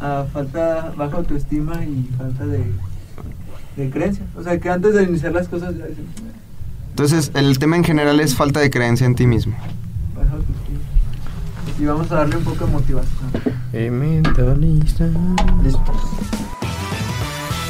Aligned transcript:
A 0.00 0.24
falta 0.32 0.92
baja 0.96 1.16
autoestima 1.16 1.84
y 1.84 2.08
falta 2.16 2.46
de, 2.46 2.64
de 3.76 3.90
creencia. 3.90 4.24
O 4.36 4.42
sea, 4.42 4.58
que 4.58 4.68
antes 4.70 4.94
de 4.94 5.02
iniciar 5.04 5.32
las 5.32 5.48
cosas 5.48 5.76
ya 5.76 5.86
dicen, 5.86 6.06
Entonces, 6.90 7.30
el 7.34 7.58
tema 7.58 7.76
en 7.76 7.84
general 7.84 8.20
es 8.20 8.34
falta 8.34 8.60
de 8.60 8.70
creencia 8.70 9.06
en 9.06 9.14
ti 9.14 9.26
mismo. 9.26 9.54
baja 10.14 10.32
autoestima. 10.32 10.78
Y 11.80 11.84
vamos 11.84 12.10
a 12.10 12.16
darle 12.16 12.36
un 12.36 12.44
poco 12.44 12.66
de 12.66 12.72
motivación. 12.72 13.30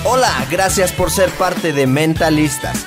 Hola, 0.05 0.31
gracias 0.51 0.93
por 0.93 1.11
ser 1.11 1.29
parte 1.31 1.73
de 1.73 1.87
Mentalistas. 1.87 2.87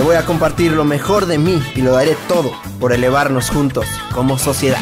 Te 0.00 0.06
voy 0.06 0.16
a 0.16 0.24
compartir 0.24 0.72
lo 0.72 0.86
mejor 0.86 1.26
de 1.26 1.36
mí 1.36 1.62
y 1.76 1.82
lo 1.82 1.92
daré 1.92 2.16
todo 2.26 2.52
por 2.80 2.94
elevarnos 2.94 3.50
juntos 3.50 3.84
como 4.14 4.38
sociedad. 4.38 4.80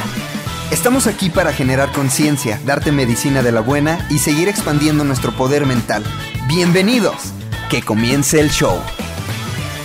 Estamos 0.70 1.08
aquí 1.08 1.28
para 1.28 1.52
generar 1.52 1.90
conciencia, 1.90 2.60
darte 2.64 2.92
medicina 2.92 3.42
de 3.42 3.50
la 3.50 3.60
buena 3.60 4.06
y 4.10 4.20
seguir 4.20 4.48
expandiendo 4.48 5.02
nuestro 5.02 5.32
poder 5.32 5.66
mental. 5.66 6.04
Bienvenidos. 6.46 7.32
Que 7.68 7.82
comience 7.82 8.38
el 8.38 8.48
show. 8.48 8.78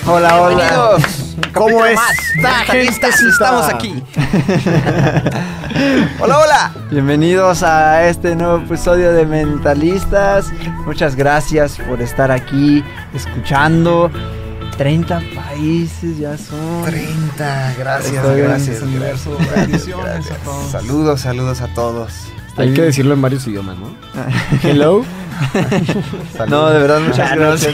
Hola, 0.05 0.39
hola. 0.39 0.97
¿Cómo 1.51 1.83
es? 1.83 1.99
Mentalistas, 2.35 3.19
Estamos 3.19 3.67
aquí. 3.69 4.03
hola, 6.19 6.37
hola. 6.37 6.75
Bienvenidos 6.91 7.63
a 7.63 8.07
este 8.07 8.35
nuevo 8.35 8.57
episodio 8.57 9.11
de 9.13 9.25
Mentalistas. 9.25 10.51
Muchas 10.85 11.15
gracias 11.15 11.79
por 11.89 12.03
estar 12.03 12.29
aquí 12.29 12.83
escuchando. 13.15 14.11
30 14.77 15.21
países 15.35 16.17
ya 16.17 16.37
son. 16.37 16.83
30, 16.85 17.75
gracias, 17.77 18.13
Estoy 18.13 18.41
gracias. 18.41 18.81
universo. 18.81 19.37
Bendiciones 19.55 20.31
a 20.31 20.35
todos. 20.37 20.71
Saludos, 20.71 21.21
saludos 21.21 21.61
a 21.61 21.67
todos. 21.73 22.11
Hay 22.57 22.73
que 22.73 22.83
decirlo 22.83 23.13
en 23.13 23.21
varios 23.21 23.47
idiomas, 23.47 23.77
¿no? 23.77 23.87
Hello. 24.63 25.03
No, 26.47 26.69
de 26.69 26.79
verdad, 26.79 27.01
muchas 27.01 27.19
Ah, 27.31 27.35
no, 27.35 27.41
gracias. 27.41 27.73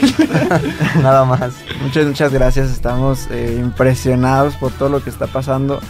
Nada 1.02 1.24
más. 1.24 1.52
Muchas, 1.82 2.06
muchas 2.06 2.32
gracias. 2.32 2.70
Estamos 2.70 3.26
eh, 3.30 3.58
impresionados 3.60 4.54
por 4.56 4.72
todo 4.72 4.88
lo 4.88 5.02
que 5.02 5.10
está 5.10 5.26
pasando. 5.26 5.80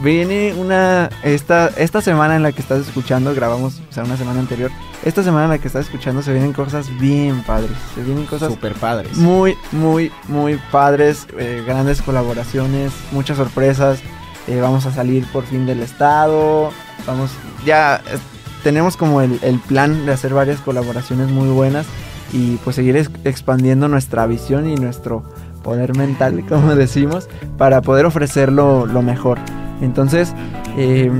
Viene 0.00 0.54
una. 0.54 1.10
Esta, 1.22 1.68
esta 1.76 2.00
semana 2.00 2.34
en 2.36 2.42
la 2.42 2.52
que 2.52 2.60
estás 2.60 2.80
escuchando, 2.86 3.34
grabamos, 3.34 3.80
o 3.88 3.92
sea, 3.92 4.04
una 4.04 4.16
semana 4.16 4.40
anterior. 4.40 4.70
Esta 5.04 5.22
semana 5.22 5.44
en 5.44 5.50
la 5.50 5.58
que 5.58 5.66
estás 5.68 5.86
escuchando 5.86 6.22
se 6.22 6.32
vienen 6.32 6.52
cosas 6.52 6.88
bien 6.98 7.42
padres. 7.42 7.72
Se 7.94 8.02
vienen 8.02 8.24
cosas 8.26 8.52
Super 8.52 8.74
padres. 8.74 9.16
muy, 9.16 9.56
muy, 9.72 10.10
muy 10.28 10.58
padres. 10.70 11.26
eh, 11.38 11.62
grandes 11.66 12.02
colaboraciones, 12.02 12.92
muchas 13.12 13.36
sorpresas. 13.36 14.00
eh, 14.48 14.60
vamos 14.60 14.86
a 14.86 14.92
salir 14.92 15.24
por 15.32 15.44
fin 15.44 15.66
del 15.66 15.80
estado. 15.82 16.70
Vamos, 17.06 17.30
ya 17.64 17.96
eh, 18.06 18.18
tenemos 18.64 18.96
como 18.96 19.20
el, 19.20 19.38
el 19.42 19.58
plan 19.60 20.06
de 20.06 20.12
hacer 20.12 20.34
varias 20.34 20.60
colaboraciones 20.60 21.28
muy 21.30 21.48
buenas 21.48 21.86
y 22.32 22.56
pues 22.64 22.76
seguir 22.76 22.96
ex- 22.96 23.10
expandiendo 23.24 23.86
nuestra 23.88 24.26
visión 24.26 24.68
y 24.68 24.74
nuestro 24.76 25.22
poder 25.62 25.96
mental, 25.96 26.44
como 26.48 26.74
decimos, 26.74 27.28
para 27.58 27.82
poder 27.82 28.06
ofrecerlo 28.06 28.86
lo 28.86 29.02
mejor. 29.02 29.38
Entonces, 29.82 30.32
eh, 30.78 31.10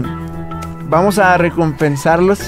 vamos 0.88 1.18
a 1.18 1.36
recompensarlos 1.36 2.40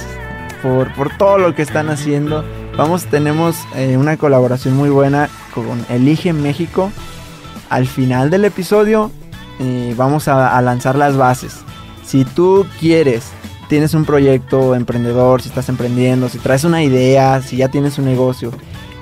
por, 0.63 0.93
por 0.95 1.15
todo 1.19 1.39
lo 1.39 1.55
que 1.55 1.63
están 1.63 1.91
haciendo. 1.91 2.45
Vamos, 2.77 3.05
tenemos 3.07 3.57
eh, 3.75 3.97
una 3.97 4.17
colaboración 4.17 4.77
muy 4.77 4.89
buena 4.89 5.29
con 5.55 5.85
Elige 5.91 6.33
México. 6.33 6.91
Al 7.69 7.87
final 7.87 8.31
del 8.31 8.45
episodio 8.45 9.11
eh, 9.61 9.95
vamos 9.97 10.29
a, 10.29 10.57
a 10.57 10.63
lanzar 10.63 10.97
las 10.97 11.17
bases. 11.17 11.61
Si 12.05 12.25
tú 12.25 12.67
quieres, 12.81 13.31
tienes 13.69 13.95
un 13.95 14.05
proyecto 14.05 14.75
emprendedor, 14.75 15.43
si 15.43 15.49
estás 15.49 15.69
emprendiendo, 15.69 16.29
si 16.29 16.39
traes 16.39 16.65
una 16.65 16.83
idea, 16.83 17.43
si 17.43 17.57
ya 17.57 17.69
tienes 17.69 17.99
un 17.99 18.05
negocio 18.05 18.53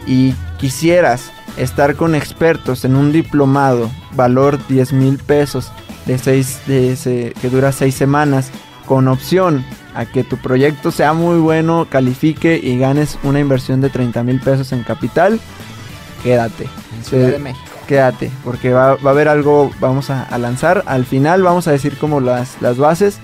y 0.07 0.35
quisieras 0.59 1.31
estar 1.57 1.97
con 1.97 2.15
expertos 2.15 2.85
en 2.85 2.97
un 2.97 3.13
diplomado, 3.13 3.91
valor 4.15 4.59
10 4.69 4.93
mil 4.95 5.19
pesos, 5.19 5.71
de 6.07 6.19
seis, 6.19 6.61
de 6.67 6.93
ese- 6.93 7.33
que 7.41 7.49
dura 7.49 7.73
seis 7.73 7.95
semanas, 7.95 8.51
con 8.87 9.09
opción 9.09 9.65
a 9.95 10.05
que 10.07 10.25
tu 10.25 10.37
proyecto 10.39 10.91
sea 10.91 11.13
muy 11.13 11.39
bueno, 11.39 11.87
califique 11.89 12.59
y 12.63 12.79
ganes 12.79 13.19
una 13.23 13.41
inversión 13.41 13.81
de 13.81 13.91
30 13.91 14.23
mil 14.25 14.41
pesos 14.41 14.73
en 14.73 14.83
capital, 14.83 15.39
quédate. 16.23 16.67
Ciudad 17.03 17.29
de 17.33 17.39
México. 17.39 17.65
Quédate, 17.87 18.31
porque 18.45 18.73
va, 18.73 18.95
va 18.97 19.11
a 19.11 19.13
haber 19.13 19.29
algo, 19.29 19.71
vamos 19.81 20.09
a, 20.11 20.23
a 20.23 20.39
lanzar. 20.39 20.83
Al 20.87 21.05
final 21.05 21.43
vamos 21.43 21.67
a 21.69 21.73
decir 21.73 21.99
como 21.99 22.21
las, 22.21 22.61
las 22.63 22.79
bases. 22.79 23.19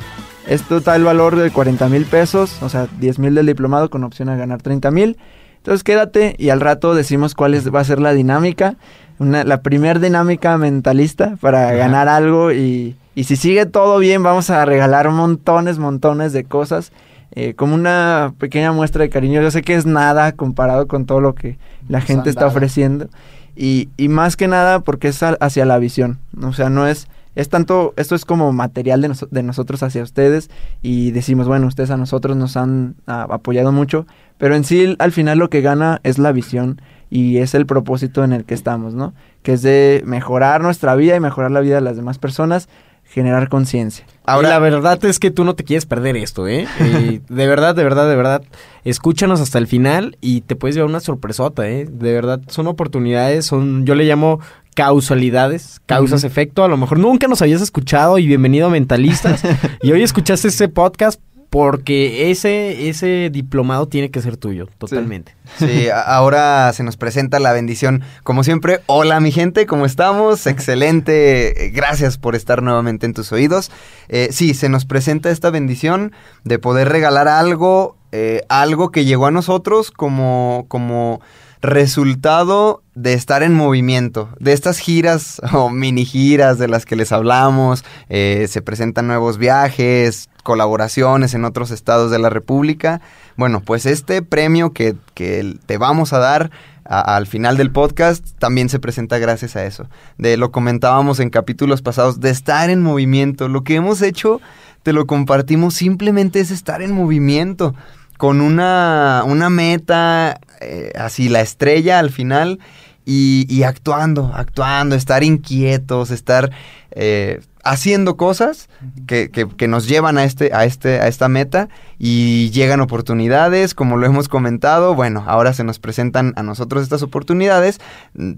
Es 0.47 0.63
total 0.63 1.05
valor 1.05 1.37
de 1.37 1.51
40 1.51 1.89
mil 1.89 2.05
pesos, 2.07 2.61
o 2.63 2.69
sea, 2.69 2.89
10 2.99 3.19
mil 3.19 3.35
del 3.35 3.47
diplomado 3.47 3.89
con 3.91 4.03
opción 4.05 4.29
a 4.29 4.37
ganar 4.37 4.61
30 4.63 4.91
mil. 4.91 5.17
Entonces 5.59 5.85
quédate 5.85 6.35
y 6.39 6.49
al 6.51 6.61
rato 6.61 6.95
decimos 6.95 7.35
cuál 7.35 7.55
es, 7.55 7.73
va 7.73 7.81
a 7.81 7.85
ser 7.85 8.01
la 8.01 8.13
dinámica. 8.13 8.77
Una, 9.19 9.45
la 9.45 9.63
primer 9.63 10.01
dinámica 10.01 10.57
mentalista 10.59 11.37
para 11.41 11.73
ganar 11.73 12.09
algo 12.09 12.53
y, 12.53 12.97
y 13.15 13.25
si 13.25 13.37
sigue 13.37 13.67
todo 13.67 13.99
bien 13.99 14.23
vamos 14.23 14.49
a 14.51 14.65
regalar 14.65 15.11
montones, 15.11 15.79
montones 15.79 16.33
de 16.33 16.45
cosas. 16.45 16.93
eh, 17.33 17.55
como 17.55 17.75
una 17.75 18.33
pequeña 18.39 18.73
muestra 18.73 19.03
de 19.03 19.11
cariño. 19.11 19.43
Yo 19.43 19.51
sé 19.51 19.63
que 19.63 19.75
es 19.75 19.87
nada 19.87 20.33
comparado 20.33 20.87
con 20.89 21.05
todo 21.05 21.21
lo 21.21 21.35
que 21.35 21.59
la 21.89 21.99
Nos 21.99 22.07
gente 22.07 22.31
está 22.31 22.47
ofreciendo. 22.47 23.09
Y, 23.55 23.89
y 23.97 24.09
más 24.09 24.37
que 24.37 24.47
nada 24.49 24.81
porque 24.81 25.09
es 25.09 25.23
a- 25.23 25.37
hacia 25.41 25.65
la 25.65 25.79
visión. 25.79 26.19
O 26.43 26.53
sea, 26.53 26.71
no 26.71 26.87
es... 26.87 27.07
Es 27.35 27.49
tanto, 27.49 27.93
esto 27.97 28.17
es 28.17 28.25
como 28.25 28.53
material 28.53 29.01
de, 29.01 29.11
noso- 29.11 29.29
de 29.31 29.45
nosotros 29.45 29.85
hacia 29.85 30.03
ustedes 30.03 30.51
y 30.83 31.13
decimos, 31.13 31.47
bueno, 31.47 31.69
ustedes 31.69 31.91
a 31.91 31.97
nosotros 31.97 32.37
nos 32.37 32.57
han 32.57 32.97
apoyado 33.07 33.71
mucho, 33.71 34.07
pero 34.39 34.57
en 34.57 34.65
sí 34.65 34.97
al 34.99 35.13
final 35.13 35.39
lo 35.39 35.49
que 35.49 35.61
gana 35.61 36.01
es 36.03 36.19
la 36.19 36.33
visión 36.33 36.81
y 37.11 37.39
es 37.39 37.55
el 37.55 37.67
propósito 37.67 38.25
en 38.25 38.33
el 38.33 38.45
que 38.45 38.55
estamos, 38.55 38.95
¿no? 38.95 39.15
Que 39.43 39.55
es 39.55 39.63
de 39.63 40.03
mejorar 40.05 40.61
nuestra 40.61 40.95
vida 40.95 41.17
y 41.17 41.21
mejorar 41.21 41.51
la 41.51 41.61
vida 41.61 41.77
de 41.77 41.81
las 41.81 41.97
demás 41.97 42.19
personas, 42.19 42.69
generar 43.05 43.49
conciencia. 43.49 44.05
Ahora, 44.27 44.51
la 44.51 44.59
verdad 44.59 45.03
es 45.07 45.19
que 45.19 45.31
tú 45.31 45.45
no 45.45 45.55
te 45.55 45.65
quieres 45.65 45.87
perder 45.87 46.17
esto, 46.17 46.47
¿eh? 46.47 46.67
Eh, 46.81 47.21
de 47.29 47.47
verdad, 47.47 47.75
de 47.75 47.85
verdad, 47.85 48.09
de 48.09 48.17
verdad. 48.17 48.43
Escúchanos 48.85 49.41
hasta 49.41 49.59
el 49.59 49.67
final 49.67 50.19
y 50.21 50.43
te 50.43 50.57
puedes 50.57 50.75
llevar 50.75 50.91
una 50.91 51.01
sorpresota, 51.01 51.69
¿eh? 51.69 51.87
De 51.91 52.13
verdad, 52.13 52.41
son 52.49 52.67
oportunidades, 52.67 53.47
son, 53.47 53.87
yo 53.87 53.95
le 53.95 54.05
llamo 54.05 54.41
causalidades, 54.75 55.81
causas, 55.87 56.23
efecto. 56.25 56.63
A 56.63 56.69
lo 56.69 56.77
mejor 56.77 56.99
nunca 56.99 57.27
nos 57.27 57.43
habías 57.43 57.63
escuchado 57.63 58.19
y 58.19 58.27
bienvenido 58.27 58.69
a 58.69 58.71
Mentalistas. 58.71 59.43
y 59.83 59.91
hoy 59.93 60.03
escuchaste 60.03 60.49
este 60.49 60.69
podcast 60.69 61.21
porque 61.51 62.31
ese, 62.31 62.89
ese 62.89 63.31
diplomado 63.33 63.89
tiene 63.89 64.11
que 64.11 64.21
ser 64.21 64.37
tuyo, 64.37 64.69
totalmente. 64.77 65.35
Sí, 65.57 65.89
ahora 65.91 66.71
se 66.75 66.83
nos 66.83 66.99
presenta 66.99 67.39
la 67.39 67.53
bendición. 67.53 68.03
Como 68.23 68.45
siempre, 68.45 68.81
hola 68.87 69.19
mi 69.21 69.33
gente, 69.33 69.65
¿cómo 69.65 69.87
estamos? 69.87 70.47
Excelente, 70.47 71.67
eh, 71.67 71.71
gracias 71.71 72.19
por 72.19 72.35
estar 72.35 72.63
nuevamente 72.63 73.07
en 73.07 73.15
tus 73.15 73.33
oídos. 73.33 73.71
Eh, 74.09 74.29
sí, 74.31 74.53
se 74.53 74.69
nos 74.69 74.85
presenta 74.85 75.31
esta 75.31 75.51
bendición 75.51 76.13
de 76.45 76.59
poder 76.59 76.91
regalar 76.91 77.29
algo, 77.29 77.97
eh, 78.13 78.43
algo 78.51 78.91
que 78.91 79.07
llegó 79.07 79.27
a 79.27 79.31
nosotros 79.31 79.91
como, 79.91 80.67
como 80.69 81.23
resultado 81.61 82.83
de 82.95 83.15
estar 83.15 83.43
en 83.43 83.55
movimiento, 83.55 84.29
de 84.39 84.53
estas 84.53 84.79
giras 84.79 85.41
o 85.53 85.71
mini 85.71 86.05
giras 86.05 86.59
de 86.59 86.69
las 86.69 86.85
que 86.85 86.97
les 86.97 87.13
hablamos, 87.13 87.85
eh, 88.09 88.47
se 88.49 88.63
presentan 88.63 89.07
nuevos 89.07 89.39
viajes, 89.39 90.29
colaboraciones 90.43 91.35
en 91.35 91.45
otros 91.45 91.71
estados 91.71 92.11
de 92.11 92.19
la 92.19 92.31
República. 92.31 93.01
Bueno, 93.37 93.61
pues 93.61 93.87
este 93.87 94.23
premio 94.23 94.73
que, 94.73 94.97
que 95.15 95.57
te 95.67 95.79
vamos 95.79 96.13
a 96.13 96.19
dar 96.19 96.51
al 96.89 97.27
final 97.27 97.59
del 97.59 97.71
podcast 97.71 98.27
también 98.39 98.71
se 98.71 98.79
presenta 98.79 99.19
gracias 99.19 99.57
a 99.57 99.67
eso. 99.67 99.89
De 100.17 100.39
lo 100.39 100.51
comentábamos 100.51 101.21
en 101.21 101.29
capítulos 101.29 101.83
pasados, 101.83 102.19
de 102.21 102.31
estar 102.31 102.71
en 102.71 102.83
movimiento. 102.83 103.49
Lo 103.49 103.63
que 103.63 103.75
hemos 103.75 104.01
hecho, 104.01 104.41
te 104.83 104.95
lo 104.95 105.07
compartimos, 105.07 105.75
simplemente 105.75 106.41
es 106.41 106.51
estar 106.51 106.81
en 106.81 106.93
movimiento. 106.93 107.75
Con 108.17 108.41
una, 108.41 109.23
una 109.27 109.51
meta, 109.51 110.41
eh, 110.61 110.93
así 110.97 111.29
la 111.29 111.41
estrella 111.41 111.99
al 111.99 112.11
final, 112.11 112.59
y, 113.05 113.47
y 113.49 113.63
actuando, 113.63 114.33
actuando, 114.35 114.95
estar 114.95 115.25
inquietos, 115.25 116.11
estar 116.11 116.51
eh, 116.91 117.41
haciendo 117.65 118.17
cosas 118.17 118.69
que, 119.07 119.31
que- 119.31 119.49
que 119.49 119.67
nos 119.69 119.89
llevan 119.89 120.19
a, 120.19 120.25
este, 120.25 120.51
a, 120.53 120.65
este, 120.67 121.01
a 121.01 121.09
esta 121.09 121.29
meta 121.29 121.69
y 121.99 122.51
llegan 122.51 122.81
oportunidades, 122.81 123.75
como 123.75 123.97
lo 123.97 124.05
hemos 124.07 124.29
comentado, 124.29 124.95
bueno, 124.95 125.25
ahora 125.27 125.53
se 125.55 125.65
nos 125.65 125.79
presentan 125.79 126.33
a 126.37 126.43
nosotros 126.43 126.83
estas 126.83 127.03
oportunidades, 127.03 127.81
mm, 128.15 128.33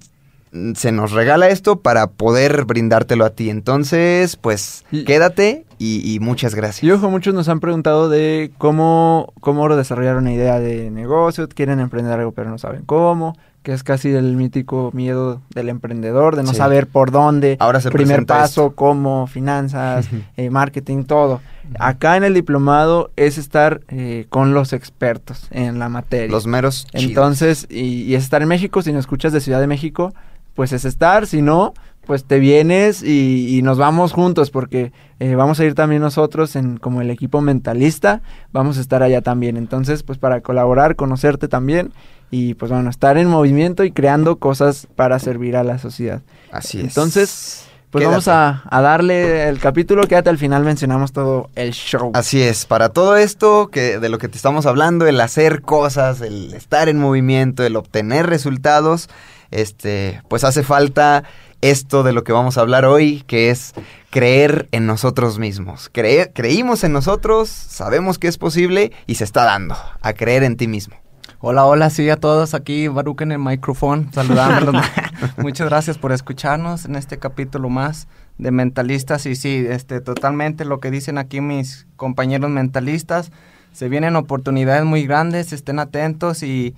se 0.74 0.90
nos 0.92 1.12
regala 1.12 1.48
esto 1.48 1.80
para 1.80 2.08
poder 2.08 2.64
brindártelo 2.64 3.24
a 3.24 3.30
ti, 3.30 3.50
entonces, 3.50 4.36
pues, 4.36 4.84
quédate 5.04 5.64
y, 5.80 6.14
y 6.14 6.20
muchas 6.20 6.54
gracias. 6.54 6.84
Y 6.84 6.90
ojo, 6.92 7.10
muchos 7.10 7.34
nos 7.34 7.48
han 7.48 7.58
preguntado 7.58 8.08
de 8.08 8.52
cómo, 8.58 9.32
cómo 9.40 9.68
desarrollar 9.74 10.16
una 10.18 10.32
idea 10.32 10.60
de 10.60 10.90
negocio, 10.90 11.48
quieren 11.48 11.80
emprender 11.80 12.12
algo 12.18 12.32
pero 12.32 12.50
no 12.50 12.58
saben 12.58 12.82
cómo, 12.84 13.36
que 13.62 13.72
es 13.72 13.82
casi 13.82 14.10
el 14.10 14.36
mítico 14.36 14.90
miedo 14.94 15.40
del 15.54 15.68
emprendedor, 15.70 16.36
de 16.36 16.42
no 16.42 16.50
Sí. 16.50 16.56
saber 16.56 16.86
por 16.86 17.10
dónde, 17.10 17.56
Ahora 17.60 17.80
se 17.80 17.90
primer 17.90 18.24
paso, 18.26 18.74
cómo, 18.74 19.26
finanzas, 19.26 20.08
eh, 20.36 20.50
marketing, 20.50 21.04
todo. 21.04 21.40
Acá 21.78 22.16
en 22.16 22.24
el 22.24 22.34
diplomado 22.34 23.10
es 23.16 23.38
estar 23.38 23.80
eh, 23.88 24.26
con 24.28 24.52
los 24.54 24.72
expertos 24.72 25.46
en 25.50 25.78
la 25.78 25.88
materia. 25.88 26.30
Los 26.30 26.46
meros 26.46 26.86
chidos. 26.86 27.04
Entonces, 27.06 27.66
y, 27.70 28.02
y 28.02 28.14
es 28.16 28.22
estar 28.24 28.42
en 28.42 28.48
México, 28.48 28.82
si 28.82 28.92
nos 28.92 29.00
escuchas 29.00 29.32
de 29.32 29.40
Ciudad 29.40 29.60
de 29.60 29.66
México, 29.66 30.12
pues 30.54 30.72
es 30.72 30.84
estar, 30.84 31.26
si 31.26 31.42
no, 31.42 31.72
pues 32.10 32.24
te 32.24 32.40
vienes 32.40 33.04
y, 33.04 33.56
y 33.56 33.62
nos 33.62 33.78
vamos 33.78 34.12
juntos, 34.12 34.50
porque 34.50 34.90
eh, 35.20 35.36
vamos 35.36 35.60
a 35.60 35.64
ir 35.64 35.76
también 35.76 36.02
nosotros 36.02 36.56
en 36.56 36.76
como 36.76 37.00
el 37.02 37.08
equipo 37.08 37.40
mentalista, 37.40 38.20
vamos 38.50 38.78
a 38.78 38.80
estar 38.80 39.04
allá 39.04 39.20
también. 39.22 39.56
Entonces, 39.56 40.02
pues 40.02 40.18
para 40.18 40.40
colaborar, 40.40 40.96
conocerte 40.96 41.46
también 41.46 41.92
y 42.28 42.54
pues 42.54 42.72
bueno, 42.72 42.90
estar 42.90 43.16
en 43.16 43.28
movimiento 43.28 43.84
y 43.84 43.92
creando 43.92 44.40
cosas 44.40 44.88
para 44.96 45.20
servir 45.20 45.56
a 45.56 45.62
la 45.62 45.78
sociedad. 45.78 46.20
Así 46.50 46.78
es. 46.78 46.86
Entonces, 46.86 47.66
pues 47.90 48.02
Quédate. 48.02 48.10
vamos 48.10 48.26
a, 48.26 48.64
a 48.68 48.80
darle 48.80 49.48
el 49.48 49.60
capítulo, 49.60 50.02
quédate 50.08 50.30
al 50.30 50.38
final, 50.38 50.64
mencionamos 50.64 51.12
todo 51.12 51.48
el 51.54 51.70
show. 51.70 52.10
Así 52.14 52.42
es, 52.42 52.66
para 52.66 52.88
todo 52.88 53.16
esto 53.16 53.68
que 53.68 54.00
de 54.00 54.08
lo 54.08 54.18
que 54.18 54.26
te 54.26 54.36
estamos 54.36 54.66
hablando, 54.66 55.06
el 55.06 55.20
hacer 55.20 55.62
cosas, 55.62 56.22
el 56.22 56.54
estar 56.54 56.88
en 56.88 56.98
movimiento, 56.98 57.62
el 57.62 57.76
obtener 57.76 58.26
resultados, 58.26 59.08
este, 59.52 60.22
pues 60.28 60.42
hace 60.42 60.64
falta 60.64 61.22
esto 61.60 62.02
de 62.02 62.12
lo 62.12 62.24
que 62.24 62.32
vamos 62.32 62.56
a 62.58 62.62
hablar 62.62 62.84
hoy, 62.84 63.22
que 63.26 63.50
es 63.50 63.72
creer 64.10 64.68
en 64.72 64.86
nosotros 64.86 65.38
mismos. 65.38 65.90
Cre- 65.92 66.30
creímos 66.34 66.84
en 66.84 66.92
nosotros, 66.92 67.48
sabemos 67.48 68.18
que 68.18 68.28
es 68.28 68.38
posible 68.38 68.92
y 69.06 69.16
se 69.16 69.24
está 69.24 69.44
dando 69.44 69.76
a 70.00 70.12
creer 70.12 70.42
en 70.42 70.56
ti 70.56 70.66
mismo. 70.68 70.96
Hola, 71.42 71.64
hola, 71.64 71.88
sí 71.88 72.08
a 72.10 72.16
todos 72.16 72.52
aquí, 72.52 72.88
Baruch 72.88 73.22
en 73.22 73.32
el 73.32 73.38
micrófono, 73.38 74.08
saludándolos. 74.12 74.84
Muchas 75.38 75.68
gracias 75.68 75.96
por 75.96 76.12
escucharnos 76.12 76.84
en 76.84 76.96
este 76.96 77.18
capítulo 77.18 77.70
más 77.70 78.08
de 78.36 78.50
mentalistas 78.50 79.24
y 79.26 79.36
sí, 79.36 79.64
este 79.68 80.00
totalmente 80.00 80.64
lo 80.66 80.80
que 80.80 80.90
dicen 80.90 81.16
aquí 81.18 81.40
mis 81.40 81.86
compañeros 81.96 82.50
mentalistas, 82.50 83.32
se 83.72 83.88
vienen 83.88 84.16
oportunidades 84.16 84.84
muy 84.84 85.06
grandes, 85.06 85.52
estén 85.52 85.78
atentos 85.78 86.42
y 86.42 86.74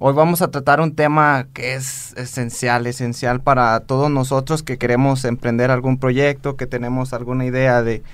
hoy 0.00 0.14
vamos 0.14 0.42
a 0.42 0.50
tratar 0.52 0.80
un 0.80 0.94
tema 0.94 1.48
que 1.52 1.74
es 1.74 2.14
esencial, 2.16 2.86
esencial 2.86 3.40
para 3.40 3.80
todos 3.80 4.08
nosotros 4.10 4.62
que 4.62 4.78
queremos 4.78 5.24
emprender 5.24 5.72
algún 5.72 5.98
proyecto, 5.98 6.56
que 6.56 6.68
tenemos 6.68 7.12
alguna 7.12 7.44
idea 7.44 7.82
de 7.82 8.04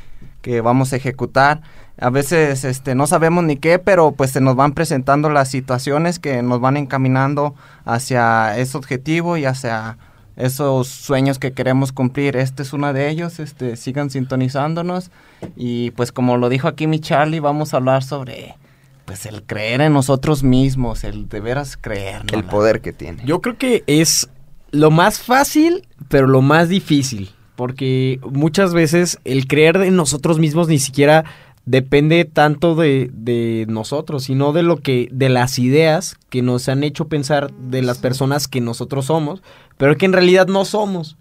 que 0.41 0.63
vamos 0.63 0.93
a 0.93 0.97
ejecutar. 0.97 1.61
A 2.01 2.09
veces 2.09 2.65
este 2.65 2.95
no 2.95 3.07
sabemos 3.07 3.45
ni 3.45 3.57
qué, 3.57 3.79
pero 3.79 4.13
pues 4.13 4.31
se 4.31 4.41
nos 4.41 4.57
van 4.57 4.73
presentando 4.73 5.29
las 5.29 5.51
situaciones 5.51 6.19
que 6.19 6.43
nos 6.43 6.59
van 6.59 6.79
encaminando 6.79 7.55
hacia 7.85 8.57
ese 8.57 8.79
objetivo 8.79 9.37
y 9.37 9.45
hacia 9.45 9.99
esos 10.37 10.89
sueños 10.89 11.39
que 11.39 11.53
queremos 11.53 11.93
cumplir. 11.93 12.37
Este 12.37 12.63
es 12.63 12.73
uno 12.73 12.95
de 12.95 13.11
ellos, 13.11 13.39
este 13.41 13.77
sigan 13.77 14.09
sintonizándonos 14.09 15.11
y 15.55 15.91
pues 15.91 16.13
como 16.13 16.39
lo 16.39 16.49
dijo 16.49 16.67
aquí 16.67 16.87
mi 16.87 16.99
Charlie, 16.99 17.41
vamos 17.41 17.75
a 17.75 17.77
hablar 17.77 18.03
sobre 18.03 18.57
pues 19.05 19.27
el 19.27 19.43
creer 19.43 19.81
en 19.81 19.93
nosotros 19.93 20.43
mismos, 20.43 21.05
el 21.05 21.29
de 21.29 21.41
veras 21.41 21.77
creer. 21.77 22.23
El 22.33 22.45
poder 22.45 22.81
que 22.81 22.93
tiene. 22.93 23.23
Yo 23.25 23.41
creo 23.41 23.57
que 23.57 23.85
es 23.87 24.29
lo 24.71 24.91
más 24.91 25.19
fácil, 25.21 25.87
pero 26.09 26.27
lo 26.27 26.43
más 26.43 26.69
difícil. 26.69 27.31
Porque 27.57 28.19
muchas 28.23 28.75
veces 28.75 29.19
el 29.25 29.47
creer 29.47 29.77
en 29.77 29.95
nosotros 29.95 30.39
mismos 30.39 30.67
ni 30.69 30.79
siquiera 30.79 31.25
depende 31.67 32.25
tanto 32.25 32.75
de, 32.75 33.11
de 33.13 33.67
nosotros, 33.69 34.25
sino 34.25 34.53
de 34.53 34.63
lo 34.63 34.79
que, 34.79 35.09
de 35.13 35.29
las 35.29 35.59
ideas 35.59 36.17
que 36.31 36.43
nos 36.43 36.69
han 36.69 36.83
hecho 36.83 37.09
pensar 37.09 37.53
de 37.53 37.83
las 37.83 37.99
personas 37.99 38.49
que 38.49 38.61
nosotros 38.61 39.07
somos, 39.07 39.43
pero 39.79 39.97
que 39.97 40.07
en 40.07 40.13
realidad 40.13 40.49
no 40.49 40.65
somos. 40.65 41.17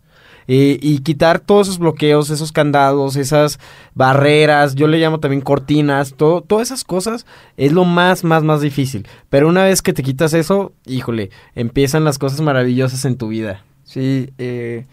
Eh, 0.48 0.78
y 0.81 1.00
quitar 1.00 1.40
todos 1.40 1.68
esos 1.68 1.80
bloqueos, 1.80 2.30
esos 2.30 2.51
candados, 2.51 3.16
esas 3.16 3.60
barreras, 3.94 4.75
yo 4.75 4.88
le 4.88 5.00
llamo 5.00 5.19
también 5.19 5.42
cortinas, 5.42 6.13
todo, 6.16 6.42
todas 6.42 6.68
esas 6.68 6.84
cosas 6.84 7.25
es 7.57 7.72
lo 7.72 7.86
más, 7.86 8.24
más, 8.24 8.44
más 8.44 8.62
difícil. 8.62 9.07
Pero 9.30 9.48
una 9.48 9.63
vez 9.63 9.81
que 9.81 9.94
te 9.94 10.04
quitas 10.04 10.34
eso, 10.34 10.74
híjole, 10.86 11.30
empiezan 11.56 12.04
las 12.04 12.19
cosas 12.19 12.42
maravillosas 12.42 13.06
en 13.06 13.18
tu 13.18 13.30
vida. 13.30 13.63
Sí, 13.84 14.31
eh, 14.38 14.86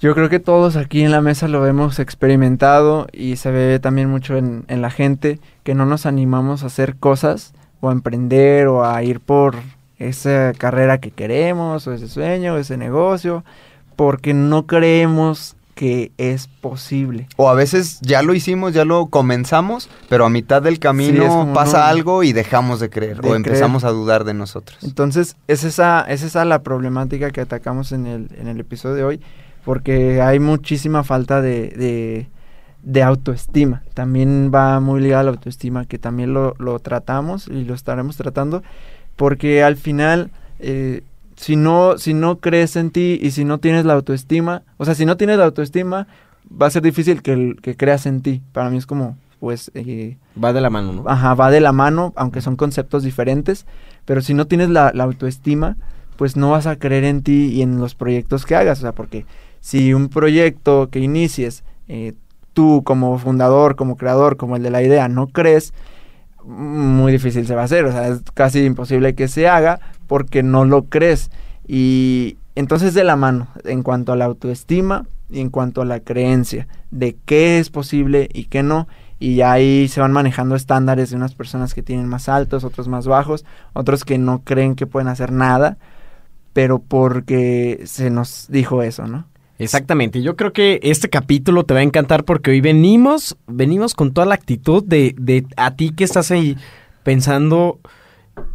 yo 0.00 0.14
creo 0.14 0.28
que 0.28 0.40
todos 0.40 0.76
aquí 0.76 1.02
en 1.02 1.12
la 1.12 1.20
mesa 1.20 1.48
lo 1.48 1.66
hemos 1.66 1.98
experimentado 1.98 3.06
y 3.12 3.36
se 3.36 3.50
ve 3.50 3.78
también 3.78 4.10
mucho 4.10 4.36
en, 4.36 4.64
en 4.68 4.82
la 4.82 4.90
gente 4.90 5.38
que 5.62 5.74
no 5.74 5.86
nos 5.86 6.06
animamos 6.06 6.62
a 6.62 6.66
hacer 6.66 6.96
cosas 6.96 7.54
o 7.80 7.88
a 7.88 7.92
emprender 7.92 8.66
o 8.66 8.84
a 8.84 9.02
ir 9.02 9.20
por 9.20 9.56
esa 9.98 10.52
carrera 10.56 10.98
que 10.98 11.10
queremos 11.10 11.86
o 11.86 11.92
ese 11.92 12.08
sueño, 12.08 12.56
ese 12.56 12.76
negocio, 12.76 13.44
porque 13.96 14.34
no 14.34 14.66
creemos 14.66 15.56
que 15.74 16.12
es 16.18 16.48
posible. 16.48 17.26
O 17.36 17.48
a 17.48 17.54
veces 17.54 17.98
ya 18.02 18.22
lo 18.22 18.34
hicimos, 18.34 18.74
ya 18.74 18.84
lo 18.84 19.06
comenzamos, 19.06 19.88
pero 20.08 20.26
a 20.26 20.30
mitad 20.30 20.60
del 20.62 20.78
camino 20.78 21.50
pasa 21.54 21.78
no- 21.78 21.84
algo 21.86 22.22
y 22.22 22.32
dejamos 22.32 22.78
de 22.78 22.90
creer 22.90 23.22
de 23.22 23.30
o 23.30 23.34
empezamos 23.34 23.82
a 23.84 23.88
dudar 23.90 24.24
de 24.24 24.34
nosotros. 24.34 24.78
Entonces, 24.84 25.36
es 25.48 25.64
esa, 25.64 26.02
es 26.02 26.22
esa 26.22 26.44
la 26.44 26.62
problemática 26.62 27.30
que 27.30 27.40
atacamos 27.40 27.92
en 27.92 28.06
el, 28.06 28.28
en 28.38 28.48
el 28.48 28.60
episodio 28.60 28.94
de 28.96 29.04
hoy, 29.04 29.20
porque 29.64 30.20
hay 30.20 30.38
muchísima 30.40 31.04
falta 31.04 31.40
de, 31.40 31.68
de, 31.70 32.28
de 32.82 33.02
autoestima. 33.02 33.82
También 33.94 34.50
va 34.54 34.78
muy 34.78 35.00
ligada 35.00 35.20
a 35.22 35.24
la 35.24 35.30
autoestima, 35.30 35.86
que 35.86 35.98
también 35.98 36.34
lo, 36.34 36.54
lo 36.58 36.78
tratamos 36.80 37.48
y 37.48 37.64
lo 37.64 37.72
estaremos 37.74 38.16
tratando, 38.18 38.62
porque 39.16 39.62
al 39.64 39.76
final, 39.76 40.30
eh, 40.58 41.02
si, 41.42 41.56
no, 41.56 41.98
si 41.98 42.14
no 42.14 42.38
crees 42.38 42.76
en 42.76 42.90
ti 42.90 43.18
y 43.20 43.32
si 43.32 43.44
no 43.44 43.58
tienes 43.58 43.84
la 43.84 43.94
autoestima, 43.94 44.62
o 44.76 44.84
sea, 44.84 44.94
si 44.94 45.04
no 45.04 45.16
tienes 45.16 45.38
la 45.38 45.44
autoestima, 45.44 46.06
va 46.50 46.66
a 46.66 46.70
ser 46.70 46.82
difícil 46.82 47.20
que, 47.20 47.56
que 47.60 47.76
creas 47.76 48.06
en 48.06 48.22
ti. 48.22 48.42
Para 48.52 48.70
mí 48.70 48.76
es 48.76 48.86
como, 48.86 49.18
pues... 49.40 49.72
eh, 49.74 50.16
Va 50.42 50.52
de 50.52 50.60
la 50.60 50.70
mano, 50.70 50.92
¿no? 50.92 51.04
Ajá, 51.06 51.34
va 51.34 51.50
de 51.50 51.60
la 51.60 51.72
mano, 51.72 52.12
aunque 52.14 52.40
son 52.40 52.54
conceptos 52.54 53.02
diferentes, 53.02 53.66
pero 54.04 54.20
si 54.22 54.34
no 54.34 54.46
tienes 54.46 54.70
la, 54.70 54.92
la 54.94 55.02
autoestima, 55.04 55.76
pues 56.16 56.36
no 56.36 56.50
vas 56.50 56.66
a 56.68 56.76
creer 56.76 57.04
en 57.04 57.22
ti 57.22 57.48
y 57.52 57.62
en 57.62 57.78
los 57.78 57.96
proyectos 57.96 58.46
que 58.46 58.54
hagas, 58.54 58.78
o 58.78 58.82
sea, 58.82 58.92
porque 58.92 59.26
si 59.60 59.94
un 59.94 60.08
proyecto 60.08 60.90
que 60.90 61.00
inicies, 61.00 61.64
eh, 61.88 62.12
tú 62.52 62.82
como 62.84 63.18
fundador, 63.18 63.74
como 63.74 63.96
creador, 63.96 64.36
como 64.36 64.56
el 64.56 64.62
de 64.62 64.70
la 64.70 64.82
idea, 64.82 65.08
no 65.08 65.26
crees, 65.26 65.72
muy 66.44 67.12
difícil 67.12 67.46
se 67.46 67.54
va 67.54 67.62
a 67.62 67.64
hacer, 67.64 67.84
o 67.84 67.92
sea, 67.92 68.08
es 68.08 68.22
casi 68.34 68.64
imposible 68.64 69.14
que 69.14 69.28
se 69.28 69.48
haga 69.48 69.80
porque 70.06 70.42
no 70.42 70.64
lo 70.64 70.84
crees. 70.84 71.30
Y 71.66 72.36
entonces 72.54 72.94
de 72.94 73.04
la 73.04 73.16
mano, 73.16 73.48
en 73.64 73.82
cuanto 73.82 74.12
a 74.12 74.16
la 74.16 74.26
autoestima 74.26 75.06
y 75.30 75.40
en 75.40 75.50
cuanto 75.50 75.82
a 75.82 75.86
la 75.86 76.00
creencia 76.00 76.68
de 76.90 77.16
qué 77.24 77.58
es 77.58 77.70
posible 77.70 78.28
y 78.32 78.44
qué 78.44 78.62
no, 78.62 78.88
y 79.18 79.42
ahí 79.42 79.86
se 79.88 80.00
van 80.00 80.12
manejando 80.12 80.56
estándares 80.56 81.10
de 81.10 81.16
unas 81.16 81.34
personas 81.34 81.74
que 81.74 81.82
tienen 81.82 82.08
más 82.08 82.28
altos, 82.28 82.64
otros 82.64 82.88
más 82.88 83.06
bajos, 83.06 83.44
otros 83.72 84.04
que 84.04 84.18
no 84.18 84.40
creen 84.40 84.74
que 84.74 84.86
pueden 84.86 85.08
hacer 85.08 85.30
nada, 85.30 85.78
pero 86.52 86.80
porque 86.80 87.82
se 87.84 88.10
nos 88.10 88.46
dijo 88.48 88.82
eso, 88.82 89.06
¿no? 89.06 89.26
Exactamente, 89.58 90.22
yo 90.22 90.34
creo 90.36 90.52
que 90.52 90.80
este 90.82 91.08
capítulo 91.08 91.64
te 91.64 91.74
va 91.74 91.80
a 91.80 91.84
encantar 91.84 92.24
porque 92.24 92.50
hoy 92.50 92.60
venimos, 92.60 93.36
venimos 93.46 93.94
con 93.94 94.12
toda 94.12 94.26
la 94.26 94.34
actitud 94.34 94.82
de, 94.84 95.14
de 95.18 95.46
a 95.56 95.76
ti 95.76 95.90
que 95.90 96.04
estás 96.04 96.30
ahí 96.30 96.56
pensando, 97.04 97.78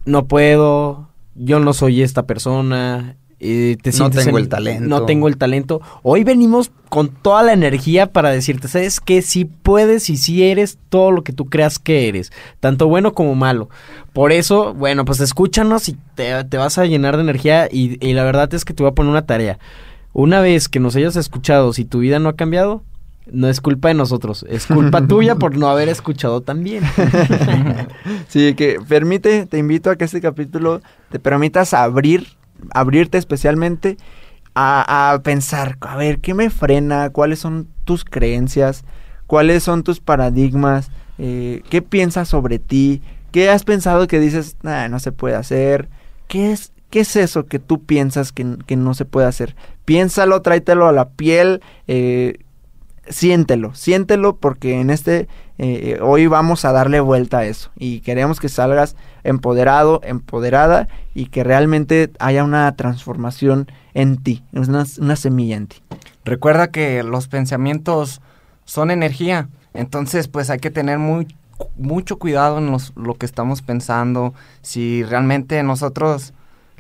no 0.06 0.26
puedo, 0.28 1.08
yo 1.36 1.60
no 1.60 1.72
soy 1.74 2.02
esta 2.02 2.24
persona, 2.26 3.16
eh, 3.40 3.78
te 3.82 3.92
No 3.92 4.10
tengo 4.10 4.38
en- 4.40 4.44
el 4.44 4.50
talento. 4.50 4.90
No 4.90 5.06
tengo 5.06 5.28
el 5.28 5.38
talento. 5.38 5.82
Hoy 6.02 6.24
venimos 6.24 6.72
con 6.90 7.10
toda 7.10 7.44
la 7.44 7.54
energía 7.54 8.08
para 8.12 8.32
decirte, 8.32 8.68
¿sabes 8.68 9.00
qué? 9.00 9.22
Si 9.22 9.46
puedes 9.46 10.10
y 10.10 10.18
si 10.18 10.44
eres 10.44 10.80
todo 10.90 11.12
lo 11.12 11.24
que 11.24 11.34
tú 11.34 11.46
creas 11.46 11.78
que 11.78 12.08
eres, 12.10 12.32
tanto 12.60 12.88
bueno 12.88 13.14
como 13.14 13.36
malo. 13.36 13.70
Por 14.12 14.32
eso, 14.32 14.74
bueno, 14.74 15.06
pues 15.06 15.20
escúchanos 15.20 15.88
y 15.88 15.96
te, 16.16 16.44
te 16.46 16.58
vas 16.58 16.80
a 16.80 16.86
llenar 16.86 17.16
de 17.16 17.24
energía 17.24 17.70
y, 17.72 18.04
y 18.06 18.14
la 18.14 18.24
verdad 18.24 18.52
es 18.56 18.66
que 18.66 18.74
te 18.74 18.82
voy 18.84 18.90
a 18.92 18.96
poner 18.96 19.12
una 19.12 19.26
tarea. 19.28 19.60
Una 20.18 20.42
vez 20.42 20.68
que 20.68 20.80
nos 20.80 20.96
hayas 20.96 21.16
escuchado, 21.16 21.74
si 21.74 21.86
tu 21.86 22.00
vida 22.00 22.18
no 22.18 22.30
ha 22.30 22.36
cambiado, 22.36 22.84
no 23.32 23.50
es 23.50 23.62
culpa 23.62 23.90
de 23.90 23.94
nosotros, 23.94 24.48
es 24.50 24.66
culpa 24.66 25.00
tuya 25.08 25.36
por 25.36 25.56
no 25.56 25.68
haber 25.70 25.90
escuchado 25.90 26.42
también. 26.42 26.84
Sí, 28.28 28.56
que 28.56 28.80
permite, 28.88 29.46
te 29.46 29.60
invito 29.60 29.92
a 29.92 29.96
que 29.96 30.06
este 30.06 30.20
capítulo 30.20 30.82
te 31.12 31.20
permitas 31.20 31.76
abrir, 31.76 32.26
abrirte 32.72 33.20
especialmente 33.20 33.98
a, 34.56 35.12
a 35.14 35.22
pensar, 35.22 35.78
a 35.82 35.96
ver, 35.96 36.18
¿qué 36.18 36.34
me 36.34 36.50
frena? 36.50 37.12
¿Cuáles 37.12 37.38
son 37.38 37.68
tus 37.86 38.04
creencias? 38.04 38.86
¿Cuáles 39.28 39.62
son 39.62 39.84
tus 39.84 40.00
paradigmas? 40.00 40.90
Eh, 41.20 41.62
¿Qué 41.70 41.84
piensas 41.84 42.28
sobre 42.28 42.58
ti? 42.58 43.04
¿Qué 43.32 43.52
has 43.52 43.64
pensado 43.64 44.08
que 44.08 44.20
dices, 44.20 44.58
"Nah, 44.64 44.88
no 44.88 44.98
se 44.98 45.12
puede 45.12 45.36
hacer? 45.36 45.90
¿Qué 46.28 46.54
es, 46.54 46.72
¿Qué 46.90 47.02
es 47.02 47.16
eso 47.16 47.46
que 47.46 47.60
tú 47.60 47.84
piensas 47.84 48.32
que, 48.32 48.46
que 48.66 48.76
no 48.78 48.94
se 48.94 49.06
puede 49.06 49.28
hacer? 49.28 49.56
Piénsalo, 49.86 50.42
tráetelo 50.42 50.88
a 50.88 50.92
la 50.94 51.10
piel, 51.10 51.62
eh, 51.88 52.40
siéntelo, 53.10 53.74
siéntelo 53.76 54.36
porque 54.38 54.80
en 54.80 54.90
este 54.90 55.28
eh, 55.60 55.98
hoy 56.02 56.28
vamos 56.28 56.66
a 56.66 56.72
darle 56.72 57.00
vuelta 57.00 57.40
a 57.40 57.46
eso 57.46 57.72
y 57.78 58.02
queremos 58.02 58.40
que 58.40 58.50
salgas 58.50 58.96
empoderado, 59.24 60.02
empoderada 60.04 60.88
y 61.16 61.28
que 61.28 61.44
realmente 61.44 62.12
haya 62.20 62.44
una 62.44 62.74
transformación 62.76 63.68
en 63.94 64.18
ti, 64.18 64.44
una, 64.54 64.86
una 65.00 65.16
semilla 65.16 65.56
en 65.56 65.68
ti. 65.68 65.78
Recuerda 66.26 66.70
que 66.72 67.02
los 67.04 67.28
pensamientos 67.28 68.22
son 68.66 68.92
energía, 68.92 69.50
entonces 69.74 70.28
pues 70.28 70.50
hay 70.50 70.60
que 70.60 70.70
tener 70.72 71.00
muy, 71.00 71.28
mucho 71.78 72.20
cuidado 72.20 72.60
en 72.60 72.70
los- 72.72 72.94
lo 72.96 73.16
que 73.16 73.26
estamos 73.26 73.62
pensando. 73.62 74.34
Si 74.62 75.04
realmente 75.04 75.64
nosotros 75.64 76.34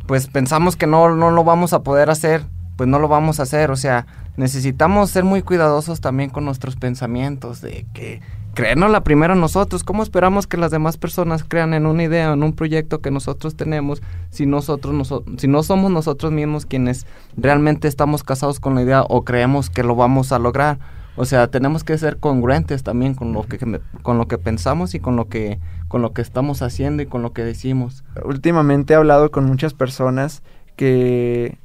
pues 0.07 0.27
pensamos 0.27 0.75
que 0.75 0.87
no, 0.87 1.15
no 1.15 1.31
lo 1.31 1.43
vamos 1.43 1.73
a 1.73 1.83
poder 1.83 2.09
hacer, 2.09 2.43
pues 2.75 2.89
no 2.89 2.99
lo 2.99 3.07
vamos 3.07 3.39
a 3.39 3.43
hacer. 3.43 3.71
O 3.71 3.75
sea, 3.75 4.07
necesitamos 4.37 5.09
ser 5.11 5.23
muy 5.23 5.41
cuidadosos 5.41 6.01
también 6.01 6.29
con 6.29 6.45
nuestros 6.45 6.75
pensamientos, 6.75 7.61
de 7.61 7.85
que 7.93 8.21
creernos 8.53 8.89
la 8.89 9.03
primera 9.03 9.35
nosotros. 9.35 9.83
¿Cómo 9.83 10.01
esperamos 10.03 10.47
que 10.47 10.57
las 10.57 10.71
demás 10.71 10.97
personas 10.97 11.43
crean 11.43 11.73
en 11.73 11.85
una 11.85 12.03
idea, 12.03 12.31
en 12.33 12.41
un 12.41 12.53
proyecto 12.53 13.01
que 13.01 13.11
nosotros 13.11 13.55
tenemos, 13.55 14.01
si 14.29 14.45
nosotros, 14.45 14.95
noso- 14.95 15.23
si 15.37 15.47
no 15.47 15.61
somos 15.61 15.91
nosotros 15.91 16.31
mismos 16.31 16.65
quienes 16.65 17.05
realmente 17.35 17.87
estamos 17.87 18.23
casados 18.23 18.59
con 18.59 18.75
la 18.75 18.81
idea 18.81 19.03
o 19.03 19.23
creemos 19.23 19.69
que 19.69 19.83
lo 19.83 19.95
vamos 19.95 20.31
a 20.31 20.39
lograr? 20.39 20.79
O 21.19 21.25
sea, 21.25 21.47
tenemos 21.47 21.83
que 21.83 21.97
ser 21.97 22.17
congruentes 22.17 22.83
también 22.83 23.15
con 23.15 23.33
lo 23.33 23.41
que 23.43 23.57
con 24.03 24.19
lo 24.19 24.27
que 24.27 24.37
pensamos 24.37 24.93
y 24.93 24.99
con 24.99 25.15
lo 25.15 25.27
que 25.27 25.59
con 25.87 26.01
lo 26.01 26.13
que 26.13 26.21
estamos 26.21 26.61
haciendo 26.61 27.03
y 27.03 27.05
con 27.05 27.21
lo 27.21 27.33
que 27.33 27.43
decimos. 27.43 28.03
Últimamente 28.23 28.93
he 28.93 28.97
hablado 28.97 29.31
con 29.31 29.45
muchas 29.45 29.73
personas 29.73 30.43
que 30.75 31.57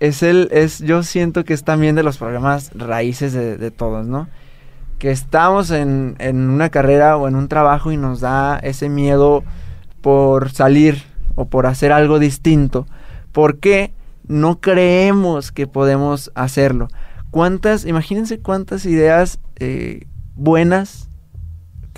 es 0.00 0.22
el, 0.22 0.48
es, 0.52 0.78
yo 0.80 1.02
siento 1.02 1.44
que 1.44 1.54
es 1.54 1.64
también 1.64 1.94
de 1.96 2.02
los 2.02 2.18
programas 2.18 2.70
raíces 2.74 3.32
de, 3.32 3.56
de 3.56 3.70
todos, 3.70 4.06
¿no? 4.06 4.28
Que 4.98 5.10
estamos 5.10 5.70
en, 5.70 6.16
en 6.18 6.50
una 6.50 6.70
carrera 6.70 7.16
o 7.16 7.28
en 7.28 7.36
un 7.36 7.48
trabajo 7.48 7.92
y 7.92 7.96
nos 7.96 8.20
da 8.20 8.58
ese 8.58 8.88
miedo 8.88 9.44
por 10.00 10.50
salir 10.50 11.02
o 11.34 11.46
por 11.46 11.66
hacer 11.66 11.92
algo 11.92 12.18
distinto. 12.18 12.86
porque 13.32 13.92
no 14.26 14.60
creemos 14.60 15.52
que 15.52 15.66
podemos 15.66 16.30
hacerlo? 16.34 16.88
¿Cuántas, 17.30 17.86
imagínense 17.86 18.40
cuántas 18.40 18.84
ideas 18.86 19.38
eh, 19.56 20.06
buenas, 20.34 21.07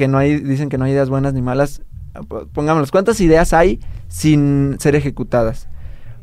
que 0.00 0.08
no 0.08 0.16
hay, 0.16 0.40
dicen 0.40 0.70
que 0.70 0.78
no 0.78 0.86
hay 0.86 0.92
ideas 0.92 1.10
buenas 1.10 1.34
ni 1.34 1.42
malas, 1.42 1.82
p- 2.14 2.46
pongámoslas, 2.54 2.90
¿cuántas 2.90 3.20
ideas 3.20 3.52
hay 3.52 3.80
sin 4.08 4.76
ser 4.78 4.96
ejecutadas? 4.96 5.68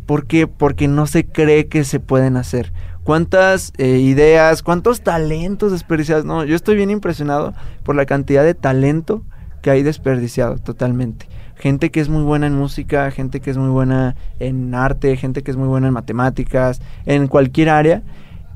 ¿Por 0.07 0.25
qué? 0.25 0.47
Porque 0.47 0.87
no 0.87 1.05
se 1.05 1.27
cree 1.27 1.67
que 1.67 1.83
se 1.83 1.99
pueden 1.99 2.37
hacer. 2.37 2.73
¿Cuántas 3.03 3.73
eh, 3.77 3.99
ideas, 3.99 4.63
cuántos 4.63 5.01
talentos 5.01 5.71
desperdiciados? 5.71 6.25
No, 6.25 6.43
yo 6.43 6.55
estoy 6.55 6.75
bien 6.75 6.89
impresionado 6.89 7.53
por 7.83 7.95
la 7.95 8.07
cantidad 8.07 8.43
de 8.43 8.55
talento 8.55 9.21
que 9.61 9.69
hay 9.69 9.83
desperdiciado 9.83 10.57
totalmente. 10.57 11.27
Gente 11.55 11.91
que 11.91 11.99
es 11.99 12.09
muy 12.09 12.23
buena 12.23 12.47
en 12.47 12.55
música, 12.55 13.11
gente 13.11 13.41
que 13.41 13.51
es 13.51 13.57
muy 13.57 13.69
buena 13.69 14.15
en 14.39 14.73
arte, 14.73 15.15
gente 15.17 15.43
que 15.43 15.51
es 15.51 15.57
muy 15.57 15.67
buena 15.67 15.85
en 15.85 15.93
matemáticas, 15.93 16.81
en 17.05 17.27
cualquier 17.27 17.69
área, 17.69 18.01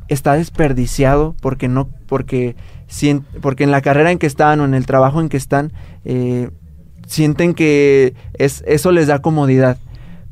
está 0.07 0.33
desperdiciado 0.33 1.35
porque 1.41 1.67
no, 1.67 1.89
porque, 2.07 2.55
porque 3.41 3.63
en 3.63 3.71
la 3.71 3.81
carrera 3.81 4.11
en 4.11 4.19
que 4.19 4.27
están 4.27 4.59
o 4.59 4.65
en 4.65 4.73
el 4.73 4.85
trabajo 4.85 5.21
en 5.21 5.29
que 5.29 5.37
están, 5.37 5.71
eh, 6.05 6.49
sienten 7.07 7.53
que 7.53 8.13
es, 8.33 8.63
eso 8.67 8.91
les 8.91 9.07
da 9.07 9.19
comodidad 9.19 9.77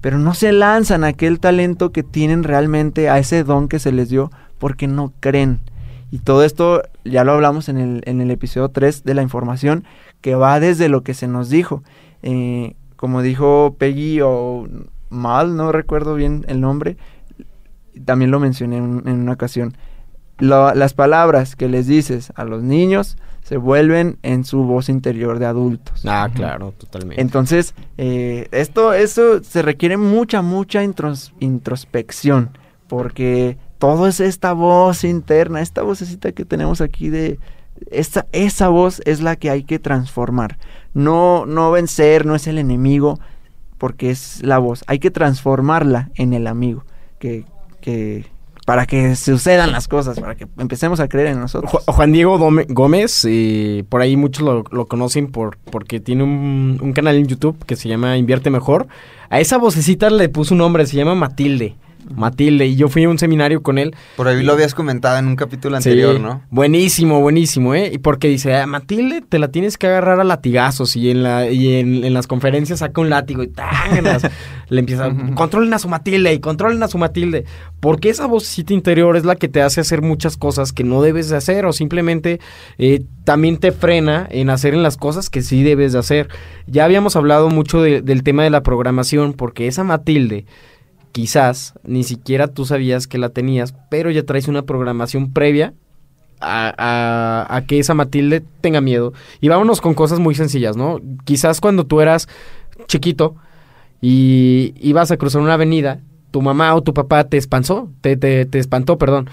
pero 0.01 0.17
no 0.17 0.33
se 0.33 0.51
lanzan 0.51 1.03
a 1.03 1.07
aquel 1.07 1.39
talento 1.39 1.91
que 1.91 2.03
tienen 2.03 2.43
realmente, 2.43 3.09
a 3.09 3.19
ese 3.19 3.43
don 3.43 3.67
que 3.67 3.79
se 3.79 3.91
les 3.91 4.09
dio, 4.09 4.31
porque 4.57 4.87
no 4.87 5.13
creen. 5.19 5.59
Y 6.11 6.19
todo 6.19 6.43
esto 6.43 6.81
ya 7.03 7.23
lo 7.23 7.33
hablamos 7.33 7.69
en 7.69 7.77
el, 7.77 8.01
en 8.05 8.21
el 8.21 8.31
episodio 8.31 8.69
3 8.69 9.03
de 9.03 9.13
la 9.13 9.21
información, 9.21 9.83
que 10.21 10.35
va 10.35 10.59
desde 10.59 10.89
lo 10.89 11.03
que 11.03 11.13
se 11.13 11.27
nos 11.27 11.49
dijo. 11.49 11.83
Eh, 12.23 12.75
como 12.95 13.21
dijo 13.21 13.75
Peggy 13.77 14.21
o 14.21 14.67
Mal, 15.09 15.55
no 15.55 15.71
recuerdo 15.71 16.15
bien 16.15 16.45
el 16.47 16.61
nombre, 16.61 16.97
también 18.05 18.31
lo 18.31 18.39
mencioné 18.39 18.77
en, 18.77 19.03
en 19.05 19.21
una 19.21 19.33
ocasión. 19.33 19.75
Lo- 20.39 20.73
las 20.73 20.93
palabras 20.93 21.55
que 21.55 21.67
les 21.67 21.87
dices 21.87 22.31
a 22.35 22.43
los 22.45 22.63
niños 22.63 23.17
se 23.43 23.57
vuelven 23.57 24.19
en 24.21 24.43
su 24.45 24.63
voz 24.63 24.89
interior 24.89 25.39
de 25.39 25.45
adultos. 25.47 26.03
Ah, 26.05 26.29
claro, 26.33 26.71
totalmente. 26.77 27.21
Entonces, 27.21 27.73
eh, 27.97 28.47
esto, 28.51 28.93
eso 28.93 29.43
se 29.43 29.61
requiere 29.63 29.97
mucha, 29.97 30.41
mucha 30.41 30.83
intros- 30.83 31.33
introspección, 31.39 32.51
porque 32.87 33.57
todo 33.79 34.07
es 34.07 34.19
esta 34.19 34.53
voz 34.53 35.03
interna, 35.03 35.61
esta 35.61 35.81
vocecita 35.81 36.31
que 36.31 36.45
tenemos 36.45 36.81
aquí 36.81 37.09
de... 37.09 37.39
Esa, 37.91 38.25
esa 38.33 38.67
voz 38.67 39.01
es 39.05 39.21
la 39.21 39.37
que 39.37 39.49
hay 39.49 39.63
que 39.63 39.79
transformar. 39.79 40.57
No, 40.93 41.45
no 41.45 41.71
vencer, 41.71 42.25
no 42.25 42.35
es 42.35 42.45
el 42.45 42.57
enemigo, 42.57 43.19
porque 43.77 44.09
es 44.11 44.43
la 44.43 44.57
voz. 44.59 44.83
Hay 44.87 44.99
que 44.99 45.11
transformarla 45.11 46.11
en 46.15 46.33
el 46.33 46.45
amigo, 46.47 46.83
que, 47.19 47.45
que 47.79 48.25
para 48.69 48.85
que 48.85 49.15
sucedan 49.15 49.71
las 49.71 49.87
cosas, 49.87 50.19
para 50.19 50.35
que 50.35 50.45
empecemos 50.59 50.99
a 50.99 51.07
creer 51.07 51.29
en 51.29 51.39
nosotros. 51.39 51.71
Ju- 51.71 51.91
Juan 51.91 52.11
Diego 52.11 52.37
Gómez, 52.69 53.25
eh, 53.27 53.83
por 53.89 54.01
ahí 54.03 54.15
muchos 54.15 54.43
lo, 54.45 54.63
lo 54.69 54.85
conocen 54.85 55.31
por 55.31 55.57
porque 55.71 55.99
tiene 55.99 56.21
un, 56.21 56.77
un 56.79 56.93
canal 56.93 57.15
en 57.15 57.25
YouTube 57.25 57.57
que 57.65 57.75
se 57.75 57.89
llama 57.89 58.15
Invierte 58.15 58.51
Mejor. 58.51 58.85
A 59.31 59.39
esa 59.39 59.57
vocecita 59.57 60.11
le 60.11 60.29
puso 60.29 60.53
un 60.53 60.59
nombre, 60.59 60.85
se 60.85 60.95
llama 60.97 61.15
Matilde. 61.15 61.77
Matilde, 62.15 62.65
y 62.67 62.75
yo 62.75 62.89
fui 62.89 63.03
a 63.03 63.09
un 63.09 63.19
seminario 63.19 63.61
con 63.61 63.77
él. 63.77 63.95
Por 64.15 64.27
ahí 64.27 64.43
lo 64.43 64.53
habías 64.53 64.73
comentado 64.73 65.17
en 65.19 65.27
un 65.27 65.35
capítulo 65.35 65.75
anterior, 65.77 66.15
Sí, 66.17 66.21
¿no? 66.21 66.41
Buenísimo, 66.49 67.21
buenísimo, 67.21 67.75
¿eh? 67.75 67.91
Y 67.93 67.97
porque 67.99 68.27
dice, 68.27 68.55
"Ah, 68.55 68.65
Matilde, 68.65 69.21
te 69.27 69.37
la 69.39 69.49
tienes 69.49 69.77
que 69.77 69.87
agarrar 69.87 70.19
a 70.19 70.23
latigazos 70.23 70.95
y 70.95 71.11
en 71.11 71.23
la 71.23 71.49
y 71.49 71.75
en, 71.75 72.03
en 72.03 72.13
las 72.13 72.27
conferencias 72.27 72.79
saca 72.79 72.99
un 73.01 73.09
látigo 73.09 73.43
y 73.43 73.51
le 74.69 74.79
empieza, 74.79 75.11
controlen 75.35 75.73
a 75.73 75.79
su 75.79 75.89
Matilde 75.89 76.33
y 76.33 76.39
controlen 76.39 76.81
a 76.83 76.87
su 76.87 76.97
Matilde. 76.97 77.45
Porque 77.79 78.09
esa 78.09 78.25
vocecita 78.27 78.73
interior 78.73 79.15
es 79.17 79.25
la 79.25 79.35
que 79.35 79.47
te 79.47 79.61
hace 79.61 79.81
hacer 79.81 80.01
muchas 80.01 80.37
cosas 80.37 80.73
que 80.73 80.83
no 80.83 81.01
debes 81.01 81.29
de 81.29 81.37
hacer 81.37 81.65
o 81.65 81.73
simplemente 81.73 82.39
eh, 82.77 83.03
también 83.23 83.57
te 83.57 83.71
frena 83.71 84.27
en 84.29 84.49
hacer 84.49 84.73
en 84.73 84.83
las 84.83 84.97
cosas 84.97 85.29
que 85.29 85.41
sí 85.41 85.63
debes 85.63 85.93
de 85.93 85.99
hacer. 85.99 86.29
Ya 86.67 86.85
habíamos 86.85 87.15
hablado 87.15 87.49
mucho 87.49 87.81
de- 87.81 88.01
del 88.01 88.23
tema 88.23 88.43
de 88.43 88.49
la 88.49 88.63
programación 88.63 89.33
porque 89.33 89.67
esa 89.67 89.83
Matilde 89.83 90.45
quizás 91.11 91.73
ni 91.83 92.03
siquiera 92.03 92.47
tú 92.47 92.65
sabías 92.65 93.07
que 93.07 93.17
la 93.17 93.29
tenías, 93.29 93.73
pero 93.89 94.11
ya 94.11 94.23
traes 94.23 94.47
una 94.47 94.63
programación 94.63 95.31
previa 95.33 95.73
a, 96.39 96.73
a- 96.77 97.55
a 97.55 97.65
que 97.65 97.79
esa 97.79 97.93
Matilde 97.93 98.43
tenga 98.61 98.81
miedo. 98.81 99.13
Y 99.41 99.49
vámonos 99.49 99.81
con 99.81 99.93
cosas 99.93 100.19
muy 100.19 100.35
sencillas, 100.35 100.77
¿no? 100.77 100.99
Quizás 101.25 101.59
cuando 101.61 101.85
tú 101.85 102.01
eras 102.01 102.27
chiquito 102.87 103.35
y 104.01 104.73
ibas 104.79 105.11
a 105.11 105.17
cruzar 105.17 105.41
una 105.41 105.55
avenida, 105.55 105.99
tu 106.31 106.41
mamá 106.41 106.75
o 106.75 106.81
tu 106.81 106.93
papá 106.93 107.23
te 107.23 107.37
espanzó, 107.37 107.89
te, 108.01 108.17
te, 108.17 108.45
te 108.45 108.59
espantó, 108.59 108.97
perdón. 108.97 109.29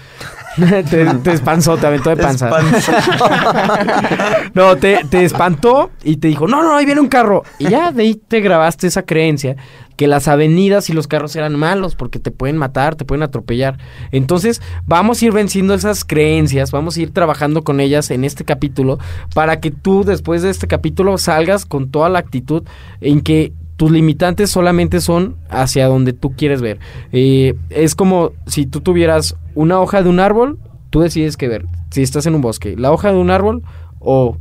te, 0.89 1.05
te 1.05 1.31
espanzó, 1.31 1.77
te 1.77 1.87
aventó 1.87 2.09
de 2.09 2.17
panza. 2.17 2.49
no, 4.53 4.75
te, 4.77 5.03
te 5.09 5.23
espantó 5.23 5.91
y 6.03 6.17
te 6.17 6.27
dijo, 6.27 6.47
no, 6.47 6.63
no, 6.63 6.75
ahí 6.75 6.85
viene 6.85 7.01
un 7.01 7.07
carro. 7.07 7.43
Y 7.59 7.69
ya 7.69 7.91
de 7.91 8.03
ahí 8.03 8.15
te 8.15 8.41
grabaste 8.41 8.87
esa 8.87 9.03
creencia 9.03 9.55
que 9.97 10.07
las 10.07 10.27
avenidas 10.27 10.89
y 10.89 10.93
los 10.93 11.07
carros 11.07 11.35
eran 11.35 11.55
malos 11.55 11.95
porque 11.95 12.19
te 12.19 12.31
pueden 12.31 12.55
matar, 12.55 12.95
te 12.95 13.03
pueden 13.03 13.23
atropellar. 13.23 13.79
Entonces, 14.11 14.61
vamos 14.85 15.21
a 15.21 15.25
ir 15.25 15.31
venciendo 15.33 15.73
esas 15.73 16.05
creencias, 16.05 16.71
vamos 16.71 16.95
a 16.95 17.01
ir 17.01 17.11
trabajando 17.11 17.63
con 17.63 17.79
ellas 17.79 18.11
en 18.11 18.23
este 18.23 18.45
capítulo 18.45 18.99
para 19.33 19.59
que 19.59 19.71
tú 19.71 20.03
después 20.03 20.43
de 20.43 20.51
este 20.51 20.67
capítulo 20.67 21.17
salgas 21.17 21.65
con 21.65 21.89
toda 21.89 22.09
la 22.09 22.19
actitud 22.19 22.63
en 23.01 23.21
que 23.21 23.51
tus 23.77 23.91
limitantes 23.91 24.49
solamente 24.49 24.99
son 25.01 25.37
hacia 25.49 25.87
donde 25.87 26.11
tú 26.11 26.35
quieres 26.35 26.61
ver. 26.61 26.79
Eh, 27.11 27.55
es 27.69 27.95
como 27.95 28.31
si 28.47 28.65
tú 28.65 28.81
tuvieras 28.81 29.37
una 29.55 29.79
hoja 29.79 30.03
de 30.03 30.09
un 30.09 30.19
árbol, 30.19 30.59
tú 30.89 30.99
decides 31.01 31.37
qué 31.37 31.47
ver. 31.47 31.65
Si 31.91 32.01
estás 32.01 32.25
en 32.25 32.35
un 32.35 32.41
bosque, 32.41 32.75
la 32.75 32.91
hoja 32.91 33.11
de 33.11 33.17
un 33.17 33.29
árbol 33.29 33.63
o 33.99 34.37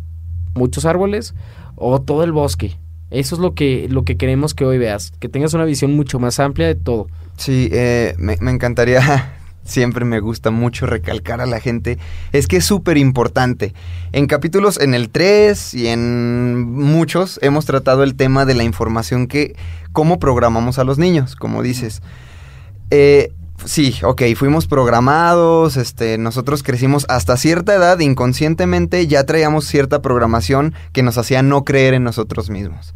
muchos 0.54 0.86
árboles 0.86 1.34
o 1.76 2.00
todo 2.00 2.24
el 2.24 2.32
bosque. 2.32 2.78
Eso 3.10 3.36
es 3.36 3.40
lo 3.40 3.54
que, 3.54 3.86
lo 3.88 4.04
que 4.04 4.16
queremos 4.16 4.54
que 4.54 4.64
hoy 4.64 4.78
veas, 4.78 5.12
que 5.20 5.28
tengas 5.28 5.54
una 5.54 5.64
visión 5.64 5.92
mucho 5.94 6.18
más 6.18 6.40
amplia 6.40 6.66
de 6.66 6.74
todo. 6.74 7.06
Sí, 7.36 7.68
eh, 7.72 8.14
me, 8.18 8.36
me 8.40 8.50
encantaría 8.50 9.34
siempre 9.66 10.04
me 10.04 10.20
gusta 10.20 10.50
mucho 10.50 10.87
recalcar 10.87 11.40
a 11.40 11.46
la 11.46 11.61
gente, 11.61 11.99
es 12.32 12.46
que 12.46 12.58
es 12.58 12.64
súper 12.64 12.96
importante. 12.96 13.75
En 14.12 14.26
capítulos, 14.26 14.78
en 14.80 14.94
el 14.94 15.11
3 15.11 15.75
y 15.75 15.88
en 15.88 16.73
muchos, 16.73 17.38
hemos 17.42 17.66
tratado 17.66 18.02
el 18.02 18.14
tema 18.14 18.44
de 18.44 18.54
la 18.54 18.64
información 18.64 19.26
que, 19.26 19.56
cómo 19.92 20.18
programamos 20.18 20.78
a 20.78 20.85
los 20.85 20.99
niños, 20.99 21.37
como 21.37 21.62
dices. 21.62 22.02
Eh, 22.90 23.32
sí, 23.64 23.96
ok, 24.02 24.23
fuimos 24.37 24.66
programados, 24.66 25.76
este, 25.76 26.18
nosotros 26.18 26.62
crecimos 26.62 27.06
hasta 27.08 27.37
cierta 27.37 27.75
edad, 27.75 27.99
inconscientemente 28.00 29.06
ya 29.06 29.25
traíamos 29.25 29.66
cierta 29.66 30.02
programación 30.02 30.75
que 30.92 31.02
nos 31.02 31.18
hacía 31.18 31.42
no 31.42 31.64
creer 31.64 31.94
en 31.94 32.04
nosotros 32.04 32.50
mismos. 32.50 32.94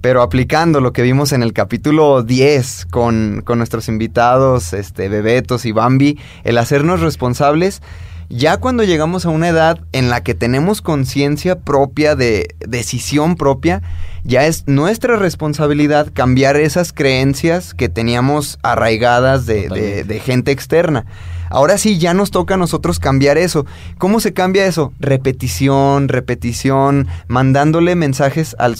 Pero 0.00 0.22
aplicando 0.22 0.80
lo 0.80 0.92
que 0.92 1.02
vimos 1.02 1.32
en 1.32 1.42
el 1.42 1.52
capítulo 1.52 2.22
10 2.22 2.86
con, 2.86 3.42
con 3.44 3.58
nuestros 3.58 3.88
invitados, 3.88 4.72
este, 4.72 5.08
Bebetos 5.08 5.64
y 5.64 5.72
Bambi, 5.72 6.18
el 6.44 6.58
hacernos 6.58 7.00
responsables, 7.00 7.82
ya 8.30 8.58
cuando 8.58 8.84
llegamos 8.84 9.24
a 9.24 9.30
una 9.30 9.48
edad 9.48 9.80
en 9.92 10.10
la 10.10 10.22
que 10.22 10.34
tenemos 10.34 10.82
conciencia 10.82 11.60
propia 11.60 12.14
de 12.14 12.54
decisión 12.60 13.36
propia, 13.36 13.82
ya 14.22 14.46
es 14.46 14.64
nuestra 14.66 15.16
responsabilidad 15.16 16.08
cambiar 16.12 16.56
esas 16.56 16.92
creencias 16.92 17.72
que 17.72 17.88
teníamos 17.88 18.58
arraigadas 18.62 19.46
de, 19.46 19.68
de, 19.68 20.04
de 20.04 20.20
gente 20.20 20.52
externa. 20.52 21.06
Ahora 21.50 21.78
sí, 21.78 21.98
ya 21.98 22.14
nos 22.14 22.30
toca 22.30 22.54
a 22.54 22.58
nosotros 22.58 22.98
cambiar 22.98 23.38
eso. 23.38 23.66
¿Cómo 23.98 24.20
se 24.20 24.32
cambia 24.32 24.66
eso? 24.66 24.92
Repetición, 25.00 26.08
repetición, 26.08 27.08
mandándole 27.26 27.94
mensajes 27.94 28.56
al, 28.58 28.76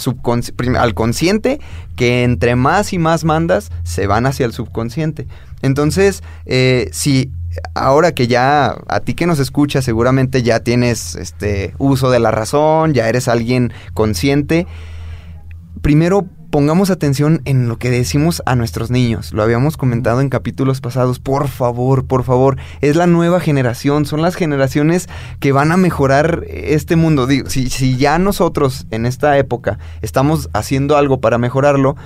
al 0.77 0.95
consciente 0.95 1.61
que 1.97 2.23
entre 2.23 2.55
más 2.55 2.93
y 2.93 2.99
más 2.99 3.25
mandas, 3.25 3.71
se 3.83 4.07
van 4.07 4.27
hacia 4.27 4.47
el 4.47 4.53
subconsciente. 4.53 5.27
Entonces, 5.63 6.23
eh, 6.47 6.89
si 6.93 7.33
ahora 7.75 8.13
que 8.13 8.29
ya 8.29 8.77
a 8.87 9.01
ti 9.01 9.15
que 9.15 9.27
nos 9.27 9.41
escuchas 9.41 9.85
seguramente 9.85 10.43
ya 10.45 10.61
tienes 10.61 11.17
este 11.17 11.75
uso 11.79 12.11
de 12.11 12.21
la 12.21 12.31
razón, 12.31 12.95
ya 12.95 13.09
eres 13.09 13.27
alguien 13.27 13.73
consciente, 13.95 14.67
primero 15.83 16.29
pongamos 16.51 16.91
atención 16.91 17.43
en 17.45 17.69
lo 17.69 17.79
que 17.79 17.91
decimos 17.91 18.43
a 18.47 18.55
nuestros 18.55 18.91
niños. 18.91 19.33
Lo 19.33 19.43
habíamos 19.43 19.77
comentado 19.77 20.21
en 20.21 20.31
capítulos 20.31 20.81
pasados. 20.81 21.19
Por 21.19 21.49
favor, 21.49 22.07
por 22.07 22.25
favor. 22.25 22.57
Es 22.81 22.97
la 22.97 23.07
nueva 23.07 23.41
generación. 23.41 24.07
Son 24.07 24.23
las 24.23 24.35
generaciones 24.35 25.09
que 25.41 25.53
van 25.53 25.73
a 25.73 25.77
mejorar 25.77 26.45
este 26.49 26.97
mundo. 26.97 27.27
Digo, 27.27 27.51
si, 27.51 27.69
si 27.69 27.97
ya 27.97 28.19
nosotros 28.19 28.87
en 28.91 29.07
esta 29.07 29.37
época 29.39 29.79
estamos 30.03 30.49
haciendo 30.53 30.97
algo 30.97 31.21
para 31.21 31.39
mejorarlo, 31.39 31.97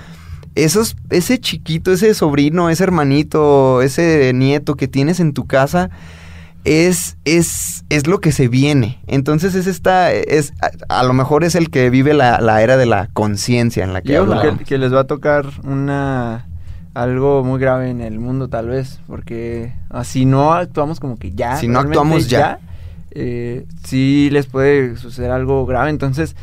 esos, 0.54 0.96
ese 1.10 1.38
chiquito, 1.38 1.92
ese 1.92 2.12
sobrino, 2.14 2.68
ese 2.68 2.84
hermanito, 2.84 3.80
ese 3.80 4.32
nieto 4.34 4.74
que 4.74 4.88
tienes 4.88 5.20
en 5.20 5.32
tu 5.32 5.46
casa, 5.46 5.90
es, 6.64 7.16
es, 7.24 7.84
es 7.88 8.06
lo 8.06 8.20
que 8.20 8.32
se 8.32 8.48
viene. 8.48 9.00
Entonces 9.06 9.54
es 9.54 9.66
esta, 9.66 10.12
es, 10.12 10.52
a, 10.88 11.00
a 11.00 11.02
lo 11.04 11.12
mejor 11.12 11.44
es 11.44 11.54
el 11.54 11.70
que 11.70 11.90
vive 11.90 12.14
la, 12.14 12.40
la 12.40 12.62
era 12.62 12.76
de 12.76 12.86
la 12.86 13.08
conciencia 13.12 13.84
en 13.84 13.92
la 13.92 14.02
que 14.02 14.12
Yo 14.12 14.26
creo 14.26 14.58
que, 14.58 14.64
que 14.64 14.78
les 14.78 14.92
va 14.94 15.00
a 15.00 15.04
tocar 15.06 15.46
una 15.64 16.46
algo 16.94 17.42
muy 17.42 17.58
grave 17.58 17.88
en 17.90 18.02
el 18.02 18.18
mundo 18.20 18.48
tal 18.48 18.68
vez, 18.68 19.00
porque 19.06 19.72
ah, 19.90 20.04
si 20.04 20.26
no 20.26 20.52
actuamos 20.52 21.00
como 21.00 21.16
que 21.18 21.32
ya, 21.32 21.56
Si 21.56 21.66
no 21.66 21.78
actuamos 21.80 22.28
ya. 22.28 22.58
eh, 23.12 23.66
sí 23.84 24.28
les 24.30 24.46
puede 24.46 24.96
suceder 24.96 25.30
algo 25.30 25.64
grave. 25.66 25.88
Entonces, 25.90 26.36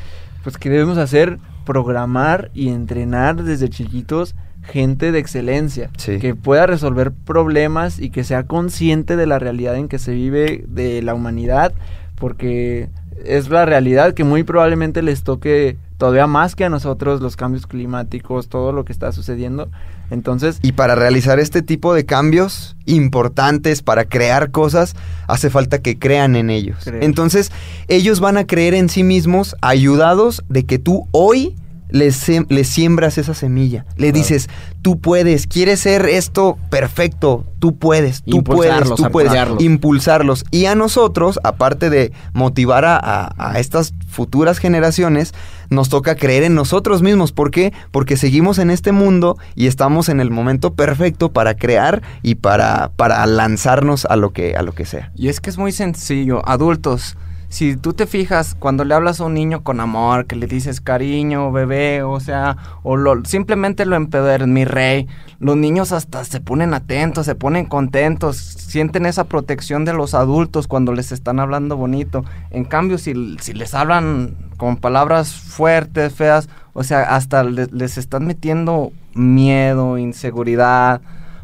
pues 0.43 0.57
que 0.57 0.69
debemos 0.69 0.97
hacer 0.97 1.37
programar 1.65 2.49
y 2.55 2.69
entrenar 2.69 3.43
desde 3.43 3.69
chiquitos 3.69 4.33
gente 4.71 5.11
de 5.11 5.19
excelencia, 5.19 5.89
Sí. 5.97 6.19
que 6.19 6.35
pueda 6.35 6.65
resolver 6.65 7.11
problemas 7.11 7.99
y 7.99 8.09
que 8.09 8.23
sea 8.23 8.43
consciente 8.43 9.15
de 9.15 9.25
la 9.25 9.39
realidad 9.39 9.75
en 9.75 9.87
que 9.87 9.99
se 9.99 10.13
vive 10.13 10.63
de 10.67 11.01
la 11.01 11.13
humanidad, 11.13 11.73
porque 12.15 12.89
es 13.25 13.49
la 13.49 13.65
realidad 13.65 14.13
que 14.13 14.23
muy 14.23 14.43
probablemente 14.43 15.01
les 15.01 15.23
toque 15.23 15.77
todavía 15.97 16.27
más 16.27 16.55
que 16.55 16.63
a 16.63 16.69
nosotros 16.69 17.19
los 17.19 17.35
cambios 17.35 17.67
climáticos, 17.67 18.47
todo 18.47 18.71
lo 18.71 18.85
que 18.85 18.93
está 18.93 19.11
sucediendo. 19.11 19.69
Entonces, 20.11 20.59
Y 20.63 20.71
para 20.71 20.95
realizar 20.95 21.39
este 21.39 21.61
tipo 21.61 21.93
de 21.93 22.05
cambios 22.05 22.77
importantes, 22.85 23.81
para 23.83 24.05
crear 24.05 24.51
cosas, 24.51 24.95
hace 25.27 25.49
falta 25.49 25.79
que 25.81 25.99
crean 25.99 26.35
en 26.35 26.49
ellos. 26.49 26.77
Creer. 26.85 27.03
Entonces, 27.03 27.51
ellos 27.89 28.19
van 28.21 28.37
a 28.37 28.45
creer 28.47 28.73
en 28.73 28.87
sí 28.89 29.03
mismos, 29.03 29.55
ayudados 29.61 30.43
de 30.47 30.63
que 30.65 30.79
tú 30.79 31.07
hoy 31.11 31.55
les 31.89 32.15
siembras 32.69 33.17
esa 33.17 33.33
semilla. 33.33 33.85
Le 33.97 34.11
dices, 34.11 34.47
tú 34.81 34.99
puedes, 34.99 35.47
quieres 35.47 35.79
ser 35.79 36.05
esto 36.05 36.57
perfecto, 36.69 37.45
tú 37.59 37.77
puedes, 37.77 38.23
tú 38.23 38.43
puedes, 38.43 38.65
Impulsarlos, 38.71 38.95
tú 39.01 39.11
puedes. 39.11 39.29
apoyarlos. 39.29 39.61
Impulsarlos. 39.63 40.45
Y 40.51 40.65
a 40.65 40.75
nosotros, 40.75 41.39
aparte 41.43 41.89
de 41.89 42.11
motivar 42.33 42.85
a, 42.85 42.95
a- 42.97 43.33
a 43.37 43.59
estas 43.59 43.93
futuras 44.07 44.59
generaciones, 44.59 45.33
nos 45.69 45.89
toca 45.89 46.15
creer 46.15 46.43
en 46.43 46.55
nosotros 46.55 47.01
mismos. 47.01 47.31
¿Por 47.31 47.51
qué? 47.51 47.73
Porque 47.91 48.17
seguimos 48.17 48.57
en 48.59 48.69
este 48.71 48.91
mundo 48.91 49.37
y 49.55 49.67
estamos 49.67 50.09
en 50.09 50.19
el 50.19 50.31
momento 50.31 50.73
perfecto 50.73 51.31
para 51.31 51.55
crear 51.55 52.01
y 52.23 52.35
para, 52.35 52.91
para 52.95 53.25
lanzarnos 53.25 54.05
a 54.05 54.15
lo 54.15 54.31
que, 54.31 54.55
a 54.55 54.61
lo 54.61 54.71
que 54.73 54.85
sea. 54.85 55.11
Y 55.15 55.27
es 55.29 55.39
que 55.41 55.49
es 55.49 55.57
muy 55.57 55.71
sencillo. 55.71 56.41
Adultos, 56.47 57.17
si 57.49 57.75
tú 57.75 57.93
te 57.93 58.05
fijas 58.05 58.55
cuando 58.55 58.85
le 58.85 58.93
hablas 58.93 59.19
a 59.19 59.25
un 59.25 59.33
niño 59.33 59.63
con 59.63 59.79
amor, 59.79 60.27
que 60.27 60.35
le 60.35 60.45
dices 60.45 60.81
cariño, 60.81 61.51
bebé, 61.51 62.03
o 62.03 62.19
sea, 62.19 62.57
o 62.83 62.95
lo, 62.95 63.25
simplemente 63.25 63.85
lo 63.85 63.95
empederes, 63.95 64.47
mi 64.47 64.65
rey, 64.65 65.07
los 65.39 65.57
niños 65.57 65.91
hasta 65.91 66.23
se 66.25 66.41
ponen 66.41 66.75
atentos, 66.75 67.25
se 67.25 67.33
ponen 67.35 67.65
contentos, 67.65 68.37
sienten 68.37 69.07
esa 69.07 69.23
protección 69.23 69.83
de 69.83 69.93
los 69.93 70.13
adultos 70.13 70.67
cuando 70.67 70.93
les 70.93 71.11
están 71.11 71.39
hablando 71.39 71.75
bonito. 71.75 72.23
En 72.51 72.65
cambio, 72.65 72.99
si, 72.99 73.37
si 73.41 73.53
les 73.53 73.73
hablan 73.73 74.35
con 74.57 74.77
palabras 74.77 75.33
fuertes, 75.33 76.13
feas, 76.13 76.49
o 76.73 76.83
sea, 76.83 77.15
hasta 77.15 77.43
le- 77.43 77.67
les 77.71 77.97
están 77.97 78.27
metiendo 78.27 78.91
miedo, 79.15 79.97
inseguridad, 79.97 81.01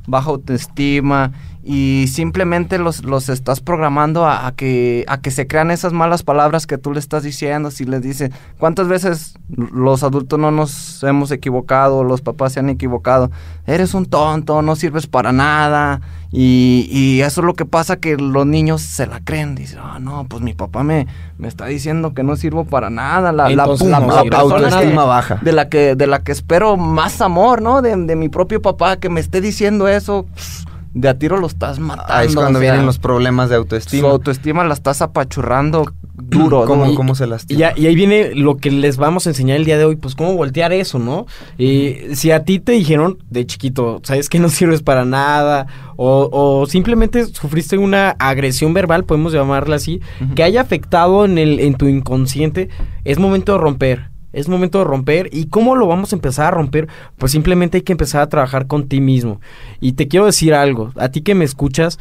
baja 0.07 0.29
autoestima 0.29 1.31
y 1.67 2.05
simplemente 2.13 2.77
los, 2.77 3.03
los 3.03 3.27
estás 3.27 3.59
programando 3.59 4.23
a, 4.25 4.45
a 4.45 4.51
que, 4.51 5.03
a 5.07 5.19
que 5.19 5.31
se 5.31 5.47
crean 5.47 5.71
esas 5.71 5.93
malas 5.93 6.21
palabras 6.21 6.67
que 6.67 6.77
tú 6.77 6.93
le 6.93 6.99
estás 6.99 7.23
diciendo. 7.23 7.71
Si 7.71 7.85
les 7.85 8.03
dices, 8.03 8.29
¿cuántas 8.59 8.87
veces 8.87 9.33
los 9.49 10.03
adultos 10.03 10.37
no 10.37 10.51
nos 10.51 11.03
hemos 11.03 11.31
equivocado, 11.31 12.03
los 12.03 12.21
papás 12.21 12.53
se 12.53 12.59
han 12.59 12.69
equivocado? 12.69 13.31
Eres 13.65 13.95
un 13.95 14.05
tonto, 14.05 14.61
no 14.61 14.75
sirves 14.75 15.07
para 15.07 15.31
nada. 15.31 16.01
Y, 16.31 16.87
y 16.91 17.21
eso 17.21 17.41
es 17.41 17.45
lo 17.45 17.53
que 17.55 17.65
pasa 17.65 17.95
que 17.95 18.15
los 18.17 18.45
niños 18.45 18.81
se 18.81 19.07
la 19.07 19.21
creen. 19.21 19.55
Dicen, 19.55 19.79
ah, 19.81 19.97
no, 19.99 20.25
pues 20.29 20.43
mi 20.43 20.53
papá 20.53 20.83
me, 20.83 21.07
me 21.39 21.47
está 21.47 21.65
diciendo 21.65 22.13
que 22.13 22.21
no 22.23 22.35
sirvo 22.35 22.65
para 22.65 22.91
nada. 22.91 23.31
La, 23.31 23.49
Entonces 23.49 23.87
la- 23.87 24.01
la 24.01 24.21
que- 24.23 24.35
autoestima 24.35 25.05
baja. 25.05 25.39
de 25.41 25.51
la 25.51 25.67
que 25.69 25.95
de 25.95 26.05
la 26.07 26.19
que 26.23 26.31
espero 26.31 26.77
más 26.77 27.21
amor, 27.21 27.61
¿no? 27.63 27.81
De, 27.81 27.95
de 27.95 28.15
mi 28.15 28.29
propio 28.29 28.61
papá 28.61 28.97
que 28.97 29.09
me 29.09 29.19
esté 29.21 29.39
diciendo 29.41 29.87
eso, 29.87 30.25
pss, 30.35 30.65
de 30.95 31.09
a 31.09 31.19
tiro 31.19 31.37
lo 31.37 31.45
estás 31.45 31.77
matando. 31.77 32.11
Ahí 32.11 32.27
es 32.27 32.33
cuando 32.35 32.57
o 32.57 32.61
sea, 32.61 32.71
vienen 32.71 32.85
los 32.87 32.97
problemas 32.99 33.49
de 33.49 33.55
Su 33.55 33.59
autoestima. 33.61 34.09
autoestima 34.09 34.63
la 34.63 34.73
estás 34.73 35.01
apachurrando 35.01 35.85
duro, 36.17 36.63
¿Cómo, 36.65 36.85
¿no? 36.85 36.95
cómo 36.95 37.13
se 37.15 37.25
Y, 37.25 37.27
lastima? 37.27 37.59
ya- 37.59 37.73
y 37.75 37.87
ahí 37.87 37.95
viene 37.95 38.33
lo 38.33 38.55
que 38.55 38.71
les 38.71 38.95
vamos 38.95 39.27
a 39.27 39.31
enseñar 39.31 39.57
el 39.57 39.65
día 39.65 39.77
de 39.77 39.83
hoy, 39.83 39.97
pues 39.97 40.15
cómo 40.15 40.33
voltear 40.33 40.71
eso, 40.71 40.97
¿no? 40.97 41.25
Eh, 41.57 42.11
si 42.15 42.31
a 42.31 42.45
ti 42.45 42.59
te 42.59 42.71
dijeron 42.71 43.17
de 43.29 43.45
chiquito, 43.45 43.99
sabes 44.03 44.29
que 44.29 44.39
no 44.39 44.47
sirves 44.49 44.81
para 44.81 45.03
nada, 45.03 45.67
o, 45.97 46.29
o 46.31 46.65
simplemente 46.65 47.25
sufriste 47.25 47.77
una 47.77 48.11
agresión 48.11 48.73
verbal, 48.73 49.03
podemos 49.03 49.33
llamarla 49.33 49.75
así, 49.75 49.99
que 50.35 50.43
haya 50.43 50.61
afectado 50.61 51.25
en, 51.25 51.37
el, 51.37 51.59
en 51.59 51.75
tu 51.75 51.87
inconsciente, 51.87 52.69
es 53.03 53.19
momento 53.19 53.51
de 53.51 53.57
romper. 53.57 54.09
Es 54.35 54.49
momento 54.49 54.79
de 54.79 54.83
romper. 54.83 55.29
¿Y 55.31 55.45
cómo 55.45 55.75
lo 55.75 55.87
vamos 55.87 56.11
a 56.11 56.15
empezar 56.17 56.47
a 56.47 56.51
romper? 56.51 56.89
Pues 57.17 57.31
simplemente 57.31 57.77
hay 57.77 57.83
que 57.83 57.93
empezar 57.93 58.21
a 58.21 58.29
trabajar 58.29 58.67
con 58.67 58.87
ti 58.87 58.99
mismo. 58.99 59.39
Y 59.79 59.93
te 59.93 60.09
quiero 60.09 60.25
decir 60.25 60.53
algo, 60.53 60.91
a 60.97 61.09
ti 61.09 61.21
que 61.21 61.35
me 61.35 61.45
escuchas, 61.45 61.99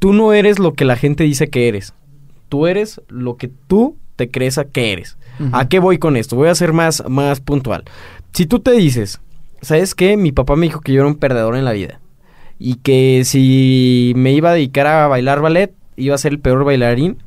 tú 0.00 0.12
no 0.12 0.32
eres 0.32 0.58
lo 0.58 0.74
que 0.74 0.84
la 0.84 0.96
gente 0.96 1.22
dice 1.22 1.48
que 1.48 1.68
eres. 1.68 1.94
Tú 2.48 2.66
eres 2.66 3.00
lo 3.08 3.36
que 3.36 3.48
tú 3.48 3.96
te 4.16 4.30
crees 4.30 4.58
a 4.58 4.64
que 4.64 4.92
eres. 4.92 5.16
¿A 5.52 5.68
qué 5.68 5.78
voy 5.78 5.98
con 5.98 6.16
esto? 6.16 6.34
Voy 6.34 6.48
a 6.48 6.54
ser 6.54 6.72
más, 6.72 7.04
más 7.08 7.40
puntual. 7.40 7.84
Si 8.32 8.46
tú 8.46 8.58
te 8.58 8.72
dices, 8.72 9.20
¿sabes 9.62 9.94
qué? 9.94 10.16
Mi 10.16 10.32
papá 10.32 10.56
me 10.56 10.66
dijo 10.66 10.80
que 10.80 10.92
yo 10.92 11.02
era 11.02 11.08
un 11.08 11.16
perdedor 11.16 11.56
en 11.56 11.64
la 11.64 11.72
vida. 11.72 12.00
Y 12.58 12.76
que 12.76 13.22
si 13.24 14.12
me 14.16 14.32
iba 14.32 14.50
a 14.50 14.54
dedicar 14.54 14.86
a 14.86 15.06
bailar 15.06 15.40
ballet, 15.40 15.72
iba 15.96 16.14
a 16.14 16.18
ser 16.18 16.32
el 16.32 16.40
peor 16.40 16.64
bailarín. 16.64 17.18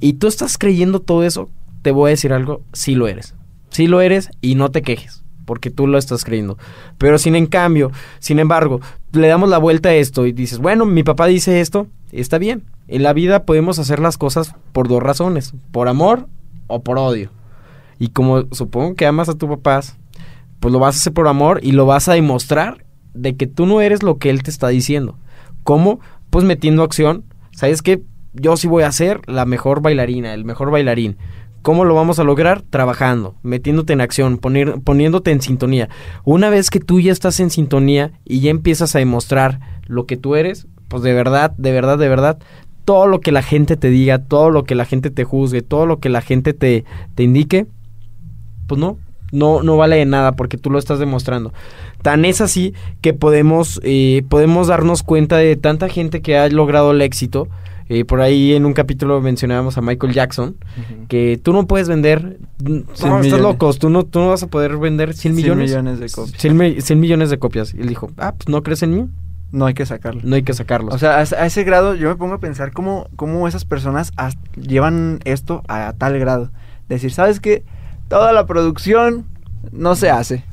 Y 0.00 0.14
tú 0.14 0.28
estás 0.28 0.56
creyendo 0.56 1.00
todo 1.00 1.24
eso, 1.24 1.50
te 1.82 1.90
voy 1.90 2.08
a 2.08 2.10
decir 2.10 2.32
algo, 2.32 2.62
sí 2.72 2.94
lo 2.94 3.06
eres. 3.06 3.34
Sí 3.78 3.86
lo 3.86 4.00
eres 4.00 4.28
y 4.40 4.56
no 4.56 4.72
te 4.72 4.82
quejes. 4.82 5.22
porque 5.44 5.70
tú 5.70 5.86
lo 5.86 5.98
estás 5.98 6.24
creyendo. 6.24 6.58
Pero 6.98 7.16
sin 7.16 7.36
en 7.36 7.46
cambio, 7.46 7.92
sin 8.18 8.40
embargo, 8.40 8.80
le 9.12 9.28
damos 9.28 9.48
la 9.48 9.58
vuelta 9.58 9.90
a 9.90 9.94
esto 9.94 10.26
y 10.26 10.32
dices, 10.32 10.58
bueno, 10.58 10.84
mi 10.84 11.04
papá 11.04 11.26
dice 11.26 11.60
esto, 11.60 11.86
está 12.10 12.38
bien. 12.38 12.64
En 12.88 13.04
la 13.04 13.12
vida 13.12 13.44
podemos 13.44 13.78
hacer 13.78 14.00
las 14.00 14.18
cosas 14.18 14.56
por 14.72 14.88
dos 14.88 15.00
razones, 15.00 15.54
por 15.70 15.86
amor 15.86 16.26
o 16.66 16.82
por 16.82 16.98
odio. 16.98 17.30
Y 18.00 18.08
como 18.08 18.48
supongo 18.50 18.96
que 18.96 19.06
amas 19.06 19.28
a 19.28 19.38
tu 19.38 19.48
papá, 19.48 19.80
pues 20.58 20.72
lo 20.72 20.80
vas 20.80 20.96
a 20.96 20.98
hacer 20.98 21.12
por 21.12 21.28
amor 21.28 21.60
y 21.62 21.70
lo 21.70 21.86
vas 21.86 22.08
a 22.08 22.14
demostrar 22.14 22.84
de 23.14 23.36
que 23.36 23.46
tú 23.46 23.64
no 23.64 23.80
eres 23.80 24.02
lo 24.02 24.18
que 24.18 24.30
él 24.30 24.42
te 24.42 24.50
está 24.50 24.66
diciendo. 24.66 25.20
¿Cómo? 25.62 26.00
Pues 26.30 26.44
metiendo 26.44 26.82
acción. 26.82 27.22
¿Sabes 27.52 27.82
qué? 27.82 28.02
Yo 28.34 28.56
sí 28.56 28.66
voy 28.66 28.82
a 28.82 28.90
ser 28.90 29.20
la 29.26 29.44
mejor 29.44 29.82
bailarina, 29.82 30.34
el 30.34 30.44
mejor 30.44 30.72
bailarín. 30.72 31.16
¿Cómo 31.62 31.84
lo 31.84 31.94
vamos 31.94 32.18
a 32.18 32.24
lograr? 32.24 32.62
Trabajando, 32.62 33.34
metiéndote 33.42 33.92
en 33.92 34.00
acción, 34.00 34.38
poniéndote 34.38 35.30
en 35.30 35.42
sintonía. 35.42 35.88
Una 36.24 36.50
vez 36.50 36.70
que 36.70 36.80
tú 36.80 37.00
ya 37.00 37.12
estás 37.12 37.40
en 37.40 37.50
sintonía 37.50 38.12
y 38.24 38.40
ya 38.40 38.50
empiezas 38.50 38.94
a 38.94 39.00
demostrar 39.00 39.60
lo 39.86 40.06
que 40.06 40.16
tú 40.16 40.36
eres, 40.36 40.66
pues 40.88 41.02
de 41.02 41.12
verdad, 41.12 41.52
de 41.56 41.72
verdad, 41.72 41.98
de 41.98 42.08
verdad, 42.08 42.38
todo 42.84 43.06
lo 43.06 43.20
que 43.20 43.32
la 43.32 43.42
gente 43.42 43.76
te 43.76 43.90
diga, 43.90 44.18
todo 44.18 44.50
lo 44.50 44.64
que 44.64 44.74
la 44.74 44.84
gente 44.84 45.10
te 45.10 45.24
juzgue, 45.24 45.62
todo 45.62 45.84
lo 45.84 45.98
que 45.98 46.08
la 46.08 46.22
gente 46.22 46.54
te, 46.54 46.84
te 47.14 47.22
indique, 47.22 47.66
pues 48.66 48.80
no, 48.80 48.98
no, 49.32 49.62
no 49.62 49.76
vale 49.76 49.96
de 49.96 50.06
nada 50.06 50.32
porque 50.32 50.56
tú 50.56 50.70
lo 50.70 50.78
estás 50.78 50.98
demostrando. 50.98 51.52
Tan 52.02 52.24
es 52.24 52.40
así 52.40 52.74
que 53.00 53.12
podemos, 53.12 53.80
eh, 53.82 54.22
podemos 54.28 54.68
darnos 54.68 55.02
cuenta 55.02 55.36
de 55.36 55.56
tanta 55.56 55.88
gente 55.88 56.22
que 56.22 56.38
ha 56.38 56.48
logrado 56.48 56.92
el 56.92 57.02
éxito. 57.02 57.48
Eh, 57.90 58.04
por 58.04 58.20
ahí 58.20 58.52
en 58.54 58.66
un 58.66 58.74
capítulo 58.74 59.20
mencionábamos 59.22 59.78
a 59.78 59.80
Michael 59.80 60.12
Jackson, 60.12 60.56
que 61.08 61.40
tú 61.42 61.52
no 61.54 61.66
puedes 61.66 61.88
vender, 61.88 62.38
no, 62.62 62.78
estás 62.92 63.04
millones. 63.22 63.40
locos, 63.40 63.78
tú 63.78 63.88
no, 63.88 64.04
tú 64.04 64.18
no 64.20 64.28
vas 64.28 64.42
a 64.42 64.46
poder 64.48 64.76
vender 64.76 65.14
100 65.14 65.34
100 65.34 65.36
millones. 65.36 65.70
millones 65.70 65.98
de 66.00 66.10
copias. 66.10 66.38
100, 66.40 66.56
mi- 66.56 66.80
100 66.82 67.00
millones 67.00 67.30
de 67.30 67.38
copias. 67.38 67.72
Y 67.72 67.80
él 67.80 67.88
dijo, 67.88 68.10
ah, 68.18 68.34
pues 68.36 68.48
no 68.48 68.62
crees 68.62 68.82
en 68.82 68.94
mí, 68.94 69.08
No 69.52 69.64
hay 69.64 69.72
que 69.72 69.86
sacarlo. 69.86 70.20
no 70.22 70.36
hay 70.36 70.42
que 70.42 70.52
sacarlos. 70.52 70.94
O 70.94 70.98
sea, 70.98 71.16
a, 71.16 71.20
a 71.20 71.46
ese 71.46 71.64
grado 71.64 71.94
yo 71.94 72.08
me 72.10 72.16
pongo 72.16 72.34
a 72.34 72.40
pensar 72.40 72.72
cómo, 72.72 73.08
cómo 73.16 73.48
esas 73.48 73.64
personas 73.64 74.12
as- 74.16 74.36
llevan 74.56 75.20
esto 75.24 75.62
a, 75.68 75.94
tal 75.96 76.18
grado. 76.18 76.50
Decir, 76.90 77.10
¿sabes 77.10 77.40
qué? 77.40 77.64
Toda 78.08 78.32
la 78.32 78.44
producción 78.46 79.24
no 79.72 79.94
se 79.94 80.10
hace, 80.10 80.44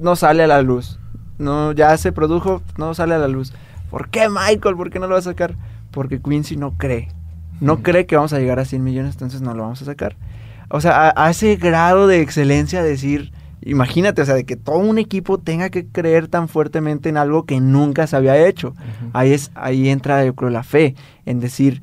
no 0.00 0.16
sale 0.16 0.42
a 0.42 0.46
la 0.48 0.62
luz. 0.62 0.98
No, 1.38 1.70
ya 1.72 1.96
se 1.96 2.10
produjo, 2.12 2.62
no 2.76 2.94
sale 2.94 3.14
a 3.14 3.18
la 3.18 3.28
luz. 3.28 3.52
¿Por 3.90 4.08
qué 4.08 4.28
Michael? 4.28 4.74
¿Por 4.76 4.90
qué 4.90 4.98
no 4.98 5.06
lo 5.06 5.12
va 5.14 5.18
a 5.20 5.22
sacar? 5.22 5.54
Porque 5.90 6.20
Quincy 6.20 6.56
no 6.56 6.76
cree. 6.76 7.08
No 7.60 7.82
cree 7.82 8.06
que 8.06 8.16
vamos 8.16 8.32
a 8.32 8.38
llegar 8.38 8.58
a 8.58 8.64
100 8.64 8.82
millones, 8.82 9.14
entonces 9.14 9.42
no 9.42 9.54
lo 9.54 9.62
vamos 9.62 9.82
a 9.82 9.84
sacar. 9.84 10.16
O 10.70 10.80
sea, 10.80 11.08
a, 11.08 11.26
a 11.26 11.30
ese 11.30 11.56
grado 11.56 12.06
de 12.06 12.20
excelencia 12.22 12.82
decir, 12.82 13.32
imagínate, 13.62 14.22
o 14.22 14.24
sea, 14.24 14.34
de 14.34 14.44
que 14.44 14.56
todo 14.56 14.78
un 14.78 14.98
equipo 14.98 15.38
tenga 15.38 15.70
que 15.70 15.86
creer 15.86 16.28
tan 16.28 16.48
fuertemente 16.48 17.08
en 17.08 17.16
algo 17.16 17.44
que 17.44 17.60
nunca 17.60 18.06
se 18.06 18.16
había 18.16 18.46
hecho. 18.46 18.74
Ahí 19.12 19.32
es 19.32 19.50
ahí 19.54 19.88
entra 19.88 20.24
yo 20.24 20.34
creo 20.34 20.50
la 20.50 20.62
fe 20.62 20.94
en 21.26 21.40
decir 21.40 21.82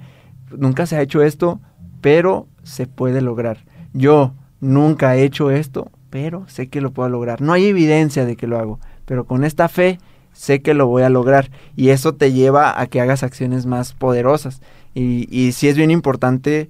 nunca 0.56 0.86
se 0.86 0.96
ha 0.96 1.02
hecho 1.02 1.22
esto, 1.22 1.60
pero 2.02 2.48
se 2.64 2.88
puede 2.88 3.22
lograr. 3.22 3.66
Yo 3.94 4.34
nunca 4.60 5.16
he 5.16 5.24
hecho 5.24 5.52
esto, 5.52 5.92
pero 6.10 6.48
sé 6.48 6.70
que 6.70 6.82
lo 6.82 6.92
puedo 6.92 7.10
lograr. 7.10 7.42
No 7.42 7.54
hay 7.54 7.66
evidencia 7.66 8.26
de 8.26 8.36
que 8.36 8.48
lo 8.48 8.58
hago, 8.58 8.80
pero 9.06 9.26
con 9.26 9.44
esta 9.44 9.68
fe 9.68 10.00
sé 10.38 10.62
que 10.62 10.76
lo 10.76 10.86
voy 10.86 11.02
a 11.02 11.10
lograr 11.10 11.50
y 11.76 11.90
eso 11.90 12.14
te 12.14 12.32
lleva 12.32 12.80
a 12.80 12.86
que 12.86 13.02
hagas 13.02 13.24
acciones 13.24 13.66
más 13.66 13.94
poderosas. 13.94 14.62
Y, 14.94 15.28
y 15.32 15.52
sí 15.52 15.68
es 15.68 15.76
bien 15.76 15.90
importante. 15.92 16.70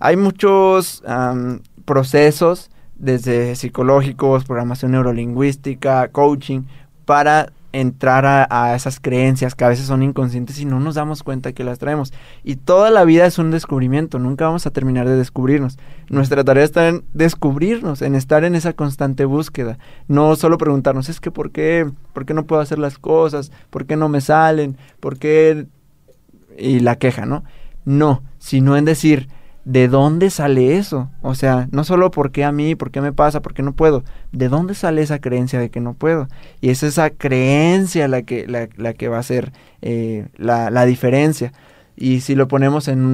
Hay 0.00 0.16
muchos 0.16 1.02
am, 1.06 1.60
procesos, 1.84 2.70
desde 2.96 3.54
psicológicos, 3.54 4.44
programación 4.44 4.92
neurolingüística, 4.92 6.08
coaching, 6.08 6.62
para 7.04 7.52
entrar 7.74 8.24
a, 8.24 8.76
esas 8.76 9.00
creencias 9.00 9.56
que 9.56 9.64
a 9.64 9.68
veces 9.68 9.86
son 9.86 10.04
inconscientes 10.04 10.60
y 10.60 10.64
no 10.64 10.78
nos 10.78 10.94
damos 10.94 11.24
cuenta 11.24 11.52
que 11.52 11.64
las 11.64 11.80
traemos. 11.80 12.12
Y 12.44 12.54
toda 12.54 12.88
la 12.90 13.04
vida 13.04 13.26
es 13.26 13.38
un 13.38 13.50
descubrimiento, 13.50 14.20
nunca 14.20 14.46
vamos 14.46 14.64
a 14.66 14.70
terminar 14.70 15.08
de 15.08 15.16
descubrirnos. 15.16 15.76
Nuestra 16.08 16.44
tarea 16.44 16.62
está 16.62 16.86
en 16.86 17.04
descubrirnos, 17.14 18.00
en 18.00 18.14
estar 18.14 18.44
en 18.44 18.54
esa 18.54 18.74
constante 18.74 19.24
búsqueda. 19.24 19.78
No 20.06 20.36
solo 20.36 20.56
preguntarnos, 20.56 21.08
es 21.08 21.18
que 21.18 21.32
¿por 21.32 21.50
qué? 21.50 21.90
¿Por 22.12 22.24
qué 22.26 22.32
no 22.32 22.46
puedo 22.46 22.62
hacer 22.62 22.78
las 22.78 22.96
cosas? 22.96 23.50
¿Por 23.70 23.86
qué 23.86 23.96
no 23.96 24.08
me 24.08 24.20
salen? 24.20 24.76
¿Por 25.00 25.18
qué? 25.18 25.66
Y 26.56 26.78
la 26.78 26.96
queja, 26.96 27.26
¿no? 27.26 27.42
No, 27.84 28.22
sino 28.38 28.76
en 28.76 28.84
decir, 28.84 29.28
¿de 29.64 29.88
dónde 29.88 30.30
sale 30.30 30.76
eso? 30.76 31.10
O 31.22 31.34
sea, 31.34 31.68
no 31.72 31.84
solo 31.84 32.10
por 32.10 32.30
qué 32.32 32.44
a 32.44 32.52
mí, 32.52 32.74
por 32.74 32.90
qué 32.90 33.00
me 33.00 33.12
pasa, 33.12 33.40
por 33.42 33.54
qué 33.54 33.62
no 33.62 33.72
puedo. 33.72 34.04
¿De 34.32 34.48
dónde 34.48 34.74
sale 34.74 35.02
esa 35.02 35.18
creencia 35.20 35.58
de 35.60 35.70
que 35.70 35.80
no 35.80 35.94
puedo? 35.94 36.28
Y 36.60 36.70
es 36.70 36.82
esa 36.82 37.10
creencia 37.10 38.08
la 38.08 38.22
que, 38.22 38.46
la, 38.46 38.68
la 38.76 38.92
que 38.94 39.08
va 39.08 39.18
a 39.18 39.22
ser 39.22 39.52
eh, 39.82 40.26
la, 40.36 40.70
la 40.70 40.84
diferencia. 40.86 41.52
Y 41.96 42.20
si 42.20 42.34
lo 42.34 42.48
ponemos 42.48 42.88
en 42.88 43.04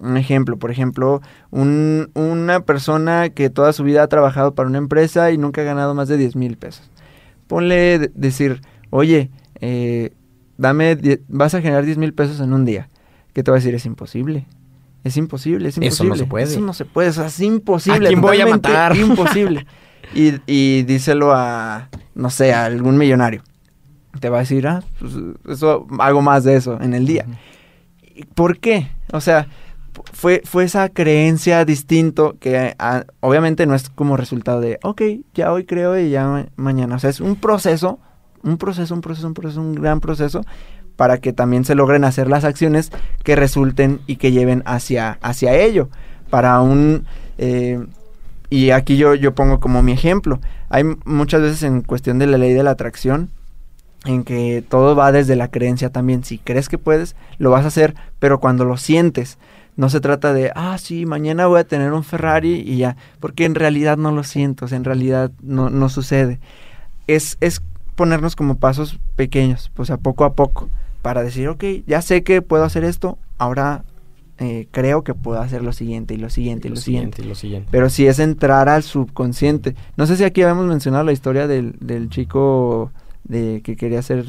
un, 0.00 0.16
ejemplo, 0.16 0.58
por 0.58 0.70
ejemplo, 0.72 1.20
un- 1.50 2.10
una 2.14 2.60
persona 2.60 3.28
que 3.30 3.50
toda 3.50 3.72
su 3.72 3.84
vida 3.84 4.02
ha 4.02 4.08
trabajado 4.08 4.54
para 4.54 4.68
una 4.68 4.78
empresa 4.78 5.30
y 5.30 5.38
nunca 5.38 5.60
ha 5.60 5.64
ganado 5.64 5.94
más 5.94 6.08
de 6.08 6.16
10 6.16 6.34
mil 6.34 6.56
pesos. 6.56 6.90
Ponle 7.46 7.98
de- 8.00 8.10
decir, 8.14 8.62
oye, 8.90 9.30
eh, 9.60 10.10
dame, 10.58 10.98
vas 11.28 11.54
a 11.54 11.60
generar 11.62 11.84
10 11.84 11.98
mil 11.98 12.12
pesos 12.12 12.40
en 12.40 12.52
un 12.52 12.64
día. 12.64 12.88
¿Qué 13.32 13.42
te 13.44 13.50
va 13.52 13.56
a 13.58 13.60
decir? 13.60 13.74
Es 13.76 13.86
imposible. 13.86 14.46
Es 15.04 15.16
imposible, 15.16 15.68
es 15.68 15.76
imposible. 15.78 15.88
Eso 15.88 16.04
no 16.04 16.16
se 16.16 16.26
puede. 16.26 16.44
Eso 16.44 16.60
no 16.60 16.72
se 16.74 16.84
puede, 16.84 17.08
o 17.08 17.12
sea, 17.12 17.26
es 17.26 17.40
imposible. 17.40 18.06
¿A 18.06 18.08
quién 18.10 18.20
voy 18.20 18.40
a 18.40 18.46
matar? 18.46 18.96
Imposible. 18.96 19.66
y, 20.14 20.34
y 20.46 20.82
díselo 20.82 21.32
a, 21.32 21.88
no 22.14 22.30
sé, 22.30 22.52
a 22.52 22.66
algún 22.66 22.98
millonario. 22.98 23.42
Te 24.20 24.28
va 24.28 24.38
a 24.38 24.40
decir, 24.40 24.66
ah, 24.66 24.82
pues 24.98 25.12
eso, 25.48 25.86
hago 26.00 26.20
más 26.20 26.44
de 26.44 26.56
eso 26.56 26.78
en 26.80 26.94
el 26.94 27.06
día. 27.06 27.24
¿Y 28.14 28.24
¿Por 28.24 28.58
qué? 28.58 28.88
O 29.12 29.20
sea, 29.20 29.46
fu- 29.94 30.02
fue, 30.12 30.42
fue 30.44 30.64
esa 30.64 30.88
creencia 30.90 31.64
distinto 31.64 32.36
que 32.40 32.74
obviamente 33.20 33.64
no 33.66 33.74
es 33.74 33.88
como 33.88 34.16
resultado 34.16 34.60
de, 34.60 34.78
ok, 34.82 35.00
ya 35.32 35.52
hoy 35.52 35.64
creo 35.64 35.98
y 35.98 36.10
ya 36.10 36.26
ma- 36.26 36.46
mañana. 36.56 36.96
O 36.96 36.98
sea, 36.98 37.08
es 37.08 37.20
un 37.20 37.36
proceso, 37.36 38.00
un 38.42 38.58
proceso, 38.58 38.94
un 38.94 39.00
proceso, 39.00 39.26
un 39.28 39.34
proceso, 39.34 39.60
un 39.60 39.74
gran 39.76 40.00
proceso 40.00 40.42
para 41.00 41.16
que 41.16 41.32
también 41.32 41.64
se 41.64 41.74
logren 41.74 42.04
hacer 42.04 42.28
las 42.28 42.44
acciones 42.44 42.92
que 43.24 43.34
resulten 43.34 44.02
y 44.06 44.16
que 44.16 44.32
lleven 44.32 44.62
hacia, 44.66 45.16
hacia 45.22 45.54
ello. 45.54 45.88
Para 46.28 46.60
un... 46.60 47.06
eh, 47.38 47.82
y 48.50 48.68
aquí 48.68 48.98
yo, 48.98 49.14
yo 49.14 49.34
pongo 49.34 49.60
como 49.60 49.82
mi 49.82 49.92
ejemplo. 49.92 50.40
Hay 50.68 50.84
muchas 51.06 51.40
veces 51.40 51.62
en 51.62 51.80
cuestión 51.80 52.18
de 52.18 52.26
la 52.26 52.36
ley 52.36 52.52
de 52.52 52.62
la 52.62 52.72
atracción, 52.72 53.30
en 54.04 54.24
que 54.24 54.62
todo 54.68 54.94
va 54.94 55.10
desde 55.10 55.36
la 55.36 55.48
creencia 55.48 55.88
también. 55.88 56.22
Si 56.22 56.36
crees 56.36 56.68
que 56.68 56.76
puedes, 56.76 57.16
lo 57.38 57.50
vas 57.50 57.64
a 57.64 57.68
hacer, 57.68 57.94
pero 58.18 58.38
cuando 58.38 58.66
lo 58.66 58.76
sientes, 58.76 59.38
no 59.76 59.88
se 59.88 60.02
trata 60.02 60.34
de, 60.34 60.52
ah, 60.54 60.76
sí, 60.76 61.06
mañana 61.06 61.46
voy 61.46 61.60
a 61.60 61.64
tener 61.66 61.94
un 61.94 62.04
Ferrari 62.04 62.56
y 62.56 62.76
ya, 62.76 62.98
porque 63.20 63.46
en 63.46 63.54
realidad 63.54 63.96
no 63.96 64.12
lo 64.12 64.22
siento, 64.22 64.66
o 64.66 64.68
sea, 64.68 64.76
en 64.76 64.84
realidad 64.84 65.30
no, 65.40 65.70
no 65.70 65.88
sucede. 65.88 66.40
Es, 67.06 67.38
es 67.40 67.62
ponernos 67.96 68.36
como 68.36 68.58
pasos 68.58 69.00
pequeños, 69.16 69.70
pues 69.72 69.88
a 69.88 69.96
poco 69.96 70.24
a 70.24 70.34
poco, 70.34 70.68
para 71.02 71.22
decir, 71.22 71.48
ok, 71.48 71.64
ya 71.86 72.02
sé 72.02 72.22
que 72.22 72.42
puedo 72.42 72.64
hacer 72.64 72.84
esto, 72.84 73.18
ahora 73.38 73.84
eh, 74.38 74.68
creo 74.70 75.02
que 75.04 75.14
puedo 75.14 75.40
hacer 75.40 75.62
lo 75.62 75.72
siguiente 75.72 76.14
y 76.14 76.16
lo 76.16 76.30
siguiente 76.30 76.68
y 76.68 76.70
lo, 76.70 76.76
siguiente. 76.76 77.22
y 77.22 77.26
lo 77.26 77.34
siguiente. 77.34 77.68
Pero 77.70 77.90
sí 77.90 78.06
es 78.06 78.18
entrar 78.18 78.68
al 78.68 78.82
subconsciente. 78.82 79.74
No 79.96 80.06
sé 80.06 80.16
si 80.16 80.24
aquí 80.24 80.42
habíamos 80.42 80.66
mencionado 80.66 81.04
la 81.04 81.12
historia 81.12 81.46
del, 81.46 81.74
del 81.80 82.08
chico 82.08 82.90
de 83.24 83.60
que 83.62 83.76
quería 83.76 83.98
hacer 83.98 84.24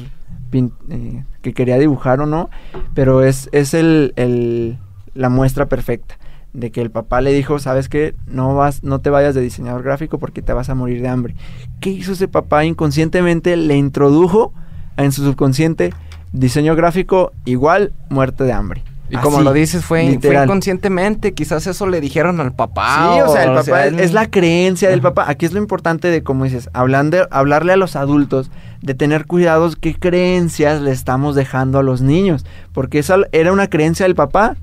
pin- 0.50 0.72
eh, 0.90 1.24
que 1.40 1.54
quería 1.54 1.78
dibujar 1.78 2.20
o 2.20 2.26
no, 2.26 2.50
pero 2.94 3.22
es, 3.22 3.48
es 3.52 3.72
el, 3.74 4.12
el- 4.16 4.78
la 5.14 5.28
muestra 5.28 5.66
perfecta 5.66 6.16
de 6.54 6.70
que 6.70 6.82
el 6.82 6.90
papá 6.90 7.22
le 7.22 7.32
dijo, 7.32 7.58
sabes 7.58 7.88
que 7.88 8.14
no 8.26 8.54
vas, 8.54 8.82
no 8.84 9.00
te 9.00 9.08
vayas 9.08 9.34
de 9.34 9.40
diseñador 9.40 9.82
gráfico 9.82 10.18
porque 10.18 10.42
te 10.42 10.52
vas 10.52 10.68
a 10.68 10.74
morir 10.74 11.00
de 11.00 11.08
hambre. 11.08 11.34
¿Qué 11.80 11.88
hizo 11.88 12.12
ese 12.12 12.28
papá? 12.28 12.66
Inconscientemente 12.66 13.56
le 13.56 13.76
introdujo 13.78 14.52
en 14.98 15.12
su 15.12 15.24
subconsciente 15.24 15.94
diseño 16.32 16.74
gráfico 16.74 17.32
igual 17.44 17.92
muerte 18.08 18.44
de 18.44 18.52
hambre. 18.52 18.82
Y 19.12 19.16
como 19.16 19.42
lo 19.42 19.52
dices, 19.52 19.84
fue, 19.84 20.18
fue 20.22 20.42
inconscientemente. 20.42 21.34
Quizás 21.34 21.66
eso 21.66 21.86
le 21.86 22.00
dijeron 22.00 22.40
al 22.40 22.54
papá. 22.54 23.12
Sí, 23.14 23.20
o 23.20 23.28
sea, 23.30 23.44
el 23.44 23.54
papá 23.54 23.86
es 23.86 24.14
la 24.14 24.30
creencia 24.30 24.88
del 24.88 25.02
papá. 25.02 25.26
Aquí 25.28 25.44
es 25.44 25.52
lo 25.52 25.58
importante 25.58 26.08
de, 26.08 26.22
como 26.22 26.44
dices, 26.44 26.70
hablando, 26.72 27.28
hablarle 27.30 27.74
a 27.74 27.76
los 27.76 27.94
adultos, 27.94 28.50
de 28.80 28.94
tener 28.94 29.26
cuidados 29.26 29.76
qué 29.76 29.94
creencias 29.94 30.80
le 30.80 30.92
estamos 30.92 31.34
dejando 31.34 31.78
a 31.78 31.82
los 31.82 32.00
niños. 32.00 32.46
Porque 32.72 33.00
esa 33.00 33.18
era 33.32 33.52
una 33.52 33.68
creencia 33.68 34.06
del 34.06 34.14
papá, 34.14 34.56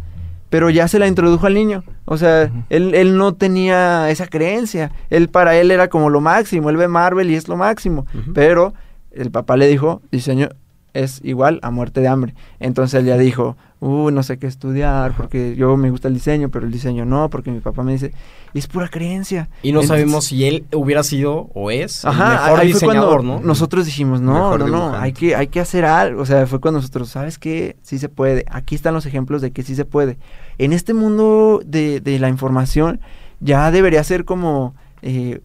pero 0.50 0.72
ya 0.72 0.88
se 0.88 0.98
la 0.98 1.06
introdujo 1.06 1.46
al 1.46 1.54
niño. 1.54 1.84
O 2.06 2.18
sea, 2.18 2.52
él, 2.72 2.96
él 2.96 3.18
no 3.18 3.36
tenía 3.36 4.10
esa 4.10 4.26
creencia. 4.26 4.92
Él 5.12 5.30
para 5.30 5.58
él 5.58 5.70
era 5.70 5.90
como 5.90 6.10
lo 6.10 6.22
máximo. 6.22 6.72
Él 6.72 6.78
ve 6.78 6.88
Marvel 6.88 7.30
y 7.30 7.36
es 7.36 7.48
lo 7.48 7.56
máximo. 7.56 8.08
Pero 8.34 8.74
el 9.12 9.30
papá 9.30 9.58
le 9.58 9.68
dijo, 9.68 10.02
diseño, 10.12 10.50
es 10.94 11.22
igual 11.24 11.60
a 11.62 11.72
muerte 11.72 12.02
de 12.02 12.08
hambre. 12.08 12.34
Entonces 12.60 13.00
él 13.00 13.06
ya 13.06 13.18
dijo, 13.18 13.56
uh, 13.80 14.10
no 14.12 14.24
sé 14.24 14.38
qué 14.40 14.48
estudiar, 14.48 15.16
porque 15.16 15.56
yo 15.56 15.78
me 15.78 15.90
gusta 15.92 16.08
el 16.08 16.14
diseño, 16.16 16.50
pero 16.50 16.66
el 16.66 16.72
diseño 16.72 17.06
no, 17.06 17.30
porque 17.30 17.52
mi 17.52 17.60
papá 17.60 17.84
me 17.84 17.94
dice, 17.94 18.12
es 18.54 18.68
pura 18.68 18.88
creencia. 18.90 19.50
Y 19.62 19.72
no 19.72 19.82
Entonces- 19.82 19.90
sabemos 19.90 20.26
si 20.26 20.46
él 20.46 20.66
hubiera 20.74 21.04
sido 21.04 21.50
o 21.54 21.72
es 21.72 22.04
el 22.04 22.10
Ajá, 22.10 22.30
mejor 22.46 22.60
ahí 22.60 22.74
fue 22.74 22.82
diseñador, 22.82 23.16
cuando 23.18 23.40
¿no? 23.40 23.46
nosotros 23.46 23.86
dijimos, 23.86 24.22
no, 24.22 24.58
no, 24.58 24.68
no, 24.68 24.94
hay 24.98 25.14
que, 25.14 25.36
hay 25.36 25.48
que 25.48 25.60
hacer 25.60 25.86
algo. 25.86 26.22
O 26.22 26.26
sea, 26.26 26.46
fue 26.48 26.60
cuando 26.60 26.80
nosotros, 26.80 27.10
¿sabes 27.10 27.38
qué? 27.38 27.78
Sí 27.82 28.00
se 28.00 28.10
puede. 28.10 28.46
Aquí 28.52 28.76
están 28.76 28.94
los 28.94 29.06
ejemplos 29.06 29.42
de 29.42 29.52
que 29.52 29.64
sí 29.64 29.76
se 29.76 29.86
puede. 29.86 30.18
En 30.58 30.74
este 30.74 30.94
mundo 30.94 31.62
de, 31.66 32.00
de 32.02 32.20
la 32.20 32.30
información, 32.30 33.00
ya 33.40 33.72
debería 33.72 34.04
ser 34.04 34.26
como 34.26 34.76
eh, 35.02 35.40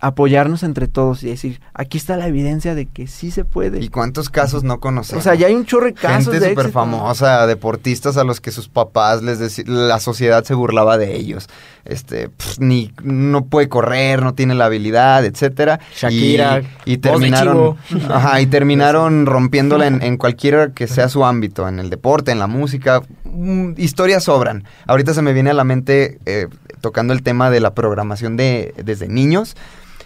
apoyarnos 0.00 0.62
entre 0.62 0.88
todos 0.88 1.22
y 1.22 1.28
decir, 1.28 1.60
aquí 1.74 1.98
está 1.98 2.16
la 2.16 2.26
evidencia 2.26 2.74
de 2.74 2.86
que 2.86 3.06
sí 3.06 3.30
se 3.30 3.44
puede. 3.44 3.82
¿Y 3.82 3.88
cuántos 3.88 4.30
casos 4.30 4.64
no 4.64 4.80
conocemos? 4.80 5.20
o 5.20 5.28
sea, 5.28 5.34
ya 5.34 5.46
hay 5.46 5.54
un 5.54 5.66
chorro 5.66 5.86
de 5.86 5.94
casos 5.94 6.32
Gente 6.32 6.40
de 6.40 6.50
súper 6.50 6.72
famosa, 6.72 7.46
deportistas 7.46 8.16
a 8.16 8.24
los 8.24 8.40
que 8.40 8.50
sus 8.50 8.68
papás 8.68 9.22
les 9.22 9.38
decían, 9.38 9.88
la 9.88 10.00
sociedad 10.00 10.42
se 10.44 10.54
burlaba 10.54 10.96
de 10.96 11.16
ellos. 11.16 11.48
Este, 11.84 12.30
ni 12.58 12.92
no 13.02 13.46
puede 13.46 13.68
correr, 13.68 14.22
no 14.22 14.34
tiene 14.34 14.54
la 14.54 14.66
habilidad, 14.66 15.24
etcétera. 15.24 15.80
Shakira, 15.94 16.62
y, 16.84 16.94
y 16.94 16.98
terminaron, 16.98 17.76
ajá, 18.08 18.40
y 18.40 18.46
terminaron 18.46 19.26
rompiéndola 19.26 19.86
en, 19.86 20.02
en 20.02 20.16
cualquiera 20.16 20.72
que 20.72 20.86
sea 20.86 21.08
su 21.08 21.24
ámbito, 21.24 21.68
en 21.68 21.78
el 21.78 21.90
deporte, 21.90 22.32
en 22.32 22.38
la 22.38 22.46
música. 22.46 23.02
Mm, 23.24 23.72
historias 23.76 24.24
sobran. 24.24 24.64
Ahorita 24.86 25.14
se 25.14 25.22
me 25.22 25.32
viene 25.32 25.50
a 25.50 25.54
la 25.54 25.64
mente 25.64 26.18
eh, 26.26 26.46
tocando 26.80 27.12
el 27.12 27.22
tema 27.22 27.50
de 27.50 27.60
la 27.60 27.74
programación 27.74 28.36
de 28.36 28.74
desde 28.82 29.08
niños. 29.08 29.56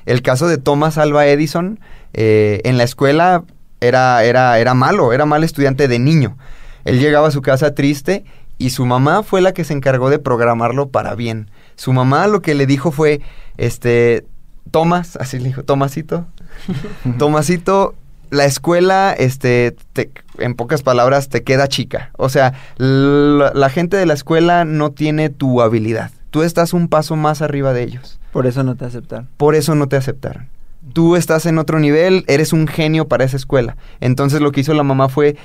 El 0.06 0.22
caso 0.22 0.46
de 0.48 0.58
Thomas 0.58 0.98
Alva 0.98 1.26
Edison 1.26 1.80
eh, 2.12 2.60
en 2.64 2.76
la 2.78 2.84
escuela 2.84 3.44
era, 3.80 4.22
era, 4.24 4.58
era 4.58 4.74
malo, 4.74 5.12
era 5.12 5.26
mal 5.26 5.44
estudiante 5.44 5.88
de 5.88 5.98
niño. 5.98 6.36
Él 6.84 7.00
llegaba 7.00 7.28
a 7.28 7.30
su 7.30 7.42
casa 7.42 7.74
triste 7.74 8.24
y 8.58 8.70
su 8.70 8.86
mamá 8.86 9.22
fue 9.22 9.40
la 9.40 9.52
que 9.52 9.64
se 9.64 9.72
encargó 9.72 10.10
de 10.10 10.18
programarlo 10.18 10.88
para 10.88 11.14
bien. 11.14 11.50
Su 11.76 11.92
mamá 11.92 12.26
lo 12.26 12.40
que 12.42 12.54
le 12.54 12.66
dijo 12.66 12.92
fue, 12.92 13.20
este, 13.56 14.24
Tomás, 14.70 15.16
así 15.20 15.38
le 15.38 15.44
dijo, 15.46 15.62
Tomasito, 15.64 16.26
Tomasito, 17.18 17.94
la 18.30 18.44
escuela, 18.44 19.14
este, 19.16 19.76
te- 19.92 20.10
en 20.38 20.54
pocas 20.54 20.82
palabras, 20.82 21.28
te 21.28 21.42
queda 21.42 21.68
chica. 21.68 22.10
O 22.16 22.28
sea, 22.28 22.54
la, 22.76 23.52
la 23.54 23.70
gente 23.70 23.96
de 23.96 24.06
la 24.06 24.14
escuela 24.14 24.64
no 24.64 24.90
tiene 24.92 25.30
tu 25.30 25.62
habilidad. 25.62 26.10
Tú 26.34 26.42
estás 26.42 26.72
un 26.72 26.88
paso 26.88 27.14
más 27.14 27.42
arriba 27.42 27.72
de 27.72 27.84
ellos. 27.84 28.18
Por 28.32 28.48
eso 28.48 28.64
no 28.64 28.74
te 28.74 28.84
aceptaron. 28.84 29.28
Por 29.36 29.54
eso 29.54 29.76
no 29.76 29.86
te 29.86 29.94
aceptaron. 29.94 30.48
Tú 30.92 31.14
estás 31.14 31.46
en 31.46 31.58
otro 31.58 31.78
nivel, 31.78 32.24
eres 32.26 32.52
un 32.52 32.66
genio 32.66 33.06
para 33.06 33.22
esa 33.22 33.36
escuela. 33.36 33.76
Entonces 34.00 34.40
lo 34.40 34.50
que 34.50 34.62
hizo 34.62 34.74
la 34.74 34.82
mamá 34.82 35.08
fue 35.08 35.36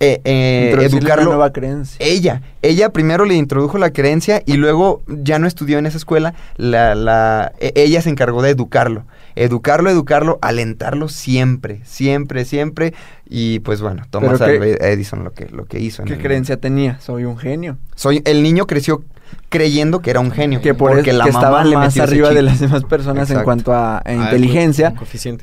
eh, 0.00 0.22
eh, 0.24 0.68
Introducirle 0.70 0.86
una 0.96 0.98
educarlo. 1.00 1.24
nueva 1.32 1.52
creencia. 1.52 1.96
Ella, 2.00 2.40
ella 2.62 2.88
primero 2.94 3.26
le 3.26 3.34
introdujo 3.34 3.76
la 3.76 3.90
creencia 3.92 4.42
y 4.46 4.54
luego 4.54 5.02
ya 5.06 5.38
no 5.38 5.46
estudió 5.46 5.78
en 5.78 5.84
esa 5.84 5.98
escuela, 5.98 6.32
la, 6.56 6.94
la, 6.94 7.52
e- 7.60 7.74
ella 7.74 8.00
se 8.00 8.08
encargó 8.08 8.40
de 8.40 8.48
educarlo, 8.48 9.04
educarlo, 9.36 9.90
educarlo, 9.90 10.38
alentarlo 10.40 11.10
siempre, 11.10 11.82
siempre, 11.84 12.46
siempre 12.46 12.94
y 13.28 13.58
pues 13.58 13.82
bueno, 13.82 14.04
Thomas 14.08 14.40
Edison 14.40 15.24
lo 15.24 15.32
que, 15.34 15.50
lo 15.50 15.66
que 15.66 15.78
hizo. 15.78 16.04
¿Qué 16.04 16.16
creencia 16.16 16.56
tenía? 16.56 16.98
Soy 17.00 17.24
un 17.24 17.36
genio. 17.36 17.76
Soy, 17.94 18.22
el 18.24 18.42
niño 18.42 18.66
creció 18.66 19.04
creyendo 19.48 20.00
que 20.00 20.10
era 20.10 20.20
un 20.20 20.30
genio, 20.30 20.60
Que 20.60 20.74
por 20.74 20.92
porque 20.92 21.10
eso 21.10 21.18
la 21.18 21.24
que 21.24 21.30
estaba 21.30 21.64
más 21.64 21.98
arriba 21.98 22.30
de 22.30 22.42
las 22.42 22.60
demás 22.60 22.84
personas 22.84 23.30
en 23.30 23.42
cuanto 23.44 23.72
a, 23.72 23.96
a 23.98 24.02
Ah, 24.04 24.12
inteligencia. 24.12 24.94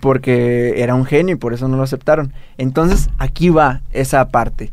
porque 0.01 0.73
era 0.77 0.95
un 0.95 1.05
genio 1.05 1.35
y 1.35 1.37
por 1.37 1.53
eso 1.53 1.67
no 1.67 1.77
lo 1.77 1.83
aceptaron. 1.83 2.33
Entonces, 2.57 3.09
aquí 3.17 3.49
va 3.49 3.81
esa 3.91 4.27
parte. 4.29 4.71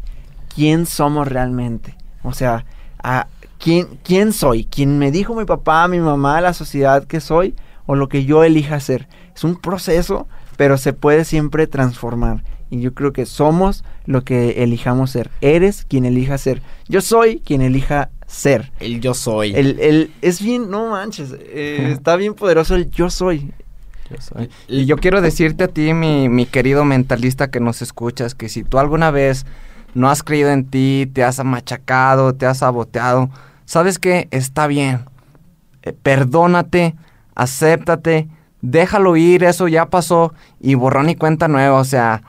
¿Quién 0.54 0.86
somos 0.86 1.28
realmente? 1.28 1.96
O 2.22 2.32
sea, 2.34 2.64
a 3.02 3.26
¿quién, 3.58 3.86
¿quién 4.04 4.32
soy? 4.32 4.64
¿Quién 4.64 4.98
me 4.98 5.10
dijo 5.10 5.34
mi 5.34 5.44
papá, 5.44 5.88
mi 5.88 5.98
mamá, 5.98 6.40
la 6.40 6.52
sociedad 6.52 7.04
que 7.04 7.20
soy? 7.20 7.54
¿O 7.86 7.94
lo 7.96 8.08
que 8.08 8.24
yo 8.24 8.44
elija 8.44 8.78
ser? 8.80 9.08
Es 9.34 9.44
un 9.44 9.56
proceso, 9.56 10.28
pero 10.56 10.76
se 10.76 10.92
puede 10.92 11.24
siempre 11.24 11.66
transformar. 11.66 12.44
Y 12.70 12.80
yo 12.80 12.94
creo 12.94 13.12
que 13.12 13.26
somos 13.26 13.84
lo 14.06 14.24
que 14.24 14.62
elijamos 14.62 15.10
ser. 15.10 15.30
Eres 15.40 15.84
quien 15.88 16.04
elija 16.04 16.38
ser. 16.38 16.62
Yo 16.88 17.00
soy 17.00 17.40
quien 17.44 17.60
elija 17.60 18.10
ser. 18.32 18.72
El 18.80 19.00
yo 19.00 19.14
soy. 19.14 19.54
El, 19.54 19.78
el, 19.78 20.12
es 20.22 20.42
bien, 20.42 20.70
no 20.70 20.90
manches, 20.90 21.34
eh, 21.38 21.90
está 21.92 22.16
bien 22.16 22.34
poderoso 22.34 22.74
el 22.74 22.90
yo 22.90 23.10
soy. 23.10 23.52
Yo 24.10 24.16
soy. 24.20 24.50
Y 24.68 24.86
yo 24.86 24.96
quiero 24.96 25.20
decirte 25.20 25.64
a 25.64 25.68
ti, 25.68 25.92
mi, 25.92 26.28
mi 26.28 26.46
querido 26.46 26.84
mentalista 26.84 27.50
que 27.50 27.60
nos 27.60 27.82
escuchas, 27.82 28.34
que 28.34 28.48
si 28.48 28.64
tú 28.64 28.78
alguna 28.78 29.10
vez 29.10 29.46
no 29.94 30.10
has 30.10 30.22
creído 30.22 30.50
en 30.50 30.64
ti, 30.64 31.10
te 31.12 31.22
has 31.22 31.42
machacado, 31.44 32.34
te 32.34 32.46
has 32.46 32.58
saboteado, 32.58 33.30
sabes 33.64 33.98
que 33.98 34.28
está 34.30 34.66
bien. 34.66 35.04
Eh, 35.82 35.92
perdónate, 35.92 36.94
acéptate, 37.34 38.28
déjalo 38.62 39.16
ir, 39.16 39.44
eso 39.44 39.68
ya 39.68 39.86
pasó 39.86 40.32
y 40.60 40.74
borrón 40.74 41.10
y 41.10 41.16
cuenta 41.16 41.48
nueva, 41.48 41.78
o 41.78 41.84
sea, 41.84 42.22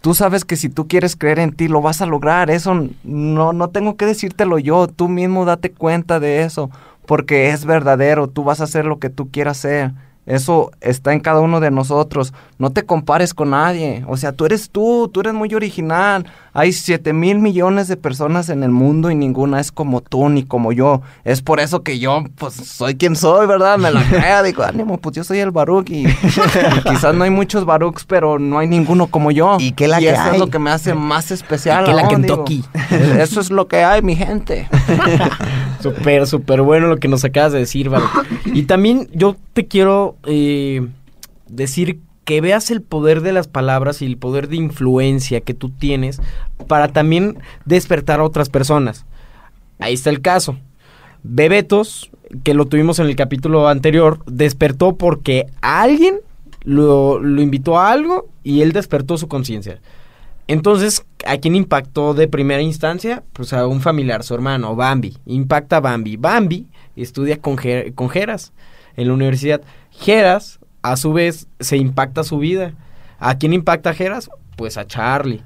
tú 0.00 0.14
sabes 0.14 0.44
que 0.44 0.56
si 0.56 0.68
tú 0.68 0.88
quieres 0.88 1.16
creer 1.16 1.38
en 1.38 1.52
ti 1.52 1.68
lo 1.68 1.82
vas 1.82 2.00
a 2.00 2.06
lograr, 2.06 2.50
eso 2.50 2.88
no 3.04 3.52
no 3.52 3.68
tengo 3.70 3.96
que 3.96 4.06
decírtelo 4.06 4.58
yo, 4.58 4.88
tú 4.88 5.08
mismo 5.08 5.44
date 5.44 5.72
cuenta 5.72 6.20
de 6.20 6.42
eso, 6.42 6.70
porque 7.06 7.50
es 7.50 7.64
verdadero, 7.64 8.28
tú 8.28 8.44
vas 8.44 8.60
a 8.60 8.64
hacer 8.64 8.84
lo 8.84 8.98
que 8.98 9.10
tú 9.10 9.30
quieras 9.30 9.58
hacer. 9.58 9.92
Eso 10.30 10.70
está 10.80 11.12
en 11.12 11.18
cada 11.18 11.40
uno 11.40 11.58
de 11.58 11.72
nosotros. 11.72 12.32
No 12.56 12.70
te 12.70 12.84
compares 12.84 13.34
con 13.34 13.50
nadie. 13.50 14.04
O 14.06 14.16
sea, 14.16 14.30
tú 14.30 14.46
eres 14.46 14.70
tú, 14.70 15.10
tú 15.12 15.20
eres 15.20 15.34
muy 15.34 15.52
original. 15.56 16.24
Hay 16.52 16.72
7 16.72 17.12
mil 17.12 17.40
millones 17.40 17.88
de 17.88 17.96
personas 17.96 18.48
en 18.48 18.62
el 18.62 18.70
mundo 18.70 19.10
y 19.10 19.16
ninguna 19.16 19.58
es 19.58 19.72
como 19.72 20.00
tú 20.00 20.28
ni 20.28 20.44
como 20.44 20.70
yo. 20.70 21.02
Es 21.24 21.42
por 21.42 21.58
eso 21.58 21.82
que 21.82 21.98
yo, 21.98 22.22
pues, 22.36 22.54
soy 22.54 22.94
quien 22.94 23.16
soy, 23.16 23.48
¿verdad? 23.48 23.76
Me 23.76 23.90
la 23.90 24.02
creo. 24.08 24.44
Digo, 24.44 24.62
ánimo, 24.62 24.98
pues 24.98 25.16
yo 25.16 25.24
soy 25.24 25.40
el 25.40 25.50
Baruch 25.50 25.90
y, 25.90 26.06
y 26.06 26.14
quizás 26.88 27.12
no 27.12 27.24
hay 27.24 27.30
muchos 27.30 27.64
Baruchs, 27.64 28.04
pero 28.04 28.38
no 28.38 28.60
hay 28.60 28.68
ninguno 28.68 29.08
como 29.08 29.32
yo. 29.32 29.56
¿Y 29.58 29.72
qué 29.72 29.88
la 29.88 29.98
que 29.98 30.10
eso 30.10 30.22
hay? 30.22 30.34
es 30.34 30.38
lo 30.38 30.46
que 30.46 30.60
me 30.60 30.70
hace 30.70 30.94
más 30.94 31.32
especial. 31.32 31.82
¿Y 31.82 31.86
qué 31.86 31.92
la 31.92 32.02
aún, 32.02 32.10
Kentucky? 32.10 32.64
digo. 32.88 33.14
Eso 33.20 33.40
es 33.40 33.50
lo 33.50 33.66
que 33.66 33.82
hay, 33.82 34.00
mi 34.00 34.14
gente. 34.14 34.68
Súper, 35.80 36.26
súper 36.26 36.62
bueno 36.62 36.88
lo 36.88 36.98
que 36.98 37.08
nos 37.08 37.24
acabas 37.24 37.52
de 37.52 37.60
decir, 37.60 37.88
Varo. 37.88 38.06
Y 38.44 38.64
también 38.64 39.08
yo 39.12 39.36
te 39.52 39.66
quiero 39.66 40.16
eh, 40.24 40.86
decir 41.48 42.00
que 42.24 42.40
veas 42.40 42.70
el 42.70 42.82
poder 42.82 43.22
de 43.22 43.32
las 43.32 43.48
palabras 43.48 44.02
y 44.02 44.06
el 44.06 44.16
poder 44.16 44.48
de 44.48 44.56
influencia 44.56 45.40
que 45.40 45.54
tú 45.54 45.70
tienes 45.70 46.20
para 46.68 46.88
también 46.88 47.38
despertar 47.64 48.20
a 48.20 48.24
otras 48.24 48.48
personas. 48.48 49.06
Ahí 49.78 49.94
está 49.94 50.10
el 50.10 50.20
caso. 50.20 50.56
Bebetos, 51.22 52.10
que 52.44 52.54
lo 52.54 52.66
tuvimos 52.66 52.98
en 52.98 53.06
el 53.06 53.16
capítulo 53.16 53.68
anterior, 53.68 54.20
despertó 54.26 54.96
porque 54.96 55.46
alguien 55.60 56.20
lo 56.64 57.20
invitó 57.40 57.78
a 57.78 57.90
algo 57.90 58.28
y 58.44 58.60
él 58.60 58.72
despertó 58.72 59.16
su 59.16 59.28
conciencia. 59.28 59.80
Entonces, 60.50 61.06
¿a 61.28 61.36
quién 61.36 61.54
impactó 61.54 62.12
de 62.12 62.26
primera 62.26 62.60
instancia? 62.60 63.22
Pues 63.34 63.52
a 63.52 63.68
un 63.68 63.80
familiar, 63.80 64.24
su 64.24 64.34
hermano, 64.34 64.74
Bambi. 64.74 65.16
Impacta 65.26 65.76
a 65.76 65.80
Bambi. 65.80 66.16
Bambi 66.16 66.66
estudia 66.96 67.40
con, 67.40 67.56
con 67.94 68.10
Geras 68.10 68.52
en 68.96 69.06
la 69.06 69.14
universidad. 69.14 69.60
Geras, 69.92 70.58
a 70.82 70.96
su 70.96 71.12
vez, 71.12 71.46
se 71.60 71.76
impacta 71.76 72.24
su 72.24 72.38
vida. 72.38 72.74
¿A 73.20 73.38
quién 73.38 73.52
impacta 73.52 73.94
Geras? 73.94 74.28
Pues 74.56 74.76
a 74.76 74.88
Charlie. 74.88 75.44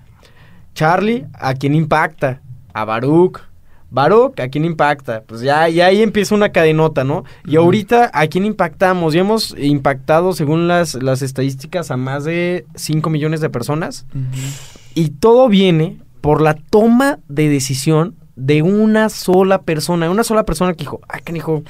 Charlie, 0.73 1.27
¿a 1.35 1.53
quién 1.53 1.75
impacta? 1.75 2.41
A 2.73 2.87
Baruch. 2.87 3.41
Baruch, 3.91 4.41
¿a 4.41 4.49
quién 4.49 4.65
impacta? 4.65 5.23
Pues 5.27 5.43
ya, 5.43 5.69
ya 5.69 5.85
ahí 5.85 6.01
empieza 6.01 6.35
una 6.35 6.49
cadenota, 6.49 7.05
¿no? 7.05 7.25
Y 7.45 7.57
ahorita, 7.57 8.11
¿a 8.15 8.27
quién 8.27 8.47
impactamos? 8.47 9.13
Ya 9.13 9.21
hemos 9.21 9.55
impactado, 9.59 10.33
según 10.33 10.67
las, 10.67 10.95
las 10.95 11.21
estadísticas, 11.21 11.91
a 11.91 11.99
más 11.99 12.25
de 12.25 12.65
5 12.75 13.11
millones 13.11 13.43
de 13.43 13.51
personas. 13.51 14.07
Y 14.95 15.11
todo 15.11 15.49
viene 15.49 15.99
por 16.21 16.41
la 16.41 16.55
toma 16.55 17.19
de 17.29 17.49
decisión 17.49 18.15
de 18.37 18.63
una 18.63 19.09
sola 19.09 19.63
persona. 19.63 20.11
Una 20.11 20.25
sola 20.25 20.45
persona 20.45 20.73
que 20.73 20.85
dijo, 20.85 21.01
ah, 21.09 21.19
canijo, 21.21 21.63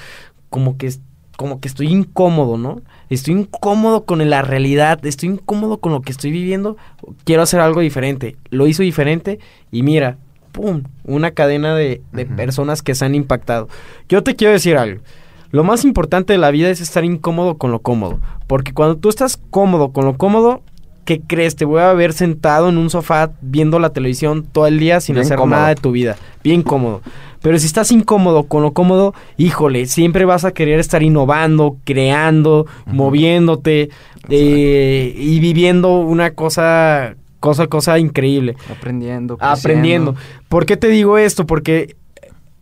como 0.50 0.76
que, 0.76 0.92
como 1.36 1.60
que 1.60 1.68
estoy 1.68 1.88
incómodo, 1.88 2.56
¿no? 2.56 2.82
Estoy 3.10 3.34
incómodo 3.34 4.04
con 4.04 4.28
la 4.28 4.42
realidad, 4.42 5.04
estoy 5.04 5.30
incómodo 5.30 5.78
con 5.78 5.92
lo 5.92 6.02
que 6.02 6.12
estoy 6.12 6.30
viviendo. 6.30 6.76
Quiero 7.24 7.42
hacer 7.42 7.60
algo 7.60 7.80
diferente. 7.80 8.36
Lo 8.50 8.66
hizo 8.66 8.82
diferente 8.82 9.38
y 9.72 9.82
mira, 9.82 10.18
¡pum! 10.52 10.84
Una 11.04 11.32
cadena 11.32 11.74
de, 11.74 12.02
personas 12.36 12.82
que 12.82 12.94
se 12.94 13.04
han 13.04 13.14
impactado. 13.14 13.68
Yo 14.08 14.22
te 14.22 14.36
quiero 14.36 14.52
decir 14.52 14.76
algo. 14.76 15.02
Lo 15.50 15.64
más 15.64 15.84
importante 15.84 16.32
de 16.32 16.38
la 16.38 16.50
vida 16.50 16.70
es 16.70 16.80
estar 16.80 17.04
incómodo 17.04 17.58
con 17.58 17.70
lo 17.70 17.80
cómodo. 17.80 18.20
Porque 18.46 18.72
cuando 18.72 18.96
tú 18.96 19.08
estás 19.08 19.36
cómodo 19.36 19.92
con 19.92 20.04
lo 20.04 20.16
cómodo, 20.16 20.62
¿qué 21.04 21.20
crees? 21.20 21.56
Te 21.56 21.64
voy 21.64 21.80
a 21.80 21.92
ver 21.92 22.12
sentado 22.12 22.68
en 22.68 22.78
un 22.78 22.90
sofá 22.90 23.30
viendo 23.40 23.78
la 23.78 23.90
televisión 23.90 24.44
todo 24.50 24.66
el 24.66 24.78
día 24.78 25.00
sin 25.00 25.14
Bien 25.14 25.24
hacer 25.24 25.36
cómodo. 25.36 25.56
nada 25.56 25.68
de 25.68 25.76
tu 25.76 25.92
vida. 25.92 26.16
Bien 26.42 26.62
cómodo. 26.62 27.02
Pero 27.42 27.58
si 27.58 27.66
estás 27.66 27.92
incómodo 27.92 28.44
con 28.44 28.62
lo 28.62 28.72
cómodo, 28.72 29.14
híjole, 29.36 29.86
siempre 29.86 30.24
vas 30.24 30.44
a 30.44 30.52
querer 30.52 30.80
estar 30.80 31.02
innovando, 31.02 31.76
creando, 31.84 32.66
moviéndote 32.86 33.90
eh, 34.30 35.14
y 35.16 35.40
viviendo 35.40 35.98
una 35.98 36.30
cosa 36.30 37.16
cosa, 37.40 37.66
cosa 37.66 37.98
increíble. 37.98 38.56
Aprendiendo. 38.70 39.36
Aprendiendo. 39.38 40.14
¿Por 40.48 40.64
qué 40.64 40.78
te 40.78 40.88
digo 40.88 41.18
esto? 41.18 41.44
Porque 41.46 41.96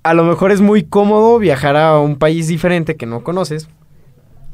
a 0.02 0.14
lo 0.14 0.24
mejor 0.24 0.50
es 0.50 0.61
muy 0.61 0.83
cómodo 0.83 1.38
viajar 1.38 1.76
a 1.76 2.00
un 2.00 2.16
país 2.16 2.48
diferente 2.48 2.96
que 2.96 3.07
no 3.07 3.22
conoces, 3.22 3.68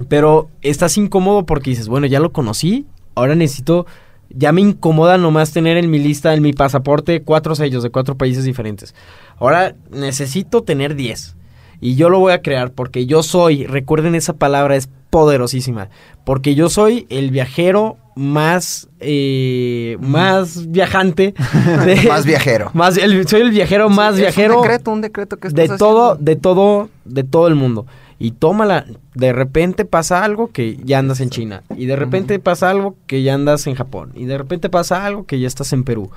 pero 0.09 0.51
estás 0.61 0.99
incómodo 0.99 1.47
porque 1.47 1.71
dices, 1.71 1.89
bueno, 1.89 2.07
ya 2.07 2.21
lo 2.21 2.33
conocí, 2.33 2.87
ahora 3.19 3.35
necesito, 3.35 3.87
ya 4.31 4.53
me 4.53 4.61
incomoda 4.61 5.19
nomás 5.19 5.53
tener 5.53 5.77
en 5.77 5.91
mi 5.91 5.99
lista, 5.99 6.35
en 6.35 6.43
mi 6.43 6.53
pasaporte, 6.53 7.23
cuatro 7.23 7.55
sellos 7.55 7.83
de 7.83 7.91
cuatro 7.91 8.17
países 8.17 8.45
diferentes. 8.45 8.95
Ahora 9.39 9.75
necesito 9.91 10.63
tener 10.63 10.95
diez. 10.95 11.35
Y 11.81 11.95
yo 11.95 12.11
lo 12.11 12.19
voy 12.19 12.33
a 12.33 12.43
crear 12.43 12.73
porque 12.73 13.07
yo 13.07 13.23
soy, 13.23 13.65
recuerden 13.65 14.15
esa 14.17 14.33
palabra, 14.33 14.75
es 14.77 14.89
poderosísima. 15.11 15.89
Porque 16.25 16.55
yo 16.57 16.69
soy 16.69 17.07
el 17.09 17.31
viajero 17.31 17.97
más, 18.17 18.89
eh, 19.01 19.97
más 20.01 20.71
viajante. 20.71 21.35
de- 21.87 22.09
Más 22.09 22.27
viajero. 22.27 22.71
más, 22.75 22.97
el- 22.97 23.27
soy 23.29 23.43
el 23.43 23.51
viajero 23.51 23.89
más 23.89 24.17
Sí, 24.17 24.23
viajero 24.23 24.57
Un 24.57 24.63
decreto, 24.63 24.91
un 24.91 25.01
decreto 25.01 25.37
que 25.37 25.49
de 25.51 25.69
todo, 25.69 26.17
de 26.17 26.35
todo, 26.37 26.89
de 27.05 27.23
todo 27.25 27.47
el 27.47 27.55
mundo. 27.55 27.87
Y 28.19 28.33
tómala, 28.33 28.85
de 29.15 29.33
repente 29.33 29.85
pasa 29.85 30.25
algo 30.25 30.51
que 30.51 30.79
ya 30.85 30.99
andas 30.99 31.21
en 31.21 31.31
China. 31.31 31.63
Y 31.77 31.87
de 31.87 31.97
repente 31.97 32.39
pasa 32.41 32.71
algo 32.71 32.97
que 33.07 33.23
ya 33.23 33.35
andas 33.35 33.67
en 33.67 33.75
Japón. 33.75 34.11
Y 34.15 34.25
de 34.25 34.37
repente 34.37 34.69
pasa 34.69 35.07
algo 35.07 35.25
que 35.25 35.39
ya 35.39 35.47
estás 35.47 35.73
en 35.73 35.85
Perú. 35.85 36.11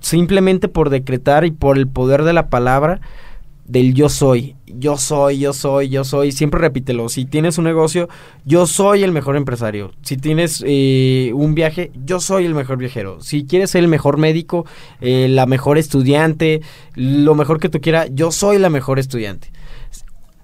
Simplemente 0.00 0.68
por 0.68 0.88
decretar 0.88 1.44
y 1.44 1.50
por 1.50 1.76
el 1.76 1.88
poder 1.88 2.24
de 2.24 2.32
la 2.32 2.48
palabra 2.48 3.00
del 3.66 3.94
yo 3.94 4.08
soy. 4.08 4.56
Yo 4.66 4.96
soy, 4.96 5.38
yo 5.38 5.52
soy, 5.52 5.88
yo 5.88 6.04
soy. 6.04 6.32
Siempre 6.32 6.60
repítelo. 6.60 7.08
Si 7.08 7.24
tienes 7.24 7.58
un 7.58 7.64
negocio, 7.64 8.08
yo 8.44 8.66
soy 8.66 9.02
el 9.02 9.12
mejor 9.12 9.36
empresario. 9.36 9.92
Si 10.02 10.16
tienes 10.16 10.64
eh, 10.66 11.32
un 11.34 11.54
viaje, 11.54 11.90
yo 12.04 12.20
soy 12.20 12.46
el 12.46 12.54
mejor 12.54 12.78
viajero. 12.78 13.20
Si 13.20 13.44
quieres 13.44 13.70
ser 13.70 13.82
el 13.82 13.88
mejor 13.88 14.18
médico, 14.18 14.66
eh, 15.00 15.28
la 15.28 15.46
mejor 15.46 15.78
estudiante, 15.78 16.62
lo 16.94 17.34
mejor 17.34 17.60
que 17.60 17.68
tú 17.68 17.80
quieras, 17.80 18.08
yo 18.12 18.30
soy 18.32 18.58
la 18.58 18.70
mejor 18.70 18.98
estudiante. 18.98 19.50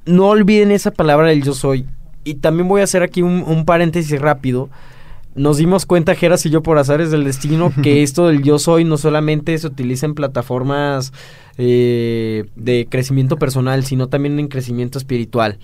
No 0.09 0.29
olviden 0.29 0.71
esa 0.71 0.91
palabra 0.91 1.29
del 1.29 1.43
yo 1.43 1.55
soy. 1.55 1.87
Y 2.25 2.35
también 2.35 2.69
voy 2.69 2.81
a 2.81 2.85
hacer 2.85 3.03
aquí 3.03 3.23
un, 3.23 3.45
un 3.47 3.65
paréntesis 3.65 4.21
rápido. 4.21 4.69
Nos 5.35 5.57
dimos 5.57 5.87
cuenta, 5.87 6.17
Geras 6.17 6.45
y 6.47 6.51
yo, 6.51 6.63
por 6.65 6.79
azares 6.79 7.13
del 7.13 7.23
destino, 7.23 7.73
que 7.83 8.03
esto 8.03 8.27
del 8.27 8.43
yo 8.43 8.59
soy 8.59 8.85
no 8.85 8.97
solamente 8.97 9.57
se 9.57 9.69
utiliza 9.69 10.05
en 10.05 10.15
plataformas 10.15 11.13
eh, 11.59 12.45
de 12.57 12.89
crecimiento 12.91 13.37
personal, 13.37 13.85
sino 13.85 14.09
también 14.09 14.39
en 14.41 14.49
crecimiento 14.49 14.99
espiritual. 14.99 15.59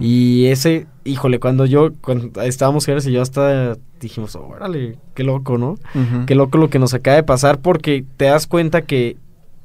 Y 0.00 0.46
ese, 0.46 0.86
híjole, 1.04 1.40
cuando 1.40 1.66
yo, 1.66 1.90
cuando 2.00 2.40
estábamos 2.42 2.86
Geras 2.86 3.06
y 3.06 3.12
yo 3.12 3.20
hasta 3.20 3.76
dijimos, 4.00 4.34
órale, 4.36 4.98
qué 5.14 5.24
loco, 5.24 5.58
¿no? 5.58 5.78
Qué 6.26 6.34
loco 6.34 6.56
lo 6.56 6.70
que 6.70 6.78
nos 6.78 6.94
acaba 6.94 7.16
de 7.16 7.22
pasar 7.22 7.60
porque 7.60 8.04
te 8.16 8.26
das 8.26 8.46
cuenta 8.46 8.82
que 8.82 9.16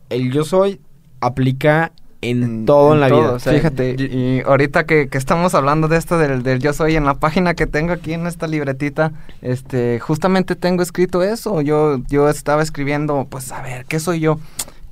el 0.10 0.32
yo 0.32 0.44
soy 0.44 0.82
aplica 1.22 1.94
en, 2.30 2.44
En- 2.44 2.66
todo 2.66 2.90
en, 2.90 2.94
en 2.96 3.00
la 3.02 3.10
todo, 3.10 3.20
vida. 3.22 3.32
o 3.34 3.40
sea, 3.40 3.54
Fíjate, 3.54 3.96
y 4.00 4.42
ahorita 4.46 4.86
que, 4.86 5.08
que 5.08 5.18
estamos 5.18 5.54
hablando 5.56 5.88
de 5.88 5.98
esto 5.98 6.18
del, 6.18 6.44
del 6.44 6.60
yo 6.60 6.74
soy, 6.74 6.96
en 6.96 7.06
la 7.06 7.16
página 7.16 7.54
que 7.54 7.68
tengo 7.68 7.94
aquí 7.94 8.14
en 8.14 8.28
esta 8.28 8.48
libretita, 8.48 9.12
este, 9.42 10.00
justamente 10.00 10.56
tengo 10.56 10.84
escrito 10.84 11.24
eso. 11.24 11.62
Yo, 11.62 12.00
yo 12.10 12.30
estaba 12.30 12.62
escribiendo, 12.64 13.28
pues 13.30 13.52
a 13.52 13.62
ver, 13.62 13.86
¿qué 13.86 14.00
soy 14.00 14.20
yo? 14.20 14.40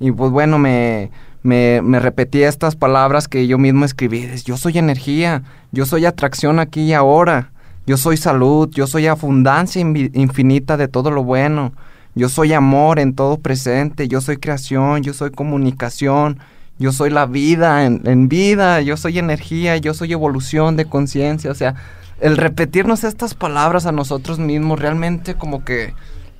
Y 0.00 0.10
pues 0.12 0.30
bueno, 0.30 0.58
me, 0.58 1.10
me, 1.42 1.80
me 1.82 1.98
repetí 2.00 2.42
estas 2.42 2.76
palabras 2.76 3.28
que 3.28 3.46
yo 3.46 3.58
mismo 3.58 3.84
escribí. 3.84 4.18
es, 4.24 4.44
Yo 4.44 4.56
soy 4.56 4.78
energía, 4.78 5.42
yo 5.70 5.86
soy 5.86 6.06
atracción 6.06 6.58
aquí 6.58 6.82
y 6.82 6.92
ahora, 6.92 7.50
yo 7.86 7.96
soy 7.96 8.16
salud, 8.16 8.68
yo 8.72 8.86
soy 8.86 9.06
abundancia 9.06 9.80
infinita 9.80 10.76
de 10.76 10.88
todo 10.88 11.10
lo 11.10 11.24
bueno, 11.24 11.72
yo 12.14 12.28
soy 12.28 12.52
amor 12.52 12.98
en 12.98 13.14
todo 13.14 13.38
presente, 13.38 14.06
yo 14.06 14.20
soy 14.20 14.36
creación, 14.36 15.02
yo 15.02 15.14
soy 15.14 15.30
comunicación, 15.30 16.38
yo 16.82 16.90
soy 16.92 17.10
la 17.10 17.26
vida 17.26 17.86
en, 17.86 18.02
en 18.04 18.28
vida, 18.28 18.80
yo 18.80 18.96
soy 18.96 19.18
energía, 19.18 19.76
yo 19.76 19.94
soy 19.94 20.12
evolución 20.12 20.76
de 20.76 20.84
conciencia, 20.86 21.50
o 21.50 21.54
sea, 21.54 21.76
el 22.20 22.36
repetirnos 22.36 23.04
estas 23.04 23.34
palabras 23.34 23.86
a 23.86 23.92
nosotros 23.92 24.38
mismos 24.38 24.80
realmente 24.80 25.34
como 25.34 25.64
que 25.64 25.94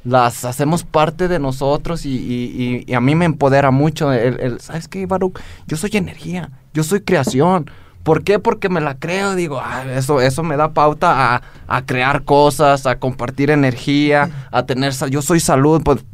las 0.04 0.44
hacemos 0.44 0.82
parte 0.82 1.28
de 1.28 1.38
nosotros 1.38 2.04
y, 2.06 2.10
y- 2.10 2.84
y- 2.86 2.90
y 2.90 2.94
a 2.94 3.00
mí 3.00 3.14
me 3.14 3.24
empodera 3.24 3.70
mucho 3.70 4.12
el, 4.12 4.40
el- 4.40 4.60
¿sabes 4.60 4.88
qué, 4.88 5.06
Baruch? 5.06 5.38
Yo 5.68 5.76
soy 5.76 5.90
energía, 5.94 6.50
yo 6.74 6.82
soy 6.82 7.00
creación. 7.02 7.70
¿Por 8.02 8.24
qué? 8.24 8.38
Porque 8.38 8.68
me 8.68 8.80
la 8.80 8.96
creo, 8.96 9.34
digo, 9.36 9.60
"Ah, 9.62 9.84
eso, 9.94 10.20
eso 10.20 10.42
me 10.42 10.56
da 10.56 10.72
pauta 10.72 11.34
a, 11.36 11.42
a 11.68 11.86
crear 11.86 12.24
cosas, 12.24 12.86
a 12.86 12.98
compartir 12.98 13.50
energía, 13.50 14.28
a 14.50 14.64
tener, 14.66 14.92
yo 15.10 15.22
soy 15.22 15.38
salud, 15.40 15.82
pues, 15.84 16.04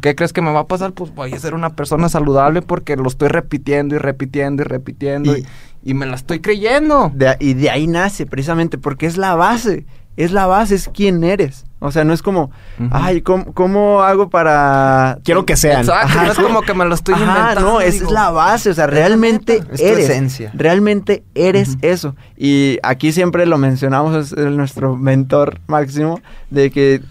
¿qué 0.00 0.14
crees 0.14 0.32
que 0.32 0.40
me 0.42 0.52
va 0.52 0.60
a 0.60 0.66
pasar? 0.66 0.92
Pues 0.92 1.12
voy 1.14 1.32
a 1.32 1.38
ser 1.38 1.54
una 1.54 1.70
persona 1.70 2.08
saludable 2.08 2.62
porque 2.62 2.96
lo 2.96 3.08
estoy 3.08 3.28
repitiendo 3.28 3.94
y 3.96 3.98
repitiendo 3.98 4.62
y 4.62 4.66
repitiendo 4.66 5.36
y, 5.36 5.40
Y- 5.84 5.90
y 5.90 5.94
me 5.94 6.06
la 6.06 6.14
estoy 6.14 6.38
creyendo. 6.40 7.10
De- 7.14 7.36
y 7.40 7.54
de 7.54 7.70
ahí 7.70 7.88
nace 7.88 8.24
precisamente, 8.24 8.78
porque 8.78 9.06
es 9.06 9.16
la 9.16 9.34
base, 9.34 9.84
es 10.16 10.30
la 10.30 10.46
base, 10.46 10.76
es 10.76 10.88
quién 10.94 11.24
eres. 11.24 11.64
O 11.84 11.90
sea, 11.90 12.04
no 12.04 12.12
es 12.12 12.22
como, 12.22 12.52
ay, 12.92 13.22
¿cómo, 13.22 13.52
cómo 13.54 14.02
hago 14.02 14.30
para...? 14.30 15.18
Quiero 15.24 15.44
que 15.44 15.56
sean. 15.56 15.80
Exacto, 15.80 16.06
Ajá, 16.06 16.26
no 16.26 16.32
es 16.32 16.38
como 16.38 16.62
que 16.62 16.74
me 16.74 16.84
lo 16.84 16.94
estoy 16.94 17.14
Ajá, 17.14 17.24
inventando. 17.24 17.60
no, 17.60 17.80
esa 17.80 17.92
digo, 17.92 18.06
es 18.06 18.12
la 18.12 18.30
base, 18.30 18.70
o 18.70 18.74
sea, 18.74 18.86
realmente 18.86 19.56
Es 19.72 19.80
tu 19.80 19.86
eres. 19.86 20.08
esencia. 20.08 20.52
Realmente 20.54 21.24
eres 21.34 21.78
eso. 21.82 22.14
Y 22.36 22.78
aquí 22.84 23.10
siempre 23.10 23.46
lo 23.46 23.58
mencionamos, 23.58 24.32
es 24.32 24.36
nuestro 24.52 24.96
mentor 24.96 25.58
máximo, 25.66 26.20
de 26.50 26.70
que 26.70 27.02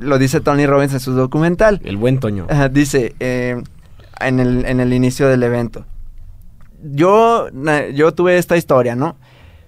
lo 0.00 0.16
dice 0.18 0.40
Tony 0.40 0.64
Robbins 0.64 0.92
en 0.94 1.00
su 1.00 1.12
documental. 1.12 1.80
El 1.82 1.96
buen 1.96 2.20
Toño. 2.20 2.46
Ajá, 2.48 2.68
dice 2.68 3.16
eh, 3.18 3.60
en, 4.20 4.38
el, 4.38 4.64
en 4.64 4.78
el 4.78 4.92
inicio 4.92 5.26
del 5.28 5.42
evento. 5.42 5.86
Yo, 6.82 7.48
yo 7.94 8.14
tuve 8.14 8.38
esta 8.38 8.56
historia, 8.56 8.94
¿no? 8.94 9.16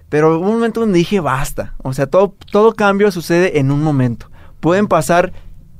Pero 0.09 0.37
hubo 0.39 0.47
un 0.47 0.53
momento 0.55 0.79
donde 0.79 0.99
dije 0.99 1.19
basta. 1.19 1.73
O 1.83 1.91
sea, 1.93 2.07
todo, 2.07 2.33
todo 2.51 2.73
cambio 2.73 3.11
sucede 3.11 3.59
en 3.59 3.71
un 3.71 3.83
momento. 3.83 4.27
Pueden 4.63 4.87
pasar, 4.87 5.33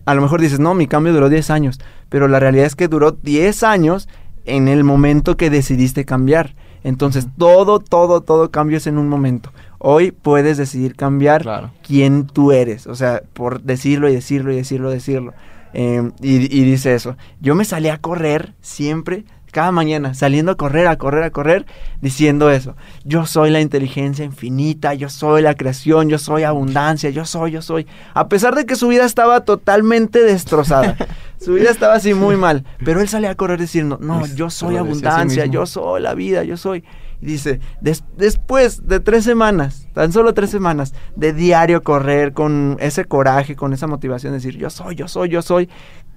a 0.05 0.13
lo 0.13 0.21
mejor 0.21 0.41
dices, 0.41 0.59
no, 0.59 0.73
mi 0.73 0.87
cambio 0.87 1.13
duró 1.13 1.29
10 1.29 1.49
años. 1.51 1.79
Pero 2.09 2.27
la 2.27 2.41
realidad 2.41 2.65
es 2.65 2.75
que 2.75 2.89
duró 2.89 3.13
10 3.13 3.63
años 3.63 4.09
en 4.43 4.67
el 4.67 4.83
momento 4.83 5.37
que 5.37 5.49
decidiste 5.49 6.03
cambiar. 6.03 6.53
Entonces, 6.83 7.27
todo, 7.37 7.79
todo, 7.79 8.19
todo 8.19 8.51
cambio 8.51 8.75
es 8.75 8.85
en 8.87 8.97
un 8.97 9.07
momento. 9.07 9.53
Hoy 9.79 10.11
puedes 10.11 10.57
decidir 10.57 10.97
cambiar 10.97 11.43
Claro. 11.43 11.71
quién 11.81 12.27
tú 12.27 12.51
eres. 12.51 12.85
O 12.87 12.95
sea, 12.95 13.21
por 13.31 13.61
decirlo 13.61 14.09
y 14.09 14.15
decirlo 14.15 14.51
y 14.51 14.57
decirlo, 14.57 14.89
decirlo. 14.89 15.33
Eh, 15.73 16.11
y, 16.21 16.35
y 16.59 16.63
dice 16.65 16.93
eso. 16.93 17.15
Yo 17.39 17.55
me 17.55 17.63
salí 17.63 17.87
a 17.87 17.99
correr 17.99 18.53
siempre, 18.59 19.23
cada 19.53 19.71
mañana, 19.71 20.13
saliendo 20.13 20.51
a 20.51 20.55
correr, 20.55 20.87
a 20.87 20.97
correr, 20.97 21.23
a 21.23 21.29
correr, 21.29 21.65
diciendo 22.01 22.49
eso. 22.51 22.75
Yo 23.05 23.25
soy 23.25 23.49
la 23.51 23.61
inteligencia 23.61 24.25
infinita, 24.25 24.93
yo 24.93 25.07
soy 25.07 25.41
la 25.41 25.53
creación, 25.55 26.09
yo 26.09 26.17
soy 26.17 26.43
abundancia, 26.43 27.09
yo 27.11 27.23
soy, 27.25 27.51
yo 27.51 27.61
soy. 27.61 27.87
A 28.13 28.27
pesar 28.27 28.55
de 28.55 28.65
que 28.65 28.75
su 28.75 28.89
vida 28.89 29.05
estaba 29.05 29.45
totalmente 29.45 30.21
destrozada. 30.23 30.97
su 31.39 31.53
vida 31.53 31.69
estaba 31.69 31.93
así 31.93 32.13
muy 32.13 32.35
mal. 32.35 32.65
Pero 32.83 32.99
él 32.99 33.07
salía 33.07 33.29
a 33.29 33.35
correr 33.35 33.59
diciendo, 33.61 33.97
no, 34.01 34.25
yo 34.35 34.49
soy 34.49 34.71
sí 34.73 34.77
abundancia, 34.77 35.45
yo 35.51 35.65
soy 35.65 36.01
la 36.01 36.13
vida, 36.15 36.43
yo 36.43 36.57
soy. 36.57 36.83
Y 37.21 37.25
dice, 37.27 37.61
"Des- 37.79 38.03
después 38.17 38.85
de 38.85 38.99
tres 38.99 39.23
semanas, 39.23 39.87
tan 39.93 40.11
solo 40.11 40.33
tres 40.33 40.49
semanas, 40.49 40.93
de 41.15 41.31
diario 41.31 41.81
correr 41.81 42.33
con 42.33 42.75
ese 42.81 43.05
coraje, 43.05 43.55
con 43.55 43.71
esa 43.71 43.87
motivación 43.87 44.33
de 44.33 44.39
decir, 44.39 44.57
yo 44.57 44.69
soy, 44.69 44.95
yo 44.95 45.07
soy, 45.07 45.29
yo 45.29 45.41
soy, 45.41 45.69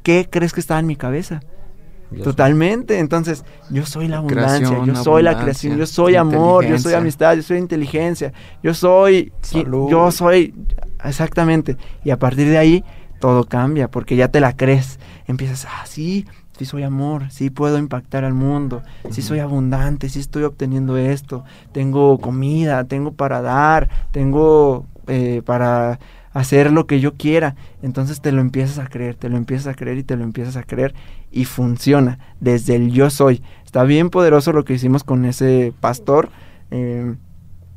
¿qué 0.02 0.26
crees 0.28 0.52
que 0.52 0.58
estaba 0.58 0.80
en 0.80 0.86
mi 0.86 0.96
cabeza? 0.96 1.40
Yo 2.10 2.22
Totalmente, 2.22 2.98
entonces 2.98 3.44
yo 3.68 3.84
soy 3.84 4.06
la 4.08 4.18
abundancia, 4.18 4.68
Creación, 4.68 4.86
yo 4.86 5.02
soy 5.02 5.22
la 5.22 5.38
creación, 5.40 5.76
yo 5.76 5.86
soy 5.86 6.14
amor, 6.16 6.64
yo 6.64 6.78
soy 6.78 6.94
amistad, 6.94 7.34
yo 7.34 7.42
soy 7.42 7.58
inteligencia, 7.58 8.32
yo 8.62 8.74
soy, 8.74 9.32
Salud. 9.40 9.90
yo 9.90 10.10
soy, 10.12 10.54
exactamente, 11.04 11.76
y 12.04 12.10
a 12.10 12.18
partir 12.18 12.48
de 12.48 12.58
ahí 12.58 12.84
todo 13.18 13.44
cambia, 13.44 13.88
porque 13.88 14.14
ya 14.14 14.28
te 14.28 14.40
la 14.40 14.56
crees, 14.56 15.00
empiezas, 15.26 15.66
ah, 15.66 15.84
sí, 15.86 16.26
sí 16.56 16.64
soy 16.64 16.84
amor, 16.84 17.30
sí 17.30 17.50
puedo 17.50 17.76
impactar 17.78 18.24
al 18.24 18.34
mundo, 18.34 18.82
sí 19.10 19.20
soy 19.20 19.40
abundante, 19.40 20.08
sí 20.08 20.20
estoy 20.20 20.44
obteniendo 20.44 20.96
esto, 20.96 21.44
tengo 21.72 22.18
comida, 22.18 22.84
tengo 22.84 23.12
para 23.12 23.42
dar, 23.42 23.88
tengo 24.12 24.86
eh, 25.08 25.42
para 25.44 25.98
hacer 26.36 26.70
lo 26.70 26.86
que 26.86 27.00
yo 27.00 27.14
quiera. 27.14 27.56
Entonces 27.82 28.20
te 28.20 28.30
lo 28.30 28.42
empiezas 28.42 28.78
a 28.78 28.88
creer, 28.88 29.14
te 29.14 29.30
lo 29.30 29.38
empiezas 29.38 29.68
a 29.68 29.74
creer 29.74 29.98
y 29.98 30.02
te 30.04 30.16
lo 30.16 30.24
empiezas 30.24 30.56
a 30.56 30.62
creer 30.62 30.94
y 31.30 31.46
funciona 31.46 32.18
desde 32.40 32.76
el 32.76 32.92
yo 32.92 33.08
soy. 33.08 33.42
Está 33.64 33.84
bien 33.84 34.10
poderoso 34.10 34.52
lo 34.52 34.64
que 34.64 34.74
hicimos 34.74 35.02
con 35.02 35.24
ese 35.24 35.72
pastor. 35.80 36.28
eh, 36.70 37.14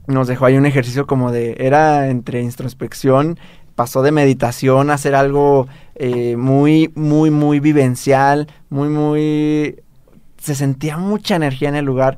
nos 0.07 0.28
dejó 0.28 0.45
ahí 0.45 0.57
un 0.57 0.66
ejercicio 0.66 1.05
como 1.05 1.32
de, 1.32 1.55
era 1.60 2.10
entre 2.10 2.41
introspección, 2.41 3.38
pasó 3.76 4.01
de 4.01 4.12
meditación 4.12 4.89
a 4.89 4.95
hacer 4.95 5.14
algo 5.14 5.68
eh, 5.95 6.36
muy, 6.36 6.91
muy, 6.95 7.30
muy 7.30 7.60
vivencial, 7.60 8.47
muy, 8.70 8.89
muy... 8.89 9.84
Se 10.38 10.55
sentía 10.55 10.97
mucha 10.97 11.36
energía 11.36 11.70
en 11.70 11.76
el 11.76 11.86
lugar 11.86 12.18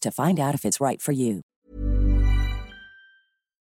to 0.00 0.10
find 0.10 0.38
out 0.40 0.54
if 0.54 0.64
it's 0.64 0.80
right 0.80 1.00
for 1.00 1.14
you. 1.14 1.42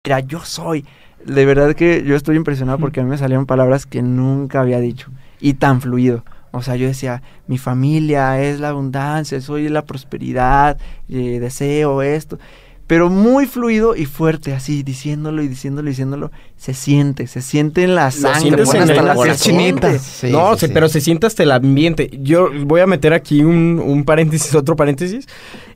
Mira, 0.04 0.20
yo 0.20 0.40
soy. 0.40 0.84
De 1.24 1.46
verdad 1.46 1.74
que 1.74 2.04
yo 2.04 2.14
estoy 2.14 2.36
impresionado 2.36 2.78
porque 2.78 3.00
a 3.00 3.04
mí 3.04 3.10
me 3.10 3.16
salieron 3.16 3.46
palabras 3.46 3.86
que 3.86 4.02
nunca 4.02 4.60
había 4.60 4.80
dicho. 4.80 5.10
Y 5.40 5.54
tan 5.54 5.80
fluido. 5.80 6.24
O 6.50 6.62
sea, 6.62 6.76
yo 6.76 6.86
decía, 6.86 7.22
mi 7.46 7.58
familia 7.58 8.40
es 8.40 8.60
la 8.60 8.68
abundancia, 8.68 9.40
soy 9.40 9.68
la 9.68 9.82
prosperidad, 9.82 10.78
eh, 11.08 11.40
deseo 11.40 12.02
esto 12.02 12.38
pero 12.86 13.08
muy 13.08 13.46
fluido 13.46 13.96
y 13.96 14.04
fuerte, 14.06 14.52
así, 14.52 14.82
diciéndolo 14.82 15.42
y 15.42 15.48
diciéndolo 15.48 15.88
y 15.88 15.92
diciéndolo. 15.92 16.30
Se 16.56 16.72
siente, 16.74 17.26
se 17.26 17.42
siente 17.42 17.82
en 17.82 17.94
la 17.94 18.10
sangre, 18.10 18.48
en 18.48 18.60
hasta 18.60 18.78
el 18.82 19.04
la 19.06 19.14
corazón. 19.14 19.36
Sí, 20.00 20.30
no, 20.30 20.54
sí, 20.56 20.66
sí. 20.66 20.72
pero 20.72 20.88
se 20.88 21.00
siente 21.00 21.26
hasta 21.26 21.42
el 21.42 21.50
ambiente. 21.52 22.10
Yo 22.22 22.48
voy 22.64 22.80
a 22.80 22.86
meter 22.86 23.12
aquí 23.12 23.42
un, 23.42 23.82
un 23.84 24.04
paréntesis, 24.04 24.54
otro 24.54 24.76
paréntesis. 24.76 25.26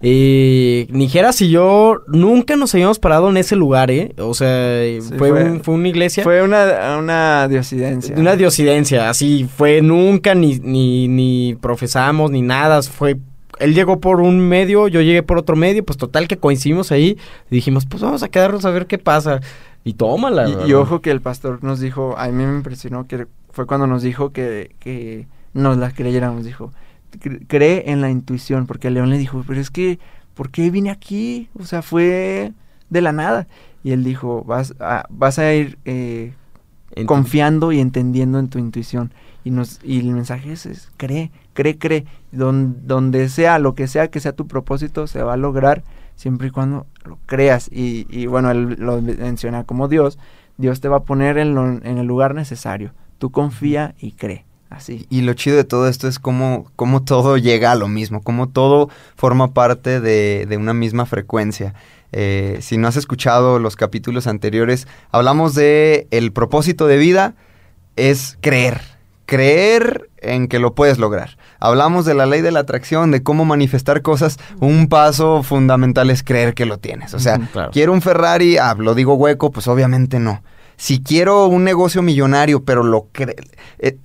Eh, 0.01 0.87
Nijeras 0.91 1.41
y 1.43 1.51
yo 1.51 1.99
nunca 2.07 2.57
nos 2.57 2.75
habíamos 2.75 2.99
parado 2.99 3.29
en 3.29 3.37
ese 3.37 3.57
lugar, 3.57 3.91
¿eh? 3.91 4.15
O 4.19 4.33
sea, 4.35 4.83
Sí, 4.83 5.01
fue, 5.19 5.31
fue- 5.31 5.45
un- 5.45 5.61
fue 5.63 5.75
una 5.75 5.89
iglesia. 5.89 6.23
Fue 6.25 6.43
una, 6.43 6.97
una 6.99 7.49
diosidencia. 7.49 8.15
Una 8.17 8.37
diosidencia, 8.37 9.11
así 9.11 9.47
fue 9.57 9.83
nunca 9.83 10.35
ni, 10.35 10.59
ni, 10.61 11.09
ni 11.09 11.57
profesamos 11.61 12.31
ni 12.31 12.43
nada, 12.43 12.83
fue 12.83 13.17
él 13.61 13.75
llegó 13.75 14.01
por 14.01 14.21
un 14.21 14.41
medio, 14.41 14.89
yo 14.89 15.01
llegué 15.01 15.23
por 15.23 15.39
otro 15.39 15.57
medio, 15.57 15.85
pues 15.85 15.97
total 15.99 16.29
que 16.29 16.37
coincidimos 16.39 16.93
ahí, 16.93 17.17
y 17.51 17.55
dijimos, 17.55 17.87
pues 17.87 18.03
vamos 18.03 18.23
a 18.23 18.29
quedarnos 18.29 18.65
a 18.65 18.71
ver 18.71 18.87
qué 18.87 18.99
pasa. 18.99 19.41
Y 19.85 19.95
tómala. 19.95 20.49
Y, 20.67 20.73
ojo 20.75 21.01
que 21.01 21.11
el 21.11 21.21
pastor 21.21 21.63
nos 21.65 21.81
dijo, 21.81 22.17
a 22.19 22.27
mí 22.29 22.45
me 22.45 22.55
impresionó 22.55 23.07
que 23.07 23.27
fue 23.51 23.67
cuando 23.67 23.87
nos 23.87 24.03
dijo 24.03 24.31
que, 24.33 24.75
que 24.81 25.27
nos 25.55 25.79
la 25.79 25.91
creyéramos, 25.93 26.45
dijo, 26.45 26.73
"Cre- 27.21 27.45
cree 27.47 27.91
en 27.91 28.01
la 28.01 28.11
intuición, 28.11 28.67
porque 28.67 28.91
león 28.91 29.09
le 29.11 29.19
dijo, 29.19 29.43
pero 29.47 29.61
es 29.61 29.71
que, 29.71 29.99
¿por 30.35 30.51
qué 30.51 30.71
vine 30.71 30.91
aquí? 30.91 31.49
O 31.59 31.65
sea, 31.65 31.83
fue 31.83 32.53
de 32.91 33.01
la 33.01 33.13
nada. 33.13 33.47
Y 33.83 33.93
él 33.93 34.05
dijo, 34.05 34.45
vas 34.45 34.75
a, 34.81 35.07
vas 35.09 35.39
a 35.39 35.55
ir 35.55 35.79
eh, 35.85 36.33
confiando 37.07 37.73
y 37.73 37.81
entendiendo 37.81 38.39
en 38.39 38.49
tu 38.49 38.59
intuición. 38.59 39.13
Y, 39.45 39.51
nos, 39.51 39.81
y 39.83 40.01
el 40.01 40.09
mensaje 40.11 40.53
es, 40.53 40.67
es, 40.67 40.91
cree, 40.97 41.31
cree, 41.59 41.77
cree. 41.77 42.05
Don- 42.31 42.87
donde 42.87 43.29
sea, 43.29 43.59
lo 43.59 43.75
que 43.75 43.89
sea 43.89 44.09
que 44.09 44.21
sea 44.21 44.33
tu 44.33 44.47
propósito, 44.47 45.09
se 45.09 45.25
va 45.25 45.33
a 45.33 45.37
lograr 45.37 45.83
siempre 46.15 46.47
y 46.49 46.51
cuando 46.53 46.87
lo 47.05 47.19
creas. 47.27 47.69
Y, 47.73 48.07
y 48.09 48.27
bueno, 48.27 48.53
él 48.53 48.77
lo 48.79 49.03
menciona 49.03 49.65
como 49.65 49.89
Dios. 49.89 50.19
Dios 50.57 50.81
te 50.81 50.87
va 50.89 50.99
a 50.99 51.03
poner 51.03 51.37
en, 51.37 51.55
lo- 51.57 51.67
en 51.83 51.99
el 51.99 52.07
lugar 52.07 52.35
necesario. 52.37 52.93
Tú 53.19 53.31
confía 53.31 53.95
y 53.99 54.13
cree. 54.13 54.45
Así. 54.71 55.07
Y 55.11 55.23
lo 55.23 55.33
chido 55.35 55.57
de 55.57 55.65
todo 55.65 55.89
esto 55.89 56.07
es 56.07 56.19
cómo, 56.19 56.71
cómo 56.77 57.03
todo 57.03 57.39
llega 57.39 57.73
a 57.73 57.75
lo 57.75 57.89
mismo, 57.89 58.23
cómo 58.23 58.51
todo 58.51 58.91
forma 59.17 59.55
parte 59.55 60.01
de, 60.01 60.47
de 60.47 60.57
una 60.59 60.75
misma 60.75 61.07
frecuencia. 61.07 61.75
Eh, 62.13 62.59
si 62.61 62.77
no 62.77 62.87
has 62.87 62.97
escuchado 62.97 63.59
los 63.59 63.77
capítulos 63.77 64.27
anteriores, 64.27 64.87
hablamos 65.11 65.55
de 65.55 66.07
el 66.11 66.33
propósito 66.33 66.87
de 66.87 66.99
vida 66.99 67.35
es 67.97 68.37
creer, 68.43 68.81
creer 69.29 70.09
en 70.17 70.49
que 70.49 70.59
lo 70.59 70.75
puedes 70.75 70.97
lograr. 70.99 71.37
Hablamos 71.61 72.07
de 72.07 72.15
la 72.15 72.25
ley 72.25 72.41
de 72.41 72.51
la 72.51 72.61
atracción, 72.61 73.11
de 73.11 73.23
cómo 73.23 73.45
manifestar 73.45 74.01
cosas. 74.01 74.39
Un 74.59 74.89
paso 74.89 75.43
fundamental 75.43 76.09
es 76.09 76.23
creer 76.23 76.55
que 76.55 76.65
lo 76.65 76.79
tienes. 76.79 77.13
O 77.13 77.19
sea, 77.21 77.39
claro. 77.53 77.71
quiero 77.71 77.93
un 77.93 78.01
Ferrari, 78.01 78.57
ah, 78.57 78.75
lo 78.79 78.95
digo 78.95 79.15
hueco, 79.15 79.51
pues 79.51 79.69
obviamente 79.69 80.19
no. 80.19 80.43
Si 80.79 81.03
quiero 81.03 81.45
un 81.47 81.63
negocio 81.63 82.01
millonario, 82.01 82.65
pero 82.65 82.83
lo, 82.83 83.09
cre- 83.13 83.35
eh, 83.81 83.99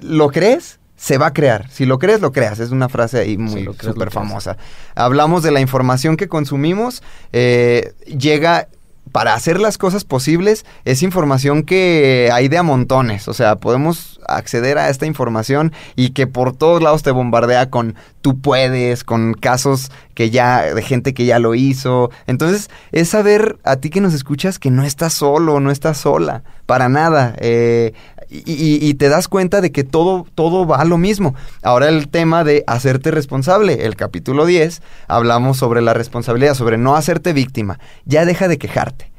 lo 0.00 0.28
crees, 0.28 0.80
se 0.96 1.16
va 1.16 1.28
a 1.28 1.32
crear. 1.32 1.70
Si 1.70 1.86
lo 1.86 1.98
crees, 1.98 2.20
lo 2.20 2.30
creas. 2.30 2.60
Es 2.60 2.72
una 2.72 2.90
frase 2.90 3.20
ahí 3.20 3.38
muy 3.38 3.64
súper 3.80 4.10
famosa. 4.10 4.58
Hablamos 4.94 5.42
de 5.42 5.50
la 5.50 5.60
información 5.60 6.18
que 6.18 6.28
consumimos. 6.28 7.02
eh, 7.32 7.94
llega 8.06 8.68
para 9.12 9.34
hacer 9.34 9.60
las 9.60 9.78
cosas 9.78 10.04
posibles, 10.04 10.64
es 10.84 11.02
información 11.02 11.62
que 11.62 12.30
hay 12.32 12.48
de 12.48 12.58
a 12.58 12.62
montones. 12.62 13.28
O 13.28 13.34
sea, 13.34 13.56
podemos 13.56 14.20
acceder 14.26 14.78
a 14.78 14.88
esta 14.88 15.06
información 15.06 15.72
y 15.96 16.10
que 16.10 16.26
por 16.26 16.56
todos 16.56 16.82
lados 16.82 17.02
te 17.02 17.10
bombardea 17.10 17.70
con 17.70 17.94
tú 18.22 18.40
puedes, 18.40 19.04
con 19.04 19.34
casos 19.34 19.90
que 20.14 20.30
ya, 20.30 20.74
de 20.74 20.82
gente 20.82 21.12
que 21.12 21.26
ya 21.26 21.38
lo 21.38 21.54
hizo. 21.54 22.10
Entonces, 22.26 22.70
es 22.90 23.10
saber 23.10 23.58
a 23.64 23.76
ti 23.76 23.90
que 23.90 24.00
nos 24.00 24.14
escuchas 24.14 24.58
que 24.58 24.70
no 24.70 24.82
estás 24.82 25.12
solo, 25.12 25.60
no 25.60 25.70
estás 25.70 25.98
sola, 25.98 26.42
para 26.66 26.88
nada. 26.88 27.34
Eh, 27.38 27.92
y, 28.32 28.52
y- 28.52 28.78
y 28.88 28.94
te 28.94 29.08
das 29.08 29.28
cuenta 29.28 29.60
de 29.60 29.72
que 29.72 29.84
todo, 29.84 30.26
todo 30.34 30.66
va 30.66 30.76
a 30.78 30.84
lo 30.84 30.96
mismo. 30.98 31.34
Ahora 31.62 31.88
el 31.88 32.08
tema 32.08 32.44
de 32.44 32.64
hacerte 32.66 33.10
responsable. 33.10 33.84
El 33.84 33.96
capítulo 33.96 34.46
10 34.46 34.80
hablamos 35.08 35.58
sobre 35.58 35.82
la 35.82 35.92
responsabilidad, 35.94 36.54
sobre 36.54 36.78
no 36.78 36.96
hacerte 36.96 37.32
víctima. 37.32 37.78
Ya 38.06 38.24
deja 38.24 38.48
de 38.48 38.58
quejarte. 38.58 39.10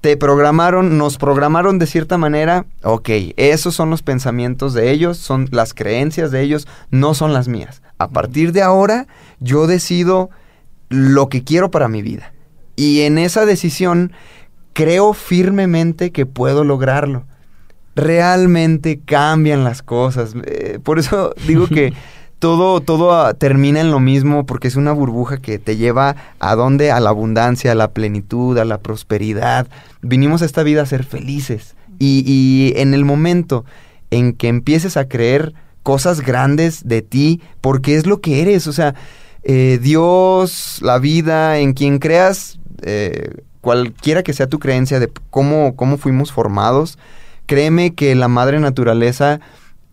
Te 0.00 0.18
programaron, 0.18 0.98
nos 0.98 1.16
programaron 1.16 1.78
de 1.78 1.86
cierta 1.86 2.18
manera. 2.18 2.66
Ok, 2.82 3.08
esos 3.36 3.74
son 3.74 3.88
los 3.88 4.02
pensamientos 4.02 4.74
de 4.74 4.90
ellos, 4.90 5.16
son 5.16 5.48
las 5.50 5.72
creencias 5.72 6.30
de 6.30 6.42
ellos, 6.42 6.68
no 6.90 7.14
son 7.14 7.32
las 7.32 7.48
mías. 7.48 7.80
A 7.96 8.08
partir 8.08 8.52
de 8.52 8.60
ahora, 8.60 9.06
yo 9.40 9.66
decido 9.66 10.28
lo 10.90 11.30
que 11.30 11.42
quiero 11.42 11.70
para 11.70 11.88
mi 11.88 12.02
vida. 12.02 12.34
Y 12.76 13.00
en 13.02 13.16
esa 13.16 13.46
decisión, 13.46 14.12
creo 14.74 15.14
firmemente 15.14 16.12
que 16.12 16.26
puedo 16.26 16.64
lograrlo 16.64 17.24
realmente 17.94 19.00
cambian 19.04 19.64
las 19.64 19.82
cosas. 19.82 20.34
Eh, 20.46 20.78
por 20.82 20.98
eso 20.98 21.34
digo 21.46 21.68
que 21.68 21.92
todo, 22.38 22.80
todo 22.80 23.12
ah, 23.14 23.34
termina 23.34 23.80
en 23.80 23.90
lo 23.90 24.00
mismo 24.00 24.46
porque 24.46 24.68
es 24.68 24.76
una 24.76 24.92
burbuja 24.92 25.38
que 25.38 25.58
te 25.58 25.76
lleva 25.76 26.16
a 26.40 26.54
dónde? 26.54 26.90
A 26.90 27.00
la 27.00 27.10
abundancia, 27.10 27.72
a 27.72 27.76
la 27.76 27.92
plenitud, 27.92 28.58
a 28.58 28.64
la 28.64 28.78
prosperidad. 28.78 29.68
Vinimos 30.02 30.42
a 30.42 30.46
esta 30.46 30.62
vida 30.62 30.82
a 30.82 30.86
ser 30.86 31.04
felices. 31.04 31.76
Y, 31.98 32.24
y 32.26 32.78
en 32.80 32.92
el 32.92 33.04
momento 33.04 33.64
en 34.10 34.32
que 34.32 34.48
empieces 34.48 34.96
a 34.96 35.08
creer 35.08 35.54
cosas 35.84 36.22
grandes 36.22 36.86
de 36.88 37.02
ti, 37.02 37.40
porque 37.60 37.94
es 37.94 38.06
lo 38.06 38.20
que 38.20 38.42
eres, 38.42 38.66
o 38.66 38.72
sea, 38.72 38.94
eh, 39.44 39.78
Dios, 39.80 40.78
la 40.80 40.98
vida, 40.98 41.58
en 41.58 41.74
quien 41.74 41.98
creas, 41.98 42.58
eh, 42.82 43.42
cualquiera 43.60 44.22
que 44.22 44.32
sea 44.32 44.48
tu 44.48 44.58
creencia 44.58 44.98
de 44.98 45.10
cómo, 45.30 45.76
cómo 45.76 45.98
fuimos 45.98 46.32
formados, 46.32 46.98
créeme 47.46 47.94
que 47.94 48.14
la 48.14 48.28
madre 48.28 48.60
naturaleza 48.60 49.40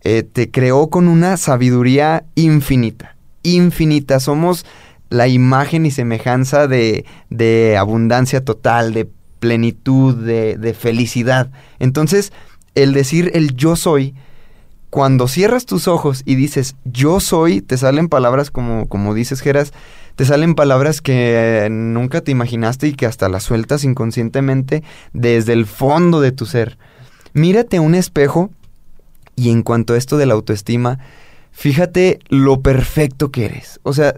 eh, 0.02 0.22
te 0.22 0.50
creó 0.50 0.90
con 0.90 1.08
una 1.08 1.36
sabiduría 1.36 2.24
infinita, 2.34 3.16
infinita. 3.42 4.20
Somos 4.20 4.66
la 5.10 5.28
imagen 5.28 5.86
y 5.86 5.90
semejanza 5.90 6.66
de, 6.66 7.04
de 7.30 7.76
abundancia 7.76 8.44
total, 8.44 8.94
de 8.94 9.08
plenitud, 9.38 10.14
de, 10.14 10.56
de 10.56 10.74
felicidad. 10.74 11.50
Entonces, 11.78 12.32
el 12.74 12.92
decir 12.92 13.30
el 13.34 13.54
yo 13.54 13.76
soy, 13.76 14.14
cuando 14.92 15.26
cierras 15.26 15.64
tus 15.64 15.88
ojos 15.88 16.22
y 16.26 16.34
dices 16.34 16.76
yo 16.84 17.18
soy, 17.18 17.62
te 17.62 17.78
salen 17.78 18.08
palabras 18.08 18.50
como, 18.50 18.86
como 18.88 19.14
dices, 19.14 19.40
Geras, 19.40 19.72
te 20.16 20.26
salen 20.26 20.54
palabras 20.54 21.00
que 21.00 21.64
eh, 21.64 21.70
nunca 21.70 22.20
te 22.20 22.30
imaginaste 22.30 22.88
y 22.88 22.92
que 22.92 23.06
hasta 23.06 23.30
las 23.30 23.42
sueltas 23.42 23.84
inconscientemente 23.84 24.82
desde 25.14 25.54
el 25.54 25.64
fondo 25.64 26.20
de 26.20 26.32
tu 26.32 26.44
ser. 26.44 26.76
Mírate 27.32 27.80
un 27.80 27.94
espejo 27.94 28.50
y 29.36 29.50
en 29.50 29.62
cuanto 29.62 29.94
a 29.94 29.98
esto 29.98 30.18
de 30.18 30.26
la 30.26 30.34
autoestima, 30.34 30.98
fíjate 31.52 32.20
lo 32.28 32.60
perfecto 32.60 33.30
que 33.30 33.46
eres. 33.46 33.80
O 33.82 33.92
sea, 33.92 34.16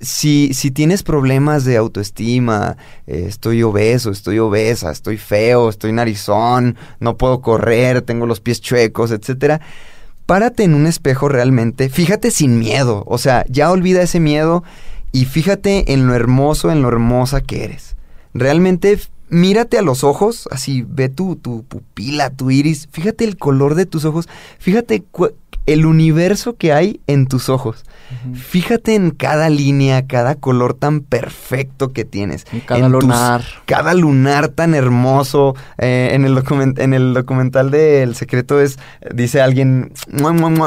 si, 0.00 0.52
si 0.52 0.70
tienes 0.70 1.02
problemas 1.02 1.64
de 1.64 1.76
autoestima, 1.76 2.76
eh, 3.06 3.24
estoy 3.28 3.62
obeso, 3.62 4.10
estoy 4.10 4.38
obesa, 4.40 4.90
estoy 4.90 5.16
feo, 5.16 5.68
estoy 5.68 5.92
narizón, 5.92 6.76
no 7.00 7.16
puedo 7.16 7.40
correr, 7.40 8.02
tengo 8.02 8.26
los 8.26 8.40
pies 8.40 8.60
chuecos, 8.60 9.12
etcétera, 9.12 9.60
párate 10.26 10.64
en 10.64 10.74
un 10.74 10.86
espejo 10.86 11.28
realmente, 11.28 11.88
fíjate 11.88 12.30
sin 12.30 12.58
miedo, 12.58 13.04
o 13.06 13.18
sea, 13.18 13.44
ya 13.48 13.70
olvida 13.70 14.02
ese 14.02 14.18
miedo 14.18 14.64
y 15.12 15.26
fíjate 15.26 15.92
en 15.92 16.06
lo 16.06 16.14
hermoso, 16.14 16.72
en 16.72 16.82
lo 16.82 16.88
hermosa 16.88 17.40
que 17.40 17.64
eres. 17.64 17.96
Realmente 18.34 18.98
mírate 19.32 19.78
a 19.78 19.82
los 19.82 20.04
ojos, 20.04 20.46
así 20.50 20.84
ve 20.86 21.08
tu, 21.08 21.36
tu 21.36 21.64
pupila, 21.64 22.28
tu 22.28 22.50
iris, 22.50 22.86
fíjate 22.92 23.24
el 23.24 23.38
color 23.38 23.74
de 23.74 23.86
tus 23.86 24.04
ojos, 24.04 24.28
fíjate 24.58 25.02
el 25.66 25.86
universo 25.86 26.56
que 26.56 26.72
hay 26.72 27.00
en 27.06 27.26
tus 27.26 27.48
ojos. 27.48 27.84
Fíjate 28.34 28.94
en 28.94 29.10
cada 29.10 29.48
línea, 29.48 30.06
cada 30.06 30.34
color 30.34 30.74
tan 30.74 31.00
perfecto 31.00 31.92
que 31.92 32.04
tienes. 32.04 32.44
En 32.52 32.60
cada 32.60 32.88
lunar. 32.88 33.42
cada 33.64 33.94
lunar 33.94 34.48
tan 34.48 34.74
hermoso. 34.74 35.54
Eh, 35.78 36.10
en, 36.12 36.24
el 36.26 36.42
en 36.76 36.92
el 36.92 37.14
documental 37.14 37.70
de 37.70 38.02
El 38.02 38.14
Secreto 38.14 38.60
es, 38.60 38.78
dice 39.14 39.40
alguien, 39.40 39.92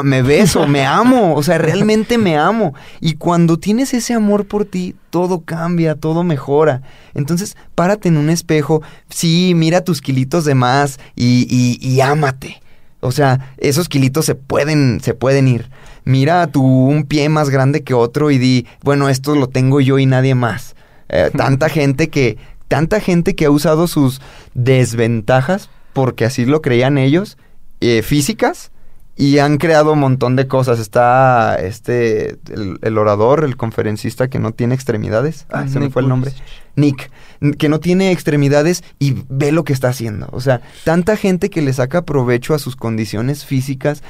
me 0.02 0.22
beso, 0.22 0.66
me 0.66 0.86
amo. 0.86 1.34
O 1.34 1.42
sea, 1.42 1.58
realmente 1.58 2.18
me 2.18 2.36
amo. 2.36 2.74
Y 3.00 3.14
cuando 3.14 3.58
tienes 3.58 3.94
ese 3.94 4.14
amor 4.14 4.46
por 4.46 4.64
ti, 4.64 4.96
todo 5.10 5.42
cambia, 5.42 5.94
todo 5.94 6.24
mejora. 6.24 6.82
Entonces, 7.14 7.56
párate 7.74 8.08
en 8.08 8.16
un 8.16 8.28
espejo, 8.28 8.82
sí, 9.08 9.52
mira 9.54 9.82
tus 9.82 10.00
kilitos 10.00 10.44
de 10.44 10.54
más 10.54 10.98
y, 11.14 11.46
y, 11.48 11.78
y 11.86 12.00
ámate. 12.00 12.60
O 13.00 13.12
sea, 13.12 13.52
esos 13.58 13.88
kilitos 13.88 14.24
se 14.24 14.34
pueden, 14.34 15.00
se 15.00 15.14
pueden 15.14 15.48
ir 15.48 15.70
mira 16.06 16.46
tu 16.46 16.62
un 16.62 17.04
pie 17.04 17.28
más 17.28 17.50
grande 17.50 17.82
que 17.82 17.92
otro 17.92 18.30
y 18.30 18.38
di, 18.38 18.66
bueno, 18.82 19.10
esto 19.10 19.34
lo 19.34 19.48
tengo 19.48 19.82
yo 19.82 19.98
y 19.98 20.06
nadie 20.06 20.34
más. 20.34 20.74
Eh, 21.10 21.30
tanta 21.36 21.68
gente 21.68 22.08
que, 22.08 22.38
tanta 22.68 23.00
gente 23.00 23.34
que 23.34 23.44
ha 23.44 23.50
usado 23.50 23.86
sus 23.86 24.22
desventajas, 24.54 25.68
porque 25.92 26.24
así 26.24 26.46
lo 26.46 26.62
creían 26.62 26.96
ellos, 26.96 27.36
eh, 27.80 28.00
físicas, 28.02 28.70
y 29.16 29.38
han 29.38 29.56
creado 29.56 29.94
un 29.94 30.00
montón 30.00 30.36
de 30.36 30.46
cosas. 30.46 30.78
Está 30.78 31.56
este, 31.56 32.36
el, 32.82 32.98
orador, 32.98 33.44
el 33.44 33.56
conferencista 33.56 34.28
que 34.28 34.38
no 34.38 34.52
tiene 34.52 34.74
extremidades. 34.74 35.46
Ah, 35.50 35.66
se 35.66 35.80
me 35.80 35.88
fue 35.88 36.02
el 36.02 36.08
nombre. 36.08 36.32
Nick, 36.76 37.10
que 37.58 37.70
no 37.70 37.80
tiene 37.80 38.12
extremidades 38.12 38.84
y 38.98 39.14
ve 39.30 39.50
lo 39.52 39.64
que 39.64 39.72
está 39.72 39.88
haciendo. 39.88 40.28
O 40.32 40.42
sea, 40.42 40.60
tanta 40.84 41.16
gente 41.16 41.48
que 41.48 41.62
le 41.62 41.72
saca 41.72 42.04
provecho 42.04 42.52
a 42.52 42.58
sus 42.58 42.76
condiciones 42.76 43.46
físicas 43.46 44.02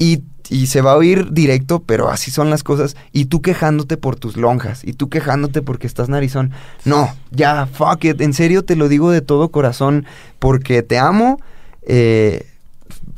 y, 0.00 0.24
y, 0.48 0.66
se 0.66 0.80
va 0.80 0.92
a 0.92 0.96
oír 0.96 1.30
directo, 1.30 1.84
pero 1.86 2.10
así 2.10 2.32
son 2.32 2.50
las 2.50 2.64
cosas. 2.64 2.96
Y 3.12 3.26
tú 3.26 3.42
quejándote 3.42 3.96
por 3.96 4.16
tus 4.16 4.36
lonjas 4.36 4.82
y 4.82 4.94
tú 4.94 5.08
quejándote 5.08 5.62
porque 5.62 5.86
estás 5.86 6.08
narizón. 6.08 6.50
No, 6.84 7.14
ya, 7.30 7.66
fuck 7.66 8.04
it. 8.04 8.20
En 8.20 8.34
serio 8.34 8.64
te 8.64 8.74
lo 8.74 8.88
digo 8.88 9.12
de 9.12 9.20
todo 9.20 9.52
corazón 9.52 10.04
porque 10.40 10.82
te 10.82 10.98
amo. 10.98 11.38
Eh, 11.82 12.49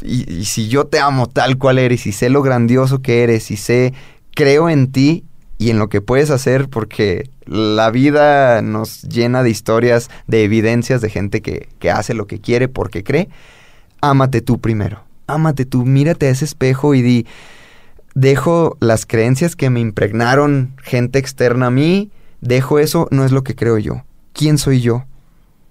y, 0.05 0.45
si 0.45 0.69
yo 0.69 0.87
te 0.87 0.99
amo 0.99 1.29
tal 1.29 1.59
cual 1.59 1.79
eres 1.79 2.07
y 2.07 2.13
sé 2.13 2.29
lo 2.29 2.43
grandioso 2.43 3.03
que 3.03 3.23
eres 3.23 3.51
y 3.51 3.57
sé, 3.57 3.95
creo 4.35 4.69
en 4.69 4.91
ti 4.91 5.25
y 5.59 5.71
en 5.71 5.79
lo 5.79 5.89
que 5.89 6.01
puedes 6.01 6.31
hacer 6.31 6.69
porque 6.69 7.31
la 7.47 7.91
vida 7.91 8.63
nos 8.63 9.03
llena 9.03 9.43
de 9.43 9.51
historias, 9.51 10.11
de 10.27 10.45
evidencias 10.45 11.01
de 11.01 11.11
gente 11.11 11.43
que, 11.43 11.69
que 11.79 11.91
hace 11.91 12.15
lo 12.15 12.27
que 12.27 12.41
quiere 12.41 12.69
porque 12.69 13.05
cree, 13.05 13.29
ámate 14.01 14.41
tú 14.41 14.61
primero, 14.61 15.05
ámate 15.27 15.65
tú, 15.65 15.85
mírate 15.85 16.27
a 16.27 16.31
ese 16.31 16.45
espejo 16.45 16.95
y 16.95 17.03
di, 17.03 17.27
dejo 18.15 18.77
las 18.81 19.07
creencias 19.07 19.57
que 19.57 19.71
me 19.71 19.81
impregnaron 19.81 20.75
gente 20.83 21.19
externa 21.19 21.67
a 21.67 21.71
mí, 21.71 22.11
dejo 22.41 22.79
eso, 22.79 23.09
no 23.11 23.25
es 23.25 23.33
lo 23.33 23.43
que 23.43 23.55
creo 23.55 23.79
yo. 23.79 24.03
¿Quién 24.33 24.59
soy 24.59 24.81
yo? 24.81 25.05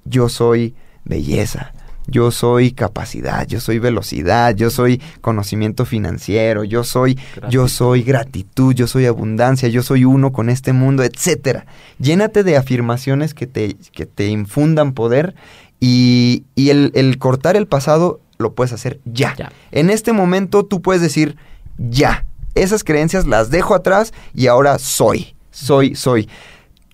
Yo 0.05 0.29
soy 0.29 0.75
belleza, 1.03 1.73
yo 2.11 2.29
soy 2.29 2.71
capacidad, 2.71 3.47
yo 3.47 3.59
soy 3.59 3.79
velocidad, 3.79 4.55
yo 4.55 4.69
soy 4.69 5.01
conocimiento 5.21 5.85
financiero, 5.85 6.63
yo 6.63 6.83
soy, 6.83 7.17
yo 7.49 7.67
soy 7.67 8.03
gratitud, 8.03 8.75
yo 8.75 8.85
soy 8.85 9.05
abundancia, 9.05 9.69
yo 9.69 9.81
soy 9.81 10.05
uno 10.05 10.31
con 10.31 10.49
este 10.49 10.73
mundo, 10.73 11.03
etcétera. 11.03 11.65
Llénate 11.99 12.43
de 12.43 12.57
afirmaciones 12.57 13.33
que 13.33 13.47
te, 13.47 13.75
que 13.93 14.05
te 14.05 14.27
infundan 14.27 14.93
poder 14.93 15.33
y, 15.79 16.43
el, 16.55 17.17
cortar 17.17 17.55
el 17.55 17.65
pasado 17.65 18.19
lo 18.37 18.53
puedes 18.53 18.73
hacer 18.73 18.99
ya. 19.05 19.33
ya. 19.35 19.51
En 19.71 19.89
este 19.89 20.13
momento 20.13 20.63
tú 20.63 20.81
puedes 20.81 21.01
decir 21.01 21.37
ya. 21.77 22.25
Esas 22.53 22.83
creencias 22.83 23.25
las 23.25 23.49
dejo 23.49 23.73
atrás 23.73 24.13
y 24.35 24.47
ahora 24.47 24.77
soy, 24.77 25.35
soy, 25.51 25.95
soy 25.95 26.27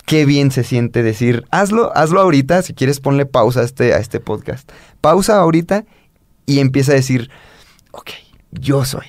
qué 0.07 0.25
bien 0.25 0.51
se 0.51 0.63
siente 0.63 1.03
decir, 1.03 1.45
hazlo, 1.51 1.91
hazlo 1.93 2.21
ahorita, 2.21 2.61
si 2.61 2.73
quieres 2.73 3.01
ponle 3.01 3.25
pausa 3.25 3.59
a 3.59 3.63
este, 3.63 3.93
a 3.93 3.97
este 3.97 4.21
podcast. 4.21 4.71
Pausa 5.01 5.37
ahorita 5.37 5.83
y 6.45 6.59
empieza 6.59 6.93
a 6.93 6.95
decir, 6.95 7.29
ok, 7.91 8.11
yo 8.51 8.85
soy, 8.85 9.05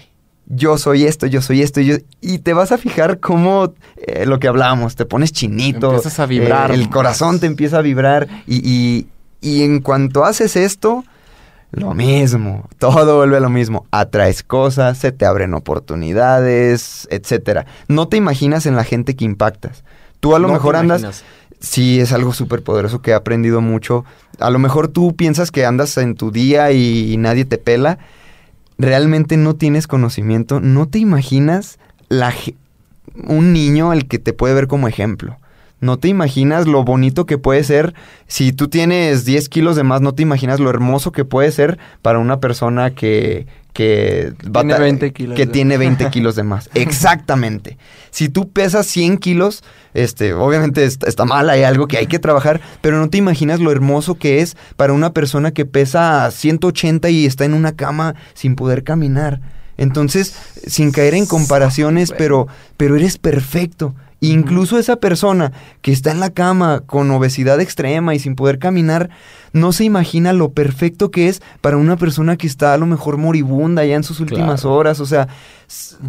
yo 0.47 0.77
soy 0.77 1.05
esto, 1.05 1.27
yo 1.29 1.41
soy 1.41 1.63
esto, 1.63 1.81
yo... 1.81 1.99
y 2.21 2.41
te 2.41 2.53
vas 2.53 2.73
a 2.73 2.79
fijar 2.79 3.21
cómo 3.21 3.75
eh, 3.97 4.27
lo 4.27 4.41
que 4.41 4.49
hablábamos, 4.49 4.97
te 4.97 5.07
pones 5.07 5.31
chinito. 5.31 5.87
Empiezas 5.87 6.19
a 6.19 6.27
vibrar. 6.27 6.73
Eh, 6.73 6.75
el 6.75 6.91
corazón 6.91 7.39
te 7.39 7.47
empieza 7.47 7.79
a 7.79 7.83
vibrar 7.83 8.27
y, 8.49 9.07
y 9.41 9.63
en 9.63 9.81
cuanto 9.81 10.25
haces 10.25 10.57
esto, 10.57 11.05
lo 11.71 11.95
mismo, 11.95 12.69
todo 12.79 13.19
vuelve 13.19 13.37
a 13.37 13.41
lo 13.41 13.51
mismo. 13.51 13.87
Atraes 13.93 14.43
cosas, 14.43 14.99
se 14.99 15.13
te 15.13 15.27
abren 15.27 15.55
oportunidades, 15.55 17.07
etcétera. 17.13 17.67
No 17.87 18.09
te 18.09 18.17
imaginas 18.17 18.67
en 18.67 18.75
la 18.75 18.83
gente 18.83 19.15
que 19.15 19.25
impactas. 19.25 19.85
Tú 20.21 20.35
a 20.35 20.39
lo 20.39 20.49
mejor 20.49 20.77
andas... 20.77 21.25
Sí, 21.61 21.99
es 21.99 22.13
algo 22.13 22.33
súper 22.33 22.63
poderoso 22.63 23.03
que 23.03 23.11
he 23.11 23.15
aprendido 23.15 23.61
mucho. 23.61 24.05
A 24.39 24.51
lo 24.51 24.61
mejor 24.61 24.89
tú 24.89 25.17
piensas 25.17 25.51
que 25.51 25.67
andas 25.67 25.97
en 25.99 26.15
tu 26.15 26.31
día 26.31 26.71
y, 26.71 27.17
nadie 27.19 27.45
te 27.45 27.59
pela. 27.59 27.99
Realmente 28.79 29.37
no 29.37 29.57
tienes 29.57 29.89
conocimiento. 29.89 30.61
No 30.61 30.87
te 30.87 31.01
imaginas 31.01 31.81
la, 32.09 32.33
un 33.27 33.53
niño 33.53 33.93
el 33.93 34.07
que 34.07 34.21
te 34.21 34.33
puede 34.33 34.55
ver 34.55 34.69
como 34.69 34.87
ejemplo. 34.87 35.37
No 35.81 35.97
te 35.99 36.09
imaginas 36.09 36.67
lo 36.67 36.83
bonito 36.83 37.25
que 37.25 37.39
puede 37.39 37.63
ser. 37.63 37.95
Si 38.27 38.53
tú 38.53 38.69
tienes 38.69 39.25
10 39.25 39.49
kilos 39.49 39.77
de 39.77 39.85
más, 39.85 40.01
no 40.01 40.13
te 40.13 40.23
imaginas 40.23 40.59
lo 40.59 40.71
hermoso 40.71 41.13
que 41.13 41.25
puede 41.25 41.53
ser 41.53 41.79
para 42.03 42.19
una 42.19 42.41
persona 42.41 42.91
que, 42.91 43.47
que, 43.73 44.33
tiene 44.53 44.77
20 44.77 45.13
kilos 45.13 45.37
que 45.37 45.47
tiene 45.47 45.79
20 45.79 46.11
kilos 46.11 46.35
de 46.35 46.43
más. 46.43 46.69
Exactamente. 46.75 47.79
Si 48.11 48.29
tú 48.29 48.51
pesas 48.51 48.87
100 48.87 49.19
kilos, 49.19 49.63
este, 49.95 50.35
obviamente 50.35 50.85
está, 50.85 51.25
mal, 51.25 51.49
hay 51.49 51.63
algo 51.63 51.87
que 51.87 51.97
hay 51.97 52.09
que 52.09 52.19
trabajar, 52.19 52.61
pero 52.81 52.99
no 52.99 53.09
te 53.09 53.19
imaginas 53.19 53.61
lo 53.61 53.71
hermoso 53.71 54.17
que 54.17 54.41
es 54.41 54.57
para 54.77 54.93
una 54.93 55.13
persona 55.13 55.53
que 55.53 55.65
pesa 55.65 56.29
180 56.33 57.09
y 57.11 57.25
está 57.25 57.45
en 57.45 57.55
una 57.55 57.77
cama 57.77 58.17
sin 58.35 58.57
poder 58.57 58.83
caminar. 58.83 59.41
Entonces, 59.77 60.35
sin 60.67 60.91
caer 60.91 61.15
en 61.15 61.27
comparaciones, 61.27 62.13
pero, 62.19 62.49
pero 62.77 62.97
eres 62.97 63.17
perfecto. 63.17 63.95
Incluso 64.21 64.79
esa 64.79 64.97
persona 64.97 65.53
que 65.81 65.93
está 65.93 66.11
en 66.11 66.21
la 66.21 66.31
cama 66.31 66.81
con 66.81 67.11
obesidad 67.11 67.61
extrema 67.61 68.15
y 68.15 68.19
sin 68.19 68.35
poder 68.35 68.59
caminar, 68.59 69.11
no 69.53 69.73
se 69.73 69.85
imagina 69.85 70.33
lo 70.33 70.51
perfecto 70.51 71.11
que 71.11 71.29
es 71.29 71.41
para 71.61 71.77
una 71.77 71.97
persona 71.97 72.37
que 72.37 72.47
está 72.47 72.75
a 72.75 72.79
lo 72.79 72.87
mejor 72.87 73.17
moribunda 73.17 73.85
ya 73.85 73.95
en 73.95 74.05
sus 74.05 74.21
últimas 74.21 74.65
horas. 74.65 74.99
O 75.01 75.07
sea, 75.07 75.29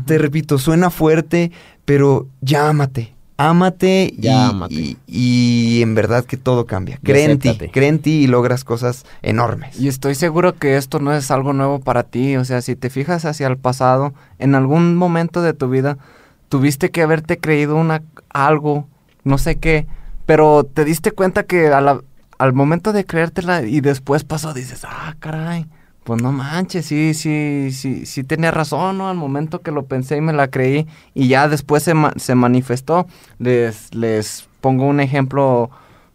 te 0.06 0.18
repito, 0.18 0.58
suena 0.58 0.90
fuerte, 0.90 1.52
pero 1.86 2.28
llámate. 2.42 3.14
Ámate, 3.42 4.14
y, 4.18 4.98
Y, 5.08 5.82
en 5.82 5.96
verdad 5.96 6.26
que 6.26 6.36
todo 6.36 6.66
cambia. 6.66 7.00
Cree 7.02 7.24
en 7.24 7.40
ti, 7.40 7.58
cree 7.72 7.88
en 7.88 8.00
ti 8.00 8.24
y 8.24 8.28
logras 8.28 8.66
cosas 8.66 9.06
enormes. 9.22 9.80
Y 9.80 9.88
estoy 9.88 10.16
seguro 10.16 10.56
que 10.56 10.76
esto 10.76 11.00
no 11.00 11.14
es 11.14 11.32
algo 11.32 11.54
nuevo 11.54 11.80
para 11.80 12.04
ti. 12.04 12.36
O 12.36 12.44
sea, 12.44 12.62
si 12.62 12.76
te 12.76 12.90
fijas 12.90 13.24
hacia 13.24 13.48
el 13.48 13.56
pasado, 13.56 14.14
en 14.40 14.56
algún 14.56 14.98
momento 14.98 15.42
de 15.42 15.54
tu 15.54 15.70
vida 15.70 15.98
tuviste 16.50 16.92
que 16.92 17.02
haberte 17.02 17.38
creído 17.38 17.76
una 17.76 18.04
algo, 18.30 18.88
no 19.24 19.38
sé 19.38 19.58
qué, 19.58 19.88
pero 20.26 20.64
te 20.64 20.84
diste 20.86 21.12
cuenta 21.12 21.44
que 21.44 21.68
al 21.68 22.54
momento 22.54 22.92
de 22.92 23.06
creértela 23.06 23.64
y 23.64 23.82
después 23.82 24.24
pasó, 24.24 24.54
dices, 24.54 24.86
ah, 24.86 25.16
caray, 25.20 25.68
pues 26.04 26.22
no 26.22 26.32
manches, 26.32 26.88
sí, 26.88 27.14
sí, 27.14 27.70
sí, 27.72 28.06
sí 28.06 28.24
tenía 28.24 28.52
razón, 28.52 28.98
¿no? 28.98 29.10
Al 29.10 29.16
momento 29.16 29.62
que 29.62 29.72
lo 29.72 29.86
pensé 29.86 30.18
y 30.18 30.22
me 30.22 30.34
la 30.34 30.48
creí 30.48 30.88
y 31.14 31.28
ya 31.28 31.48
después 31.48 31.84
se, 31.84 31.94
se 32.16 32.36
manifestó. 32.36 33.06
Les, 33.38 33.94
les 33.94 34.50
pongo 34.60 34.86
un 34.88 35.02
ejemplo 35.02 35.70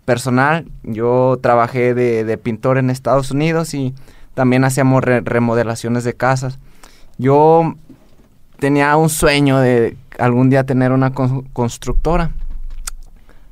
personal. 0.05 0.67
Yo 0.83 1.39
trabajé 1.41 1.95
de, 1.95 2.25
de 2.25 2.39
pintor 2.39 2.79
en 2.79 2.91
Estados 2.91 3.31
Unidos 3.31 3.73
y 3.75 3.95
también 4.35 4.65
hacíamos 4.65 5.05
remodelaciones 5.05 6.03
de 6.05 6.15
casas. 6.15 6.59
Yo 7.19 7.77
tenía 8.59 8.97
un 8.97 9.11
sueño 9.11 9.59
de 9.59 9.97
algún 10.19 10.51
día 10.51 10.65
tener 10.65 10.93
una 10.93 11.13
constructora. 11.13 12.31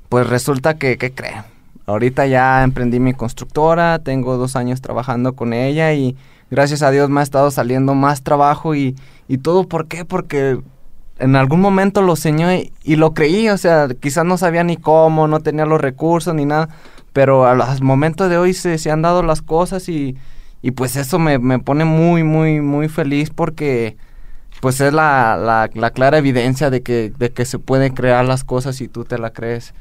Pues 0.09 0.27
resulta 0.29 0.75
que, 0.75 0.99
¿qué 0.99 1.13
creen? 1.13 1.43
Ahorita 1.87 2.27
ya 2.27 2.63
emprendí 2.63 3.01
mi 3.01 3.15
constructora, 3.15 3.99
tengo 3.99 4.37
dos 4.37 4.57
años 4.57 4.81
trabajando 4.81 5.35
con 5.35 5.53
ella 5.53 5.93
y 5.95 6.17
gracias 6.51 6.83
a 6.83 6.91
Dios 6.91 7.11
me 7.11 7.21
ha 7.21 7.23
estado 7.23 7.51
saliendo 7.51 7.95
más 7.95 8.23
trabajo 8.23 8.75
y, 8.75 8.95
y 9.27 9.39
todo, 9.39 9.67
¿por 9.67 9.89
qué? 9.89 10.05
Porque 10.05 10.61
en 11.19 11.37
algún 11.37 11.61
momento 11.61 12.03
lo 12.03 12.15
soñó 12.17 12.49
y, 12.53 12.97
lo 12.97 13.15
creí, 13.15 13.49
o 13.49 13.57
sea, 13.57 13.89
quizás 14.01 14.25
no 14.25 14.37
sabía 14.39 14.65
ni 14.65 14.77
cómo, 14.77 15.29
no 15.29 15.41
tenía 15.41 15.67
los 15.67 15.81
recursos 15.81 16.35
ni 16.35 16.45
nada, 16.45 16.69
pero 17.13 17.47
al, 17.47 17.61
al 17.61 17.83
momento 17.83 18.29
de 18.29 18.39
hoy 18.39 18.55
se, 18.55 18.79
se 18.79 18.91
han 18.91 19.03
dado 19.03 19.23
las 19.23 19.43
cosas 19.43 19.89
y, 19.89 20.17
y 20.63 20.71
pues 20.73 20.97
eso 20.97 21.19
me, 21.19 21.39
me 21.39 21.59
pone 21.59 21.85
muy, 21.85 22.23
muy, 22.23 22.61
muy 22.61 22.89
feliz 22.89 23.31
porque 23.31 23.97
pues 24.63 24.81
es 24.81 24.93
la, 24.93 25.37
la, 25.37 25.69
la 25.75 25.91
clara 25.91 26.19
evidencia 26.19 26.71
de 26.71 26.83
que, 26.83 27.13
de 27.19 27.31
que 27.31 27.45
se 27.45 27.59
pueden 27.59 27.95
crear 27.95 28.25
las 28.25 28.45
cosas 28.45 28.77
si 28.77 28.87
tú 28.87 29.03
te 29.03 29.19
la 29.19 29.33
crees. 29.33 29.75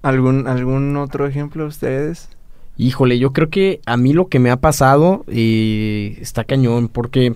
¿Algún, 0.00 0.48
¿Algún 0.48 0.96
otro 0.96 1.26
ejemplo 1.26 1.64
de 1.64 1.68
ustedes? 1.68 2.30
Híjole, 2.78 3.18
yo 3.18 3.34
creo 3.34 3.50
que 3.50 3.82
a 3.84 3.98
mí 3.98 4.14
lo 4.14 4.28
que 4.28 4.38
me 4.38 4.50
ha 4.50 4.56
pasado 4.56 5.26
eh, 5.28 6.16
está 6.18 6.44
cañón, 6.44 6.88
porque 6.88 7.34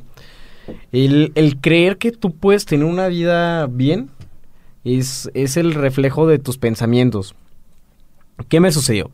el, 0.90 1.32
el 1.34 1.61
creer 1.61 1.99
que 1.99 2.12
tú 2.12 2.34
puedes 2.34 2.64
tener 2.64 2.86
una 2.86 3.09
vida 3.09 3.66
bien 3.66 4.09
es, 4.82 5.30
es 5.34 5.59
el 5.59 5.74
reflejo 5.74 6.26
de 6.26 6.38
tus 6.38 6.57
pensamientos. 6.57 7.34
¿Qué 8.49 8.59
me 8.59 8.72
sucedió? 8.72 9.11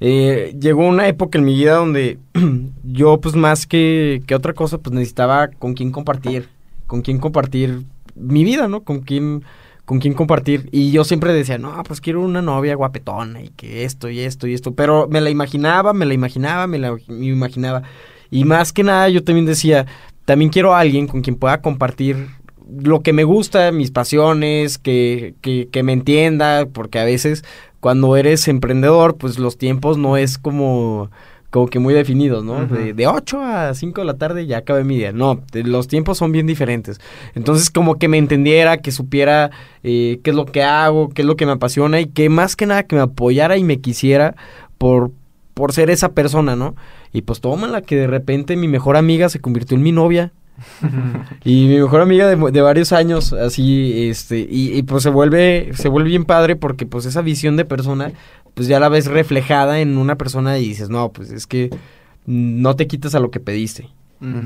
Eh, 0.00 0.56
llegó 0.60 0.84
una 0.88 1.06
época 1.06 1.38
en 1.38 1.44
mi 1.44 1.54
vida 1.54 1.76
donde 1.76 2.18
yo, 2.82 3.20
pues 3.20 3.36
más 3.36 3.68
que, 3.68 4.24
que 4.26 4.34
otra 4.34 4.54
cosa, 4.54 4.78
pues 4.78 4.92
necesitaba 4.92 5.46
con 5.46 5.74
quién 5.74 5.92
compartir, 5.92 6.48
con 6.92 7.00
quién 7.00 7.16
compartir 7.16 7.84
mi 8.14 8.44
vida, 8.44 8.68
¿no? 8.68 8.82
Con 8.82 9.00
quién, 9.00 9.44
con 9.86 9.98
quién 9.98 10.12
compartir. 10.12 10.68
Y 10.72 10.90
yo 10.90 11.04
siempre 11.04 11.32
decía, 11.32 11.56
no, 11.56 11.82
pues 11.84 12.02
quiero 12.02 12.20
una 12.20 12.42
novia 12.42 12.74
guapetona 12.74 13.40
y 13.40 13.48
que 13.48 13.84
esto 13.84 14.10
y 14.10 14.20
esto 14.20 14.46
y 14.46 14.52
esto. 14.52 14.74
Pero 14.74 15.08
me 15.08 15.22
la 15.22 15.30
imaginaba, 15.30 15.94
me 15.94 16.04
la 16.04 16.12
imaginaba, 16.12 16.66
me 16.66 16.78
la 16.78 16.94
imaginaba. 17.08 17.84
Y 18.30 18.44
más 18.44 18.74
que 18.74 18.82
nada 18.84 19.08
yo 19.08 19.24
también 19.24 19.46
decía, 19.46 19.86
también 20.26 20.50
quiero 20.50 20.74
a 20.74 20.80
alguien 20.80 21.06
con 21.06 21.22
quien 21.22 21.36
pueda 21.36 21.62
compartir 21.62 22.26
lo 22.68 23.00
que 23.00 23.14
me 23.14 23.24
gusta, 23.24 23.72
mis 23.72 23.90
pasiones, 23.90 24.76
que, 24.76 25.34
que, 25.40 25.70
que 25.72 25.82
me 25.82 25.94
entienda, 25.94 26.66
porque 26.66 26.98
a 26.98 27.04
veces 27.04 27.42
cuando 27.80 28.18
eres 28.18 28.48
emprendedor, 28.48 29.16
pues 29.16 29.38
los 29.38 29.56
tiempos 29.56 29.96
no 29.96 30.18
es 30.18 30.36
como 30.36 31.10
como 31.52 31.68
que 31.68 31.78
muy 31.78 31.94
definidos, 31.94 32.42
¿no? 32.44 32.66
De, 32.66 32.94
de 32.94 33.06
8 33.06 33.40
a 33.40 33.74
5 33.74 34.00
de 34.00 34.04
la 34.06 34.14
tarde 34.14 34.46
ya 34.46 34.58
acabé 34.58 34.82
mi 34.82 34.96
día. 34.96 35.12
No, 35.12 35.40
de- 35.52 35.62
los 35.62 35.86
tiempos 35.86 36.18
son 36.18 36.32
bien 36.32 36.46
diferentes. 36.46 36.98
Entonces, 37.34 37.70
como 37.70 37.98
que 37.98 38.08
me 38.08 38.18
entendiera, 38.18 38.78
que 38.78 38.90
supiera 38.90 39.50
eh, 39.84 40.18
qué 40.24 40.30
es 40.30 40.36
lo 40.36 40.46
que 40.46 40.62
hago, 40.64 41.10
qué 41.10 41.22
es 41.22 41.26
lo 41.26 41.36
que 41.36 41.46
me 41.46 41.52
apasiona 41.52 42.00
y 42.00 42.06
que 42.06 42.28
más 42.30 42.56
que 42.56 42.66
nada 42.66 42.82
que 42.84 42.96
me 42.96 43.02
apoyara 43.02 43.56
y 43.58 43.64
me 43.64 43.80
quisiera 43.80 44.34
por, 44.78 45.12
por 45.54 45.72
ser 45.72 45.90
esa 45.90 46.12
persona, 46.12 46.56
¿no? 46.56 46.74
Y 47.12 47.20
pues 47.22 47.40
tómala 47.42 47.82
que 47.82 47.96
de 47.96 48.06
repente 48.06 48.56
mi 48.56 48.66
mejor 48.66 48.96
amiga 48.96 49.28
se 49.28 49.38
convirtió 49.38 49.76
en 49.76 49.82
mi 49.82 49.92
novia. 49.92 50.32
Y 51.44 51.66
mi 51.66 51.76
mejor 51.80 52.00
amiga 52.00 52.28
de, 52.28 52.36
de 52.50 52.60
varios 52.60 52.92
años, 52.92 53.32
así, 53.32 54.08
este, 54.08 54.38
y, 54.38 54.72
y, 54.76 54.82
pues 54.84 55.02
se 55.02 55.10
vuelve, 55.10 55.70
se 55.74 55.88
vuelve 55.88 56.10
bien 56.10 56.24
padre 56.24 56.56
porque 56.56 56.86
pues 56.86 57.04
esa 57.04 57.20
visión 57.20 57.56
de 57.56 57.64
persona, 57.64 58.12
pues 58.54 58.68
ya 58.68 58.80
la 58.80 58.88
ves 58.88 59.06
reflejada 59.06 59.80
en 59.80 59.98
una 59.98 60.16
persona 60.16 60.58
y 60.58 60.68
dices, 60.68 60.90
no, 60.90 61.12
pues 61.12 61.30
es 61.30 61.46
que 61.46 61.70
no 62.26 62.76
te 62.76 62.86
quitas 62.86 63.14
a 63.14 63.20
lo 63.20 63.30
que 63.30 63.40
pediste. 63.40 63.88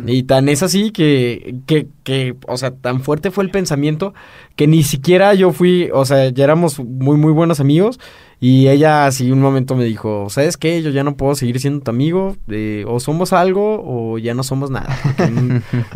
Y 0.06 0.22
tan 0.22 0.48
es 0.48 0.62
así 0.62 0.90
que, 0.90 1.56
que, 1.66 1.86
que, 2.02 2.34
o 2.48 2.56
sea, 2.56 2.70
tan 2.70 3.02
fuerte 3.02 3.30
fue 3.30 3.44
el 3.44 3.50
pensamiento 3.50 4.14
que 4.54 4.66
ni 4.66 4.82
siquiera 4.82 5.34
yo 5.34 5.52
fui, 5.52 5.90
o 5.92 6.06
sea, 6.06 6.30
ya 6.30 6.44
éramos 6.44 6.78
muy, 6.78 7.18
muy 7.18 7.30
buenos 7.30 7.60
amigos. 7.60 8.00
Y 8.40 8.68
ella 8.68 9.06
así 9.06 9.30
un 9.30 9.40
momento 9.40 9.76
me 9.76 9.84
dijo, 9.84 10.28
¿sabes 10.30 10.56
qué? 10.56 10.82
Yo 10.82 10.90
ya 10.90 11.04
no 11.04 11.16
puedo 11.16 11.34
seguir 11.34 11.60
siendo 11.60 11.82
tu 11.82 11.90
amigo. 11.90 12.36
eh, 12.48 12.84
o 12.86 13.00
somos 13.00 13.34
algo 13.34 13.82
o 13.84 14.16
ya 14.16 14.32
no 14.32 14.42
somos 14.44 14.70
nada. 14.70 14.96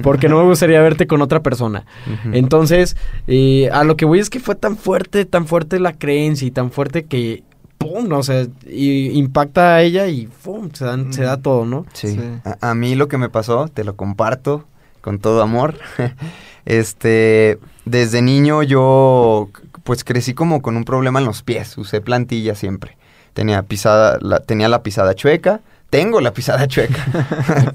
Porque, 0.03 0.29
no 0.29 0.39
me 0.39 0.45
gustaría 0.49 0.83
verte 0.83 1.07
con 1.07 1.23
otra 1.23 1.43
persona. 1.43 1.87
Entonces, 2.33 2.99
eh, 3.29 3.71
a 3.73 3.85
lo 3.85 3.97
que 3.97 4.05
voy 4.05 4.19
es 4.19 4.29
que 4.29 4.41
fue 4.41 4.57
tan 4.57 4.77
fuerte, 4.77 5.25
tan 5.25 5.47
fuerte 5.47 5.81
la 5.81 5.95
creencia 5.95 6.47
y 6.47 6.51
tan 6.51 6.71
fuerte 6.71 7.05
que, 7.05 7.45
¡pum! 7.81 8.13
O 8.13 8.23
sea, 8.23 8.47
y 8.69 9.11
impacta 9.19 9.75
a 9.77 9.83
ella 9.83 10.07
y 10.07 10.29
¡pum! 10.45 10.71
Se, 10.73 10.85
dan- 10.85 11.13
se 11.13 11.23
da 11.23 11.39
todo, 11.39 11.65
¿no? 11.65 11.87
Sí. 11.95 12.09
Sí. 12.13 12.21
A, 12.45 12.71
a 12.71 12.75
mí 12.75 12.95
lo 12.95 13.09
que 13.09 13.19
me 13.19 13.29
pasó, 13.29 13.67
te 13.69 13.83
lo 13.83 13.97
comparto 13.97 14.65
con 15.01 15.19
todo 15.19 15.43
amor. 15.43 15.75
este, 16.67 17.59
desde 17.85 18.23
niño 18.23 18.63
yo 18.63 19.49
pues 19.85 20.05
crecí 20.05 20.35
como 20.35 20.63
con 20.63 20.77
un 20.77 20.85
problema 20.85 21.19
en 21.19 21.25
los 21.25 21.43
pies, 21.43 21.77
usé 21.79 22.01
plantilla 22.01 22.55
siempre. 22.55 22.97
Tenía 23.33 23.63
pisada, 23.63 24.19
la, 24.21 24.41
tenía 24.41 24.69
la 24.69 24.83
pisada 24.83 25.15
chueca, 25.15 25.61
tengo 25.91 26.21
la 26.21 26.33
pisada 26.33 26.67
chueca. 26.69 27.05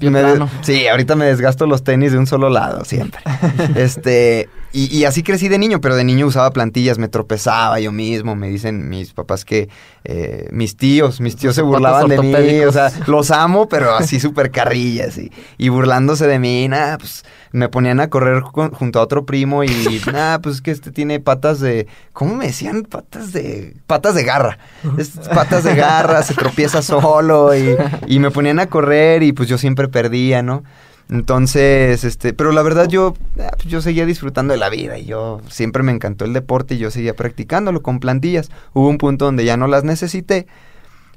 Me- 0.00 0.48
sí, 0.62 0.88
ahorita 0.88 1.14
me 1.16 1.26
desgasto 1.26 1.66
los 1.66 1.84
tenis 1.84 2.12
de 2.12 2.18
un 2.18 2.26
solo 2.26 2.48
lado 2.48 2.84
siempre. 2.84 3.20
este, 3.76 4.48
y, 4.72 4.94
y 4.94 5.04
así 5.04 5.22
crecí 5.22 5.48
de 5.48 5.58
niño, 5.58 5.80
pero 5.80 5.96
de 5.96 6.04
niño 6.04 6.26
usaba 6.26 6.50
plantillas, 6.50 6.98
me 6.98 7.08
tropezaba 7.08 7.78
yo 7.78 7.92
mismo, 7.92 8.34
me 8.34 8.48
dicen 8.48 8.88
mis 8.88 9.12
papás 9.12 9.44
que 9.44 9.68
eh, 10.04 10.48
mis 10.50 10.76
tíos, 10.76 11.20
mis 11.20 11.36
tíos 11.36 11.54
se 11.54 11.62
burlaban 11.62 12.08
de 12.08 12.18
mí, 12.18 12.60
o 12.60 12.72
sea, 12.72 12.90
los 13.06 13.30
amo, 13.30 13.68
pero 13.68 13.94
así 13.94 14.18
súper 14.20 14.50
carrillas 14.50 15.18
y, 15.18 15.30
y 15.58 15.68
burlándose 15.68 16.26
de 16.26 16.38
mí, 16.38 16.68
nada, 16.68 16.98
pues 16.98 17.22
me 17.52 17.68
ponían 17.68 18.00
a 18.00 18.08
correr 18.10 18.42
con- 18.42 18.70
junto 18.72 18.98
a 18.98 19.02
otro 19.02 19.24
primo 19.26 19.64
y 19.64 19.70
nada, 20.12 20.40
pues 20.40 20.60
que 20.60 20.70
este 20.70 20.90
tiene 20.90 21.20
patas 21.20 21.60
de, 21.60 21.86
¿cómo 22.12 22.34
me 22.34 22.46
decían? 22.46 22.82
Patas 22.82 23.32
de, 23.32 23.74
patas 23.86 24.14
de 24.14 24.24
garra, 24.24 24.58
Es 24.98 25.10
patas 25.34 25.64
de 25.64 25.74
garra, 25.74 26.22
se 26.22 26.34
tropieza 26.34 26.82
solo 26.82 27.56
y, 27.56 27.76
y 28.06 28.18
me 28.18 28.30
ponían 28.30 28.58
a 28.60 28.66
correr 28.66 29.22
y 29.22 29.32
pues 29.32 29.48
yo 29.48 29.58
siempre 29.58 29.88
perdía, 29.88 30.42
¿no? 30.42 30.64
Entonces, 31.08 32.02
este, 32.02 32.32
pero 32.32 32.50
la 32.50 32.62
verdad 32.62 32.88
yo, 32.88 33.14
ah, 33.40 33.50
pues, 33.56 33.66
yo 33.68 33.80
seguía 33.80 34.06
disfrutando 34.06 34.52
de 34.52 34.58
la 34.58 34.68
vida 34.68 34.98
y 34.98 35.04
yo 35.06 35.40
siempre 35.48 35.84
me 35.84 35.92
encantó 35.92 36.24
el 36.24 36.32
deporte 36.32 36.74
y 36.74 36.78
yo 36.78 36.90
seguía 36.90 37.14
practicándolo 37.14 37.80
con 37.80 38.00
plantillas. 38.00 38.50
Hubo 38.74 38.88
un 38.88 38.98
punto 38.98 39.24
donde 39.24 39.44
ya 39.44 39.56
no 39.56 39.68
las 39.68 39.84
necesité. 39.84 40.46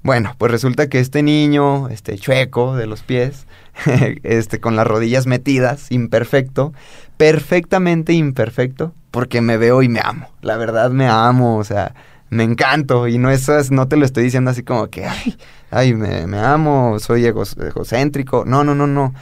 Bueno, 0.04 0.34
pues 0.38 0.52
resulta 0.52 0.88
que 0.88 1.00
este 1.00 1.22
niño, 1.24 1.89
este 1.89 2.18
chueco 2.18 2.76
de 2.76 2.88
los 2.88 3.02
pies, 3.04 3.45
este 4.24 4.60
con 4.60 4.76
las 4.76 4.88
rodillas 4.88 5.28
metidas, 5.28 5.91
imperfecto, 5.91 6.74
perfectamente 7.18 8.14
imperfecto, 8.14 8.93
porque 9.12 9.41
me 9.41 9.58
veo 9.58 9.82
y 9.82 9.89
me 9.89 10.00
amo. 10.04 10.28
La 10.41 10.56
verdad 10.58 10.89
me 10.91 11.08
amo, 11.08 11.58
o 11.58 11.64
sea, 11.64 11.93
me 12.30 12.43
encanto 12.43 13.08
y 13.08 13.18
no 13.18 13.30
eso 13.30 13.58
es, 13.58 13.72
no 13.72 13.88
te 13.88 13.97
lo 13.97 14.06
estoy 14.06 14.24
diciendo 14.24 14.52
así 14.52 14.64
como 14.64 14.88
que, 14.88 15.06
ay, 15.06 15.38
ay, 15.70 15.93
me, 15.93 16.28
me 16.28 16.39
amo, 16.39 16.97
soy 17.00 17.26
egocéntrico. 17.26 18.45
No, 18.45 18.64
no, 18.64 18.74
no, 18.76 18.88
no. 18.88 19.14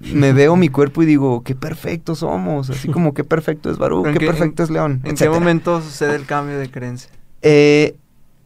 Me 0.00 0.32
veo 0.32 0.56
mi 0.56 0.70
cuerpo 0.70 1.02
y 1.02 1.06
digo, 1.06 1.42
qué 1.42 1.54
perfectos 1.54 2.20
somos, 2.20 2.70
así 2.70 2.88
como 2.88 3.12
qué 3.12 3.24
perfecto 3.24 3.70
es 3.70 3.76
Barú, 3.76 4.04
¿En 4.06 4.14
qué 4.14 4.20
qué- 4.20 4.26
perfecto 4.26 4.62
es 4.62 4.70
León. 4.70 5.02
¿En 5.04 5.14
qué 5.14 5.28
momento 5.28 5.82
sucede 5.82 6.16
el 6.16 6.24
cambio 6.24 6.58
de 6.58 6.70
creencia? 6.70 7.10
Eh, 7.42 7.94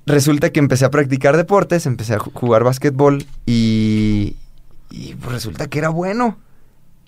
resulta 0.07 0.51
que 0.51 0.61
empecé 0.61 0.85
a 0.85 0.91
practicar 0.91 1.37
deportes, 1.37 1.87
empecé 1.87 2.15
a 2.15 2.19
ju- 2.19 2.33
jugar 2.33 2.65
básquetbol 2.65 3.25
y, 3.47 4.37
y 4.91 5.15
pues 5.15 5.33
resulta 5.33 5.69
que 5.69 5.79
era 5.79 5.89
bueno. 5.89 6.39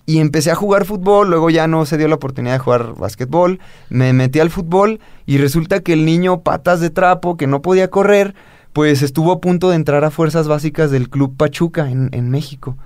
Y 0.05 0.19
empecé 0.19 0.51
a 0.51 0.55
jugar 0.55 0.83
fútbol, 0.83 1.29
luego 1.29 1.49
ya 1.49 1.65
no 1.67 1.85
se 1.85 1.97
dio 1.97 2.09
la 2.09 2.15
oportunidad 2.15 2.55
de 2.55 2.59
jugar 2.59 2.95
básquetbol, 2.95 3.59
me 3.89 4.11
metí 4.11 4.41
al 4.41 4.49
fútbol 4.49 4.99
y 5.25 5.37
resulta 5.37 5.79
que 5.79 5.93
el 5.93 6.03
niño 6.03 6.41
patas 6.41 6.81
de 6.81 6.89
trapo 6.89 7.37
que 7.37 7.47
no 7.47 7.61
podía 7.61 7.89
correr, 7.89 8.35
pues 8.73 9.01
estuvo 9.01 9.31
a 9.31 9.39
punto 9.39 9.69
de 9.69 9.77
entrar 9.77 10.03
a 10.03 10.11
fuerzas 10.11 10.49
básicas 10.49 10.91
del 10.91 11.09
Club 11.09 11.37
Pachuca 11.37 11.89
en, 11.89 12.09
en 12.11 12.29
México. 12.29 12.77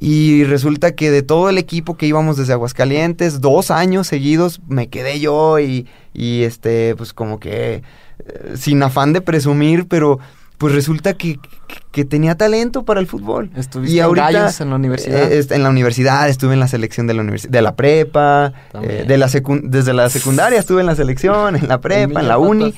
Y 0.00 0.44
resulta 0.44 0.94
que 0.94 1.10
de 1.10 1.22
todo 1.22 1.50
el 1.50 1.58
equipo 1.58 1.98
que 1.98 2.06
íbamos 2.06 2.38
desde 2.38 2.54
Aguascalientes, 2.54 3.42
dos 3.42 3.70
años 3.70 4.06
seguidos, 4.06 4.62
me 4.66 4.88
quedé 4.88 5.20
yo 5.20 5.58
y, 5.58 5.86
y 6.14 6.44
este, 6.44 6.96
pues 6.96 7.12
como 7.12 7.38
que 7.38 7.82
sin 8.56 8.82
afán 8.82 9.12
de 9.12 9.20
presumir, 9.20 9.86
pero 9.88 10.18
pues 10.58 10.74
resulta 10.74 11.12
que, 11.14 11.38
que- 11.92 12.04
tenía 12.06 12.34
talento 12.34 12.84
para 12.84 13.00
el 13.00 13.06
fútbol. 13.06 13.50
¿Estuviste 13.56 13.94
en 13.98 14.12
Gallos 14.12 14.60
en 14.60 14.68
la 14.70 14.76
universidad? 14.76 15.32
eh, 15.32 15.46
en 15.50 15.62
la 15.62 15.70
universidad, 15.70 16.28
estuve 16.28 16.52
en 16.54 16.60
la 16.60 16.68
selección 16.68 17.06
de 17.06 17.14
la 17.14 17.22
universidad, 17.22 17.52
de 17.52 17.62
la 17.62 17.74
prepa, 17.74 18.52
eh, 18.82 19.04
de 19.08 19.16
la 19.18 19.28
desde 19.62 19.92
la 19.94 20.08
secundaria 20.10 20.58
estuve 20.58 20.80
en 20.82 20.86
la 20.86 20.94
selección, 20.94 21.56
en 21.56 21.68
la 21.68 21.80
prepa, 21.80 22.20
en 22.20 22.28
la 22.28 22.36
uni. 22.38 22.74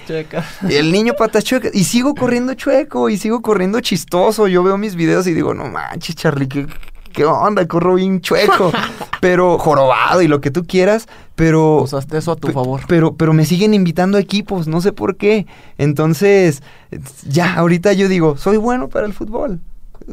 Y 0.68 0.74
el 0.74 0.90
niño 0.92 1.14
patas 1.18 1.42
chuecas. 1.44 1.72
Y 1.74 1.82
sigo 1.84 2.14
corriendo 2.14 2.54
chueco 2.54 3.08
y 3.10 3.16
sigo 3.18 3.42
corriendo 3.42 3.80
chistoso. 3.80 4.46
Yo 4.48 4.62
veo 4.62 4.76
mis 4.78 4.94
videos 4.94 5.26
y 5.26 5.34
digo, 5.34 5.52
no 5.54 5.66
manches, 5.68 6.14
Charlie, 6.16 6.48
¿qué, 6.48 6.66
qué 7.08 7.24
onda? 7.24 7.66
Corro 7.66 7.94
bien 7.94 8.20
chueco. 8.20 8.72
pero 9.20 9.58
jorobado 9.58 10.22
y 10.22 10.28
lo 10.28 10.40
que 10.40 10.50
tú 10.50 10.64
quieras. 10.64 11.08
Pero. 11.34 11.82
Usaste 11.82 12.18
eso 12.18 12.32
a 12.32 12.36
tu 12.36 12.48
favor. 12.48 12.82
Pero, 12.88 13.14
pero 13.14 13.32
me 13.32 13.44
siguen 13.44 13.74
invitando 13.74 14.18
a 14.18 14.20
equipos, 14.20 14.68
no 14.68 14.80
sé 14.80 14.92
por 14.92 15.16
qué. 15.16 15.46
Entonces, 15.76 16.62
ya, 17.26 17.54
ahorita 17.54 17.92
yo 17.92 18.08
digo, 18.08 18.36
soy 18.36 18.56
bueno 18.56 18.88
para 18.88 19.06
el 19.06 19.12
fútbol. 19.12 19.60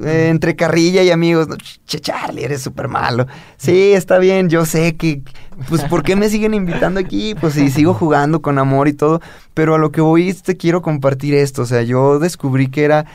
Eh, 0.03 0.27
entre 0.29 0.57
carrilla 0.57 1.03
y 1.03 1.11
amigos, 1.11 1.47
no, 1.47 1.55
che, 1.55 1.99
Charlie, 2.01 2.43
eres 2.43 2.61
súper 2.61 2.89
malo. 2.89 3.27
Sí, 3.55 3.93
está 3.93 4.17
bien, 4.17 4.49
yo 4.49 4.65
sé 4.65 4.95
que, 4.95 5.21
pues, 5.69 5.83
¿por 5.83 6.03
qué 6.03 6.17
me 6.17 6.27
siguen 6.27 6.53
invitando 6.53 6.99
aquí? 6.99 7.33
Pues, 7.35 7.55
y 7.55 7.69
sigo 7.69 7.93
jugando 7.93 8.41
con 8.41 8.59
amor 8.59 8.89
y 8.89 8.93
todo, 8.93 9.21
pero 9.53 9.75
a 9.75 9.77
lo 9.77 9.91
que 9.91 10.01
voy 10.01 10.27
es 10.27 10.43
te 10.43 10.57
quiero 10.57 10.81
compartir 10.81 11.33
esto, 11.33 11.61
o 11.61 11.65
sea, 11.65 11.81
yo 11.83 12.19
descubrí 12.19 12.67
que 12.67 12.83
era 12.83 13.05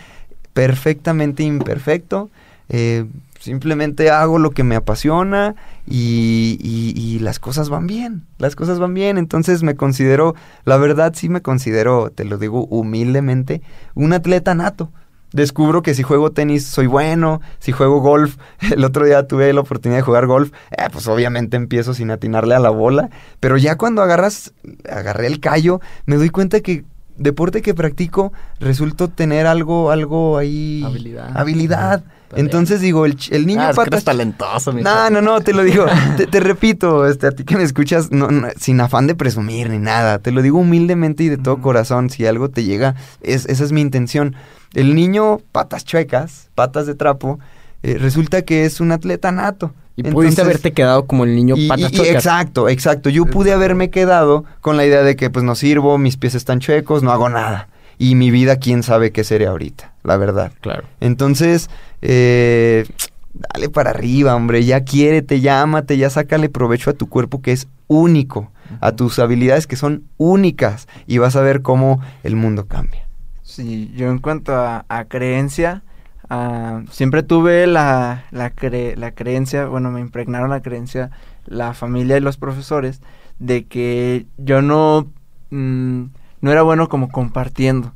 perfectamente 0.54 1.42
imperfecto, 1.42 2.30
eh, 2.70 3.04
simplemente 3.40 4.10
hago 4.10 4.38
lo 4.38 4.50
que 4.50 4.62
me 4.62 4.76
apasiona 4.76 5.56
y, 5.86 6.58
y- 6.62 7.18
las 7.20 7.38
cosas 7.38 7.68
van 7.68 7.86
bien, 7.86 8.24
las 8.38 8.56
cosas 8.56 8.78
van 8.78 8.94
bien, 8.94 9.18
entonces 9.18 9.62
me 9.62 9.74
considero, 9.74 10.34
la 10.64 10.76
verdad 10.78 11.12
sí 11.14 11.28
me 11.28 11.42
considero, 11.42 12.10
te 12.10 12.24
lo 12.24 12.38
digo 12.38 12.64
humildemente, 12.66 13.60
un 13.94 14.12
atleta 14.12 14.54
nato. 14.54 14.90
Descubro 15.32 15.82
que 15.82 15.94
si 15.94 16.02
juego 16.02 16.32
tenis 16.32 16.66
soy 16.66 16.86
bueno, 16.86 17.40
si 17.60 17.70
juego 17.72 18.00
golf, 18.00 18.36
el 18.72 18.84
otro 18.84 19.04
día 19.04 19.26
tuve 19.28 19.52
la 19.52 19.60
oportunidad 19.60 19.98
de 19.98 20.02
jugar 20.02 20.26
golf, 20.26 20.50
eh, 20.72 20.88
pues 20.92 21.06
obviamente 21.08 21.56
empiezo 21.56 21.94
sin 21.94 22.10
atinarle 22.10 22.54
a 22.54 22.58
la 22.58 22.70
bola, 22.70 23.10
pero 23.38 23.56
ya 23.56 23.76
cuando 23.76 24.02
agarras, 24.02 24.52
agarré 24.90 25.26
el 25.28 25.38
callo, 25.40 25.80
me 26.06 26.16
doy 26.16 26.30
cuenta 26.30 26.60
que 26.60 26.84
deporte 27.20 27.62
que 27.62 27.74
practico 27.74 28.32
resultó 28.58 29.08
tener 29.08 29.46
algo, 29.46 29.90
algo 29.90 30.38
ahí... 30.38 30.82
Habilidad. 30.84 31.36
Habilidad. 31.36 32.02
Entonces 32.34 32.80
digo, 32.80 33.06
el, 33.06 33.16
el 33.30 33.46
niño 33.46 33.60
Ah, 33.60 33.70
es 33.70 33.70
que 33.70 33.76
patas 33.76 33.92
eres 33.92 34.04
talentoso, 34.04 34.72
mi 34.72 34.82
no, 34.82 35.10
no, 35.10 35.20
no, 35.20 35.40
te 35.40 35.52
lo 35.52 35.64
digo, 35.64 35.84
te, 36.16 36.26
te 36.26 36.40
repito, 36.40 37.06
este, 37.06 37.26
a 37.26 37.32
ti 37.32 37.44
que 37.44 37.56
me 37.56 37.64
escuchas, 37.64 38.12
no, 38.12 38.28
no, 38.28 38.48
sin 38.56 38.80
afán 38.80 39.08
de 39.08 39.16
presumir 39.16 39.68
ni 39.68 39.78
nada, 39.78 40.20
te 40.20 40.30
lo 40.30 40.40
digo 40.40 40.60
humildemente 40.60 41.24
y 41.24 41.28
de 41.28 41.38
todo 41.38 41.60
corazón, 41.60 42.08
si 42.08 42.26
algo 42.26 42.48
te 42.48 42.62
llega, 42.62 42.94
es, 43.20 43.46
esa 43.46 43.64
es 43.64 43.72
mi 43.72 43.80
intención. 43.80 44.36
El 44.74 44.94
niño, 44.94 45.40
patas 45.50 45.84
chuecas, 45.84 46.50
patas 46.54 46.86
de 46.86 46.94
trapo, 46.94 47.40
eh, 47.82 47.96
resulta 47.98 48.42
que 48.42 48.64
es 48.64 48.80
un 48.80 48.92
atleta 48.92 49.32
nato. 49.32 49.72
Y 49.96 50.02
pudiste 50.02 50.18
Entonces- 50.18 50.44
haberte 50.44 50.72
quedado 50.72 51.06
como 51.06 51.24
el 51.24 51.34
niño 51.34 51.56
y- 51.58 51.68
patas 51.68 51.92
exacto, 51.92 52.68
exacto. 52.68 53.10
Yo 53.10 53.26
pude 53.26 53.52
haberme 53.52 53.90
quedado 53.90 54.44
con 54.60 54.76
la 54.76 54.86
idea 54.86 55.02
de 55.02 55.14
que 55.16 55.28
pues 55.30 55.44
no 55.44 55.54
sirvo, 55.54 55.98
mis 55.98 56.16
pies 56.16 56.34
están 56.34 56.60
chuecos, 56.60 57.02
no 57.02 57.12
hago 57.12 57.28
nada. 57.28 57.68
Y 57.98 58.14
mi 58.14 58.30
vida, 58.30 58.56
quién 58.56 58.82
sabe 58.82 59.10
qué 59.12 59.24
sería 59.24 59.50
ahorita, 59.50 59.92
la 60.04 60.16
verdad. 60.16 60.52
Claro. 60.62 60.84
Entonces, 61.00 61.68
eh, 62.00 62.86
dale 63.34 63.68
para 63.68 63.90
arriba, 63.90 64.34
hombre, 64.34 64.64
ya 64.64 64.84
quiérete, 64.84 65.40
ya 65.40 65.60
ámate, 65.60 65.98
ya 65.98 66.08
sácale 66.08 66.48
provecho 66.48 66.88
a 66.90 66.94
tu 66.94 67.08
cuerpo 67.10 67.42
que 67.42 67.52
es 67.52 67.68
único, 67.88 68.50
a 68.80 68.92
tus 68.92 69.18
habilidades 69.18 69.66
que 69.66 69.76
son 69.76 70.04
únicas 70.16 70.88
y 71.06 71.18
vas 71.18 71.36
a 71.36 71.42
ver 71.42 71.60
cómo 71.60 72.00
el 72.22 72.36
mundo 72.36 72.66
cambia. 72.66 73.06
Sí, 73.42 73.92
yo 73.96 74.08
en 74.10 74.18
cuanto 74.18 74.54
a, 74.54 74.86
a 74.88 75.04
creencia, 75.04 75.82
ah, 76.30 76.82
siempre 76.90 77.22
tuve 77.22 77.66
la, 77.66 78.24
la, 78.30 78.54
cre- 78.54 78.96
la 78.96 79.12
creencia, 79.12 79.66
bueno, 79.66 79.90
me 79.90 80.00
impregnaron 80.00 80.50
la 80.50 80.62
creencia 80.62 81.10
la 81.46 81.74
familia 81.74 82.16
y 82.16 82.20
los 82.20 82.36
profesores 82.38 83.00
de 83.38 83.66
que 83.66 84.26
yo 84.38 84.62
no, 84.62 85.10
mm, 85.50 86.04
no 86.42 86.52
era 86.52 86.62
bueno 86.62 86.88
como 86.88 87.10
compartiendo. 87.10 87.92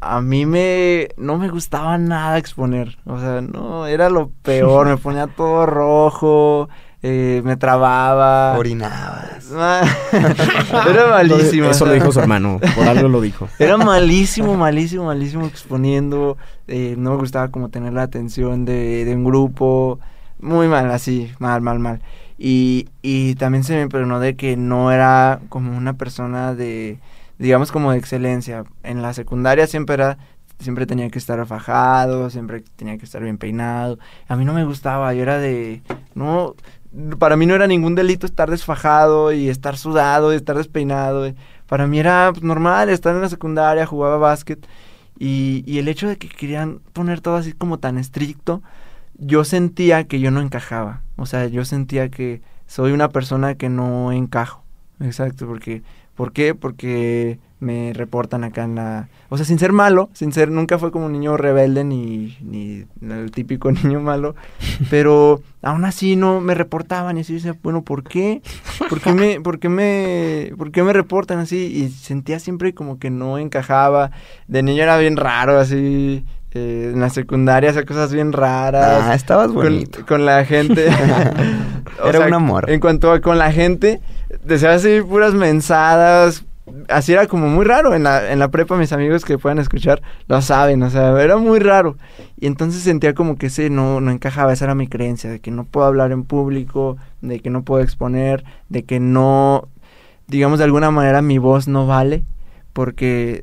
A 0.00 0.20
mí 0.20 0.46
me, 0.46 1.08
no 1.16 1.38
me 1.38 1.48
gustaba 1.48 1.98
nada 1.98 2.38
exponer, 2.38 2.98
o 3.04 3.18
sea, 3.18 3.40
no, 3.40 3.86
era 3.86 4.10
lo 4.10 4.30
peor, 4.42 4.86
me 4.86 4.96
ponía 4.98 5.26
todo 5.26 5.66
rojo, 5.66 6.68
eh, 7.02 7.42
me 7.44 7.56
trababa. 7.56 8.56
Orinabas. 8.58 9.50
era 9.52 11.06
malísimo. 11.10 11.70
Eso 11.70 11.86
lo 11.86 11.92
dijo 11.92 12.12
su 12.12 12.20
hermano, 12.20 12.60
por 12.76 12.86
algo 12.86 13.08
lo 13.08 13.20
dijo. 13.20 13.48
Era 13.58 13.76
malísimo, 13.76 14.54
malísimo, 14.56 15.04
malísimo 15.06 15.46
exponiendo. 15.46 16.36
eh, 16.68 16.94
no 16.96 17.10
me 17.10 17.16
gustaba 17.16 17.48
como 17.48 17.68
tener 17.68 17.92
la 17.92 18.02
atención 18.02 18.64
de, 18.64 19.04
de 19.04 19.14
un 19.14 19.24
grupo. 19.24 19.98
Muy 20.40 20.68
mal, 20.68 20.90
así, 20.90 21.30
mal, 21.38 21.60
mal, 21.60 21.78
mal. 21.78 22.00
Y, 22.38 22.88
y 23.02 23.34
también 23.36 23.62
se 23.62 23.74
me 23.76 23.82
impregnó 23.82 24.18
de 24.18 24.34
que 24.34 24.56
no 24.56 24.90
era 24.90 25.40
como 25.48 25.76
una 25.76 25.92
persona 25.94 26.54
de, 26.54 26.98
digamos, 27.38 27.70
como 27.70 27.92
de 27.92 27.98
excelencia. 27.98 28.64
En 28.82 29.02
la 29.02 29.14
secundaria 29.14 29.66
siempre 29.68 29.94
era, 29.94 30.18
siempre 30.58 30.86
tenía 30.86 31.08
que 31.10 31.18
estar 31.18 31.44
fajado, 31.46 32.30
siempre 32.30 32.64
tenía 32.76 32.98
que 32.98 33.04
estar 33.04 33.22
bien 33.22 33.38
peinado. 33.38 33.98
A 34.26 34.34
mí 34.36 34.44
no 34.44 34.52
me 34.54 34.64
gustaba, 34.64 35.14
yo 35.14 35.22
era 35.22 35.38
de, 35.38 35.82
no, 36.14 36.56
para 37.18 37.36
mí 37.36 37.46
no 37.46 37.54
era 37.54 37.66
ningún 37.66 37.94
delito 37.94 38.26
estar 38.26 38.50
desfajado 38.50 39.32
y 39.32 39.48
estar 39.48 39.76
sudado 39.76 40.32
y 40.32 40.36
estar 40.36 40.56
despeinado. 40.56 41.26
eh. 41.26 41.34
Para 41.66 41.86
mí 41.86 41.98
era 41.98 42.30
pues, 42.32 42.42
normal 42.42 42.90
estar 42.90 43.14
en 43.14 43.22
la 43.22 43.28
secundaria, 43.28 43.86
jugaba 43.86 44.18
básquet. 44.18 44.66
Y, 45.18 45.62
y 45.66 45.78
el 45.78 45.88
hecho 45.88 46.08
de 46.08 46.16
que 46.18 46.28
querían 46.28 46.80
poner 46.92 47.20
todo 47.20 47.36
así 47.36 47.52
como 47.52 47.78
tan 47.78 47.98
estricto, 47.98 48.62
yo 49.14 49.44
sentía 49.44 50.04
que 50.04 50.20
yo 50.20 50.30
no 50.30 50.40
encajaba. 50.40 51.02
O 51.16 51.26
sea, 51.26 51.46
yo 51.46 51.64
sentía 51.64 52.08
que 52.10 52.42
soy 52.66 52.92
una 52.92 53.08
persona 53.08 53.54
que 53.54 53.68
no 53.68 54.12
encajo. 54.12 54.64
Exacto, 55.00 55.46
porque 55.46 55.82
¿por 56.14 56.32
qué? 56.32 56.54
Porque 56.54 57.38
me 57.62 57.92
reportan 57.92 58.42
acá 58.42 58.64
en 58.64 58.74
la, 58.74 59.08
o 59.28 59.36
sea, 59.36 59.46
sin 59.46 59.58
ser 59.58 59.72
malo, 59.72 60.10
sin 60.14 60.32
ser 60.32 60.50
nunca 60.50 60.78
fue 60.80 60.90
como 60.90 61.06
un 61.06 61.12
niño 61.12 61.36
rebelde 61.36 61.84
ni 61.84 62.36
ni 62.40 62.84
el 63.00 63.30
típico 63.30 63.70
niño 63.84 64.00
malo, 64.00 64.34
pero 64.90 65.40
aún 65.62 65.84
así 65.84 66.16
no 66.16 66.40
me 66.40 66.54
reportaban 66.54 67.16
y 67.16 67.20
así 67.20 67.34
decía, 67.34 67.54
bueno, 67.62 67.82
¿por 67.82 68.02
qué? 68.02 68.42
¿Por 68.88 69.00
qué 69.00 69.12
me 69.12 69.40
por 69.40 69.60
qué 69.60 69.68
me 69.68 70.52
por 70.58 70.72
qué 70.72 70.82
me 70.82 70.92
reportan 70.92 71.38
así? 71.38 71.56
Y 71.56 71.88
sentía 71.90 72.40
siempre 72.40 72.74
como 72.74 72.98
que 72.98 73.10
no 73.10 73.38
encajaba. 73.38 74.10
De 74.48 74.62
niño 74.64 74.82
era 74.82 74.98
bien 74.98 75.16
raro 75.16 75.58
así 75.58 76.24
eh, 76.54 76.90
en 76.92 77.00
la 77.00 77.08
secundaria 77.08 77.70
hacía 77.70 77.86
cosas 77.86 78.12
bien 78.12 78.32
raras. 78.32 79.04
Ah, 79.04 79.14
estabas 79.14 79.52
bonito. 79.52 80.04
Con, 80.04 80.26
la 80.26 80.44
gente. 80.44 80.86
Era 82.04 82.18
sea, 82.18 82.26
un 82.26 82.34
amor. 82.34 82.68
En 82.68 82.80
cuanto 82.80 83.12
a 83.12 83.20
con 83.20 83.38
la 83.38 83.52
gente, 83.52 84.00
decía 84.44 84.74
así 84.74 85.00
puras 85.00 85.32
mensadas. 85.32 86.44
Así 86.88 87.12
era 87.12 87.26
como 87.26 87.48
muy 87.48 87.64
raro. 87.64 87.94
En 87.94 88.02
la, 88.02 88.32
en 88.32 88.38
la 88.38 88.48
prepa, 88.48 88.76
mis 88.76 88.92
amigos 88.92 89.24
que 89.24 89.38
puedan 89.38 89.58
escuchar 89.58 90.02
lo 90.28 90.40
saben. 90.42 90.82
O 90.82 90.90
sea, 90.90 91.20
era 91.22 91.36
muy 91.36 91.58
raro. 91.58 91.96
Y 92.38 92.46
entonces 92.46 92.82
sentía 92.82 93.14
como 93.14 93.36
que 93.36 93.46
ese 93.46 93.70
no, 93.70 94.00
no 94.00 94.10
encajaba. 94.10 94.52
Esa 94.52 94.64
era 94.66 94.74
mi 94.74 94.88
creencia, 94.88 95.30
de 95.30 95.40
que 95.40 95.50
no 95.50 95.64
puedo 95.64 95.86
hablar 95.86 96.12
en 96.12 96.24
público, 96.24 96.96
de 97.20 97.40
que 97.40 97.50
no 97.50 97.62
puedo 97.62 97.82
exponer, 97.82 98.44
de 98.68 98.84
que 98.84 99.00
no, 99.00 99.68
digamos 100.28 100.58
de 100.58 100.64
alguna 100.64 100.90
manera 100.90 101.22
mi 101.22 101.38
voz 101.38 101.68
no 101.68 101.86
vale. 101.86 102.24
Porque 102.72 103.42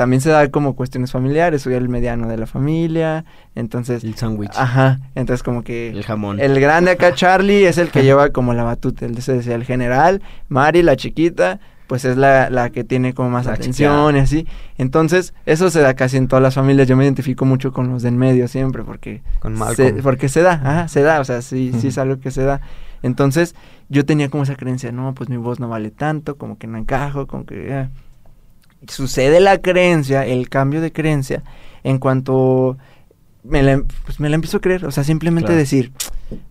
también 0.00 0.22
se 0.22 0.30
da 0.30 0.50
como 0.50 0.74
cuestiones 0.76 1.12
familiares. 1.12 1.60
Soy 1.60 1.74
el 1.74 1.90
mediano 1.90 2.26
de 2.26 2.38
la 2.38 2.46
familia. 2.46 3.26
Entonces, 3.54 4.02
El 4.02 4.14
sándwich. 4.14 4.56
ajá. 4.56 4.98
Entonces 5.14 5.42
como 5.42 5.62
que... 5.62 5.90
El 5.90 6.04
jamón. 6.04 6.40
El 6.40 6.58
grande 6.58 6.92
acá, 6.92 7.12
Charlie, 7.14 7.66
es 7.66 7.76
el 7.76 7.90
que 7.90 8.02
lleva 8.04 8.30
como 8.30 8.54
la 8.54 8.62
batuta. 8.62 9.04
Él 9.04 9.20
se 9.20 9.34
decía 9.34 9.54
el 9.54 9.64
general. 9.64 10.22
Mari, 10.48 10.82
la 10.82 10.96
chiquita, 10.96 11.60
pues 11.90 12.04
es 12.04 12.16
la, 12.16 12.50
la 12.50 12.70
que 12.70 12.84
tiene 12.84 13.14
como 13.14 13.30
más 13.30 13.46
La 13.46 13.54
atención 13.54 14.14
y 14.14 14.20
así. 14.20 14.46
Entonces, 14.78 15.34
eso 15.44 15.70
se 15.70 15.80
da 15.80 15.94
casi 15.94 16.18
en 16.18 16.28
todas 16.28 16.40
las 16.40 16.54
familias. 16.54 16.86
Yo 16.86 16.96
me 16.96 17.02
identifico 17.02 17.44
mucho 17.44 17.72
con 17.72 17.88
los 17.88 18.04
de 18.04 18.10
en 18.10 18.16
medio 18.16 18.46
siempre, 18.46 18.84
porque, 18.84 19.22
Con 19.40 19.56
se, 19.74 19.94
porque 19.94 20.28
se 20.28 20.40
da, 20.42 20.52
ajá, 20.52 20.86
se 20.86 21.02
da, 21.02 21.18
o 21.18 21.24
sea, 21.24 21.42
sí, 21.42 21.72
sí 21.80 21.88
es 21.88 21.98
algo 21.98 22.20
que 22.20 22.30
se 22.30 22.44
da. 22.44 22.60
Entonces, 23.02 23.56
yo 23.88 24.04
tenía 24.06 24.28
como 24.28 24.44
esa 24.44 24.54
creencia, 24.54 24.92
no, 24.92 25.14
pues 25.14 25.28
mi 25.28 25.36
voz 25.36 25.58
no 25.58 25.68
vale 25.68 25.90
tanto, 25.90 26.36
como 26.36 26.58
que 26.58 26.68
no 26.68 26.78
encajo, 26.78 27.26
como 27.26 27.44
que... 27.44 27.72
ah. 27.74 27.90
Sucede 28.86 29.40
la 29.40 29.58
creencia, 29.58 30.24
el 30.24 30.48
cambio 30.48 30.80
de 30.80 30.92
creencia, 30.92 31.42
en 31.82 31.98
cuanto 31.98 32.78
me 33.42 33.64
la, 33.64 33.82
pues 34.04 34.20
me 34.20 34.28
la 34.28 34.36
empiezo 34.36 34.58
a 34.58 34.60
creer, 34.60 34.86
o 34.86 34.92
sea, 34.92 35.02
simplemente 35.02 35.46
Claro. 35.48 35.58
decir, 35.58 35.90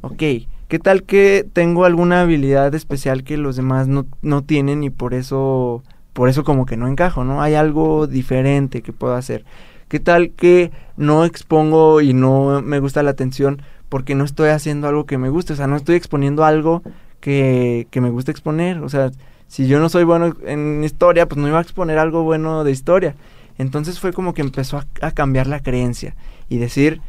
ok, 0.02 0.22
¿qué 0.70 0.80
tal 0.80 1.04
que 1.04 1.46
tengo 1.52 1.84
alguna 1.84 2.22
habilidad 2.22 2.74
especial 2.76 3.24
que 3.24 3.38
los 3.38 3.58
demás 3.58 3.88
no, 3.88 4.06
no 4.22 4.44
tienen 4.44 4.84
y 4.84 4.92
por 4.92 5.14
eso, 5.14 5.84
por 6.14 6.30
eso 6.30 6.44
como 6.46 6.66
que 6.66 6.78
no 6.78 6.88
encajo, 6.88 7.26
¿no? 7.26 7.42
Hay 7.42 7.56
algo 7.56 8.08
diferente 8.08 8.82
que 8.82 8.94
puedo 8.94 9.16
hacer. 9.16 9.44
¿Qué 9.90 10.00
tal 10.00 10.30
que 10.30 10.72
no 10.96 11.26
expongo 11.26 12.02
y 12.02 12.14
no 12.14 12.62
me 12.62 12.80
gusta 12.80 13.02
la 13.02 13.10
atención 13.10 13.64
porque 13.90 14.14
no 14.14 14.24
estoy 14.24 14.50
haciendo 14.50 14.88
algo 14.88 15.08
que 15.08 15.18
me 15.18 15.30
guste? 15.30 15.54
O 15.54 15.56
sea, 15.56 15.66
no 15.66 15.76
estoy 15.76 15.96
exponiendo 15.96 16.46
algo 16.46 16.84
que, 17.20 17.88
que 17.90 18.00
me 18.00 18.12
gusta 18.12 18.30
exponer. 18.30 18.78
O 18.84 18.90
sea, 18.90 19.10
si 19.48 19.68
yo 19.68 19.80
no 19.80 19.90
soy 19.90 20.04
bueno 20.04 20.36
en 20.46 20.84
historia, 20.84 21.28
pues 21.28 21.42
no 21.42 21.48
iba 21.48 21.58
a 21.58 21.64
exponer 21.64 21.98
algo 21.98 22.22
bueno 22.22 22.64
de 22.64 22.72
historia. 22.72 23.16
Entonces 23.58 24.00
fue 24.00 24.14
como 24.14 24.36
que 24.36 24.44
empezó 24.44 24.78
a, 24.78 24.86
a 25.02 25.12
cambiar 25.12 25.48
la 25.48 25.62
creencia 25.62 26.16
y 26.48 26.60
decir, 26.60 27.02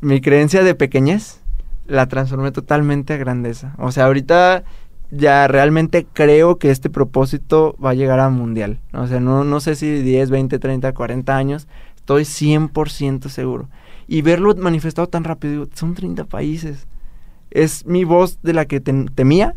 mi 0.00 0.20
creencia 0.20 0.62
de 0.62 0.76
pequeñez 0.76 1.40
la 1.86 2.06
transformé 2.06 2.50
totalmente 2.52 3.14
a 3.14 3.16
grandeza. 3.16 3.74
O 3.78 3.92
sea, 3.92 4.06
ahorita 4.06 4.64
ya 5.10 5.46
realmente 5.48 6.06
creo 6.12 6.58
que 6.58 6.70
este 6.70 6.90
propósito 6.90 7.76
va 7.84 7.90
a 7.90 7.94
llegar 7.94 8.20
a 8.20 8.30
mundial. 8.30 8.80
O 8.92 9.06
sea, 9.06 9.20
no, 9.20 9.44
no 9.44 9.60
sé 9.60 9.76
si 9.76 9.90
10, 10.02 10.30
20, 10.30 10.58
30, 10.58 10.92
40 10.92 11.36
años, 11.36 11.68
estoy 11.96 12.22
100% 12.24 13.28
seguro. 13.28 13.68
Y 14.06 14.22
verlo 14.22 14.54
manifestado 14.56 15.08
tan 15.08 15.24
rápido, 15.24 15.52
digo, 15.52 15.66
son 15.74 15.94
30 15.94 16.24
países. 16.24 16.86
Es 17.50 17.86
mi 17.86 18.04
voz 18.04 18.38
de 18.42 18.52
la 18.52 18.64
que 18.66 18.82
tem- 18.82 19.10
temía. 19.14 19.54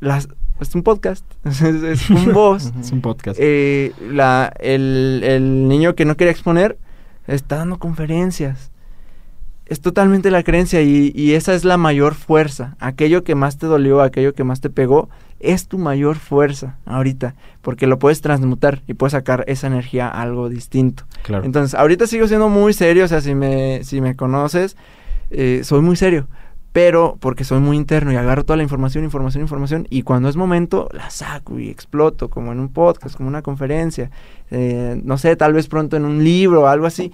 Las, 0.00 0.28
es 0.60 0.74
un 0.74 0.82
podcast, 0.82 1.24
es, 1.44 1.60
es 1.62 2.10
un 2.10 2.32
voz. 2.32 2.72
Es 2.80 2.90
un 2.90 3.00
podcast. 3.00 3.38
Eh, 3.40 3.92
la, 4.10 4.52
el, 4.60 5.22
el 5.24 5.68
niño 5.68 5.94
que 5.94 6.04
no 6.04 6.16
quería 6.16 6.32
exponer 6.32 6.78
está 7.26 7.56
dando 7.56 7.78
conferencias. 7.78 8.70
Es 9.66 9.80
totalmente 9.80 10.30
la 10.30 10.42
creencia 10.42 10.82
y, 10.82 11.12
y 11.14 11.34
esa 11.34 11.54
es 11.54 11.64
la 11.64 11.76
mayor 11.76 12.14
fuerza. 12.14 12.76
Aquello 12.80 13.24
que 13.24 13.34
más 13.34 13.58
te 13.58 13.66
dolió, 13.66 14.02
aquello 14.02 14.34
que 14.34 14.44
más 14.44 14.60
te 14.60 14.70
pegó, 14.70 15.08
es 15.40 15.68
tu 15.68 15.78
mayor 15.78 16.16
fuerza 16.16 16.76
ahorita. 16.86 17.34
Porque 17.62 17.86
lo 17.86 17.98
puedes 17.98 18.20
transmutar 18.20 18.82
y 18.86 18.94
puedes 18.94 19.12
sacar 19.12 19.44
esa 19.46 19.66
energía 19.66 20.08
a 20.08 20.22
algo 20.22 20.48
distinto. 20.48 21.04
claro. 21.22 21.44
Entonces, 21.44 21.78
ahorita 21.78 22.06
sigo 22.06 22.26
siendo 22.28 22.48
muy 22.48 22.72
serio, 22.72 23.04
o 23.04 23.08
sea, 23.08 23.20
si 23.20 23.34
me, 23.34 23.84
si 23.84 24.00
me 24.00 24.16
conoces, 24.16 24.76
eh, 25.30 25.60
soy 25.64 25.80
muy 25.80 25.96
serio, 25.96 26.28
pero 26.72 27.16
porque 27.20 27.44
soy 27.44 27.60
muy 27.60 27.76
interno 27.76 28.12
y 28.12 28.16
agarro 28.16 28.44
toda 28.44 28.56
la 28.56 28.62
información, 28.62 29.04
información, 29.04 29.42
información, 29.42 29.86
y 29.90 30.02
cuando 30.02 30.28
es 30.28 30.36
momento 30.36 30.88
la 30.92 31.10
saco 31.10 31.58
y 31.58 31.70
exploto, 31.70 32.28
como 32.28 32.52
en 32.52 32.60
un 32.60 32.68
podcast, 32.68 33.16
como 33.16 33.28
una 33.28 33.42
conferencia, 33.42 34.10
eh, 34.50 35.00
no 35.02 35.18
sé, 35.18 35.36
tal 35.36 35.52
vez 35.52 35.68
pronto 35.68 35.96
en 35.96 36.04
un 36.04 36.24
libro 36.24 36.62
o 36.62 36.66
algo 36.66 36.86
así, 36.86 37.12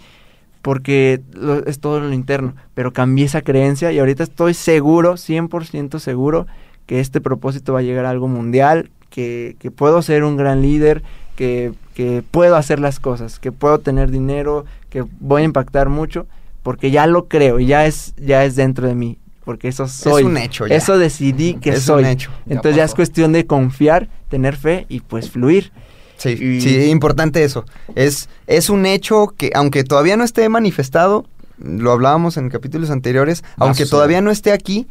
porque 0.62 1.20
lo- 1.32 1.64
es 1.66 1.80
todo 1.80 2.00
lo 2.00 2.12
interno, 2.12 2.54
pero 2.74 2.92
cambié 2.92 3.24
esa 3.26 3.42
creencia 3.42 3.92
y 3.92 3.98
ahorita 3.98 4.22
estoy 4.22 4.54
seguro, 4.54 5.16
100% 5.16 5.98
seguro, 5.98 6.46
que 6.86 7.00
este 7.00 7.20
propósito 7.20 7.72
va 7.72 7.78
a 7.80 7.82
llegar 7.82 8.04
a 8.04 8.10
algo 8.10 8.28
mundial, 8.28 8.90
que, 9.10 9.56
que 9.58 9.70
puedo 9.70 10.02
ser 10.02 10.24
un 10.24 10.36
gran 10.36 10.62
líder, 10.62 11.02
que, 11.36 11.72
que 11.94 12.22
puedo 12.30 12.56
hacer 12.56 12.80
las 12.80 13.00
cosas, 13.00 13.38
que 13.38 13.52
puedo 13.52 13.78
tener 13.78 14.10
dinero, 14.10 14.64
que 14.90 15.04
voy 15.20 15.42
a 15.42 15.44
impactar 15.46 15.88
mucho, 15.88 16.26
porque 16.62 16.90
ya 16.90 17.06
lo 17.06 17.26
creo 17.28 17.58
y 17.60 17.66
ya 17.66 17.86
es, 17.86 18.12
ya 18.16 18.44
es 18.44 18.54
dentro 18.56 18.86
de 18.86 18.94
mí, 18.94 19.18
porque 19.44 19.68
eso 19.68 19.88
soy. 19.88 20.24
un 20.24 20.36
hecho 20.36 20.66
ya. 20.66 20.74
Eso 20.76 20.98
decidí 20.98 21.54
que 21.54 21.70
Es 21.70 21.82
soy. 21.84 22.02
un 22.04 22.10
hecho. 22.10 22.30
Entonces 22.46 22.76
ya 22.76 22.84
es 22.84 22.94
cuestión 22.94 23.32
de 23.32 23.46
confiar, 23.46 24.08
tener 24.28 24.56
fe 24.56 24.84
y 24.88 25.00
pues 25.00 25.30
fluir. 25.30 25.72
Sí, 26.20 26.30
Y- 26.30 26.60
sí, 26.60 26.84
importante 26.90 27.42
eso. 27.42 27.64
Es, 27.94 28.28
es 28.46 28.68
un 28.68 28.84
hecho 28.84 29.32
que, 29.36 29.50
aunque 29.54 29.84
todavía 29.84 30.16
no 30.18 30.24
esté 30.24 30.48
manifestado, 30.50 31.24
lo 31.58 31.92
hablábamos 31.92 32.36
en 32.36 32.50
capítulos 32.50 32.90
anteriores, 32.90 33.42
Va 33.42 33.64
a 33.64 33.68
aunque 33.68 33.86
todavía 33.86 34.20
no 34.20 34.30
esté 34.30 34.52
aquí, 34.52 34.86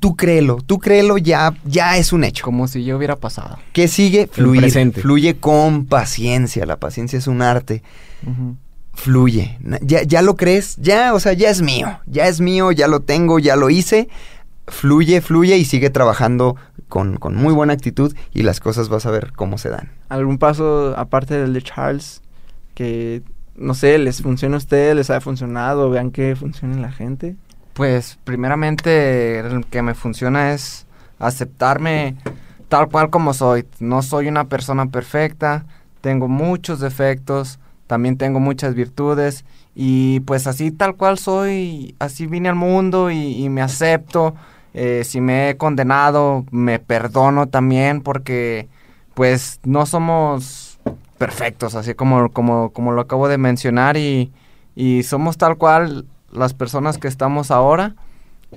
tú 0.00 0.16
créelo, 0.16 0.56
tú 0.64 0.78
créelo, 0.78 1.18
ya, 1.18 1.54
ya 1.66 1.98
es 1.98 2.14
un 2.14 2.24
hecho. 2.24 2.44
Como 2.44 2.66
si 2.66 2.82
ya 2.82 2.96
hubiera 2.96 3.16
pasado. 3.16 3.58
¿Qué 3.74 3.88
sigue? 3.88 4.26
Fluir. 4.26 4.92
Fluye 5.02 5.36
con 5.36 5.84
paciencia. 5.84 6.64
La 6.64 6.76
paciencia 6.76 7.18
es 7.18 7.26
un 7.26 7.42
arte. 7.42 7.82
Fluye. 8.94 9.58
Ya, 9.82 10.02
ya 10.02 10.22
lo 10.22 10.36
crees, 10.36 10.76
ya, 10.76 11.12
o 11.14 11.20
sea, 11.20 11.32
ya 11.34 11.50
es 11.50 11.60
mío. 11.60 11.98
Ya 12.06 12.26
es 12.26 12.40
mío, 12.40 12.72
ya 12.72 12.88
lo 12.88 13.00
tengo, 13.00 13.38
ya 13.38 13.56
lo 13.56 13.68
hice. 13.68 14.08
Fluye, 14.66 15.20
fluye 15.20 15.58
y 15.58 15.64
sigue 15.66 15.90
trabajando 15.90 16.56
con, 16.88 17.16
con 17.16 17.36
muy 17.36 17.52
buena 17.52 17.72
actitud 17.72 18.14
y 18.32 18.42
las 18.42 18.60
cosas 18.60 18.88
vas 18.88 19.06
a 19.06 19.10
ver 19.10 19.32
cómo 19.34 19.58
se 19.58 19.70
dan. 19.70 19.90
¿Algún 20.08 20.38
paso 20.38 20.94
aparte 20.96 21.38
del 21.38 21.52
de 21.52 21.62
Charles 21.62 22.22
que, 22.74 23.22
no 23.56 23.74
sé, 23.74 23.98
les 23.98 24.22
funciona 24.22 24.56
a 24.56 24.58
ustedes, 24.58 24.96
les 24.96 25.10
ha 25.10 25.20
funcionado, 25.20 25.90
vean 25.90 26.10
que 26.10 26.36
funciona 26.36 26.74
en 26.74 26.82
la 26.82 26.92
gente? 26.92 27.36
Pues 27.72 28.18
primeramente 28.24 29.40
el 29.40 29.66
que 29.66 29.82
me 29.82 29.94
funciona 29.94 30.52
es 30.52 30.86
aceptarme 31.18 32.16
tal 32.68 32.88
cual 32.88 33.10
como 33.10 33.34
soy. 33.34 33.66
No 33.80 34.02
soy 34.02 34.28
una 34.28 34.44
persona 34.44 34.86
perfecta, 34.86 35.66
tengo 36.00 36.28
muchos 36.28 36.80
defectos, 36.80 37.58
también 37.86 38.16
tengo 38.16 38.40
muchas 38.40 38.74
virtudes 38.74 39.44
y 39.74 40.20
pues 40.20 40.46
así 40.46 40.70
tal 40.70 40.96
cual 40.96 41.18
soy, 41.18 41.96
así 41.98 42.26
vine 42.26 42.48
al 42.48 42.54
mundo 42.54 43.10
y, 43.10 43.44
y 43.44 43.48
me 43.48 43.62
acepto. 43.62 44.34
Eh, 44.74 45.04
si 45.04 45.20
me 45.20 45.50
he 45.50 45.56
condenado, 45.56 46.44
me 46.50 46.80
perdono 46.80 47.46
también 47.46 48.00
porque 48.02 48.68
pues 49.14 49.60
no 49.64 49.86
somos 49.86 50.80
perfectos, 51.16 51.76
así 51.76 51.94
como, 51.94 52.30
como, 52.30 52.70
como 52.70 52.92
lo 52.92 53.00
acabo 53.00 53.28
de 53.28 53.38
mencionar 53.38 53.96
y, 53.96 54.32
y 54.74 55.04
somos 55.04 55.38
tal 55.38 55.56
cual 55.56 56.06
las 56.32 56.54
personas 56.54 56.98
que 56.98 57.06
estamos 57.06 57.52
ahora 57.52 57.94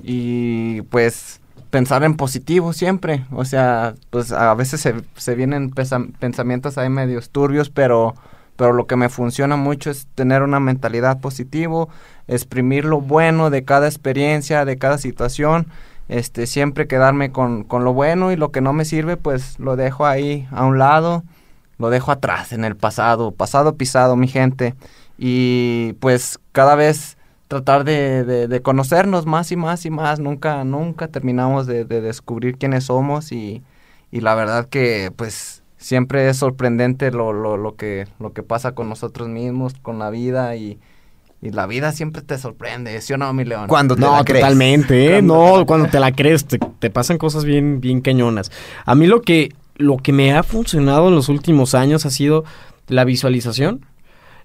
y 0.03 0.81
pues 0.83 1.39
pensar 1.69 2.03
en 2.03 2.15
positivo 2.15 2.73
siempre, 2.73 3.25
o 3.31 3.45
sea, 3.45 3.93
pues 4.09 4.31
a 4.31 4.53
veces 4.55 4.81
se, 4.81 4.95
se 5.15 5.35
vienen 5.35 5.71
pensamientos 5.71 6.77
ahí 6.77 6.89
medios 6.89 7.29
turbios, 7.29 7.69
pero, 7.69 8.15
pero 8.55 8.73
lo 8.73 8.87
que 8.87 8.95
me 8.95 9.09
funciona 9.09 9.55
mucho 9.55 9.91
es 9.91 10.07
tener 10.15 10.41
una 10.41 10.59
mentalidad 10.59 11.19
positivo, 11.19 11.89
exprimir 12.27 12.85
lo 12.85 13.01
bueno 13.01 13.49
de 13.49 13.63
cada 13.63 13.87
experiencia, 13.87 14.65
de 14.65 14.77
cada 14.77 14.97
situación, 14.97 15.67
este, 16.09 16.47
siempre 16.47 16.87
quedarme 16.87 17.31
con, 17.31 17.63
con 17.63 17.83
lo 17.83 17.93
bueno 17.93 18.31
y 18.31 18.35
lo 18.35 18.51
que 18.51 18.61
no 18.61 18.73
me 18.73 18.85
sirve, 18.85 19.17
pues 19.17 19.59
lo 19.59 19.75
dejo 19.75 20.05
ahí 20.05 20.47
a 20.51 20.65
un 20.65 20.77
lado, 20.79 21.23
lo 21.77 21.89
dejo 21.89 22.11
atrás, 22.11 22.53
en 22.53 22.65
el 22.65 22.75
pasado, 22.75 23.31
pasado 23.31 23.75
pisado, 23.75 24.15
mi 24.15 24.27
gente. 24.27 24.75
Y 25.17 25.93
pues 25.99 26.39
cada 26.51 26.75
vez 26.75 27.17
tratar 27.47 27.83
de, 27.83 28.23
de- 28.47 28.61
conocernos 28.61 29.25
más 29.25 29.51
y 29.51 29.55
más 29.55 29.85
y 29.85 29.89
más. 29.89 30.19
Nunca, 30.19 30.63
nunca 30.63 31.07
terminamos 31.07 31.65
de, 31.67 31.85
de 31.85 32.01
descubrir 32.01 32.57
quiénes 32.57 32.85
somos 32.85 33.31
y, 33.31 33.63
y 34.11 34.21
la 34.21 34.35
verdad 34.35 34.67
que 34.67 35.11
pues 35.15 35.63
siempre 35.77 36.27
es 36.29 36.37
sorprendente 36.37 37.11
lo, 37.11 37.33
lo, 37.33 37.57
lo, 37.57 37.75
que, 37.75 38.07
lo 38.19 38.33
que 38.33 38.43
pasa 38.43 38.73
con 38.73 38.89
nosotros 38.89 39.27
mismos, 39.29 39.73
con 39.81 39.99
la 39.99 40.09
vida 40.09 40.55
y, 40.55 40.79
y 41.41 41.51
la 41.51 41.67
vida 41.67 41.91
siempre 41.91 42.21
te 42.21 42.37
sorprende, 42.37 42.99
¿sí 43.01 43.13
o 43.13 43.17
no, 43.17 43.31
mi 43.33 43.45
león? 43.45 43.67
Cuando 43.67 43.95
te 43.95 44.01
No, 44.01 44.11
la 44.11 44.23
crees. 44.23 44.41
totalmente, 44.41 45.17
¿eh? 45.17 45.21
No, 45.21 45.65
cuando 45.67 45.87
te 45.89 45.99
la 45.99 46.11
crees, 46.11 46.45
te, 46.45 46.59
te 46.79 46.89
pasan 46.89 47.17
cosas 47.17 47.45
bien, 47.45 47.79
bien 47.81 48.01
cañonas. 48.01 48.51
A 48.85 48.95
mí 48.95 49.05
lo 49.07 49.21
que, 49.21 49.53
lo 49.75 49.97
que 49.97 50.13
me 50.13 50.33
ha 50.33 50.43
funcionado 50.43 51.09
en 51.09 51.15
los 51.15 51.29
últimos 51.29 51.75
años 51.75 52.05
ha 52.05 52.09
sido 52.09 52.43
la 52.87 53.03
visualización. 53.05 53.85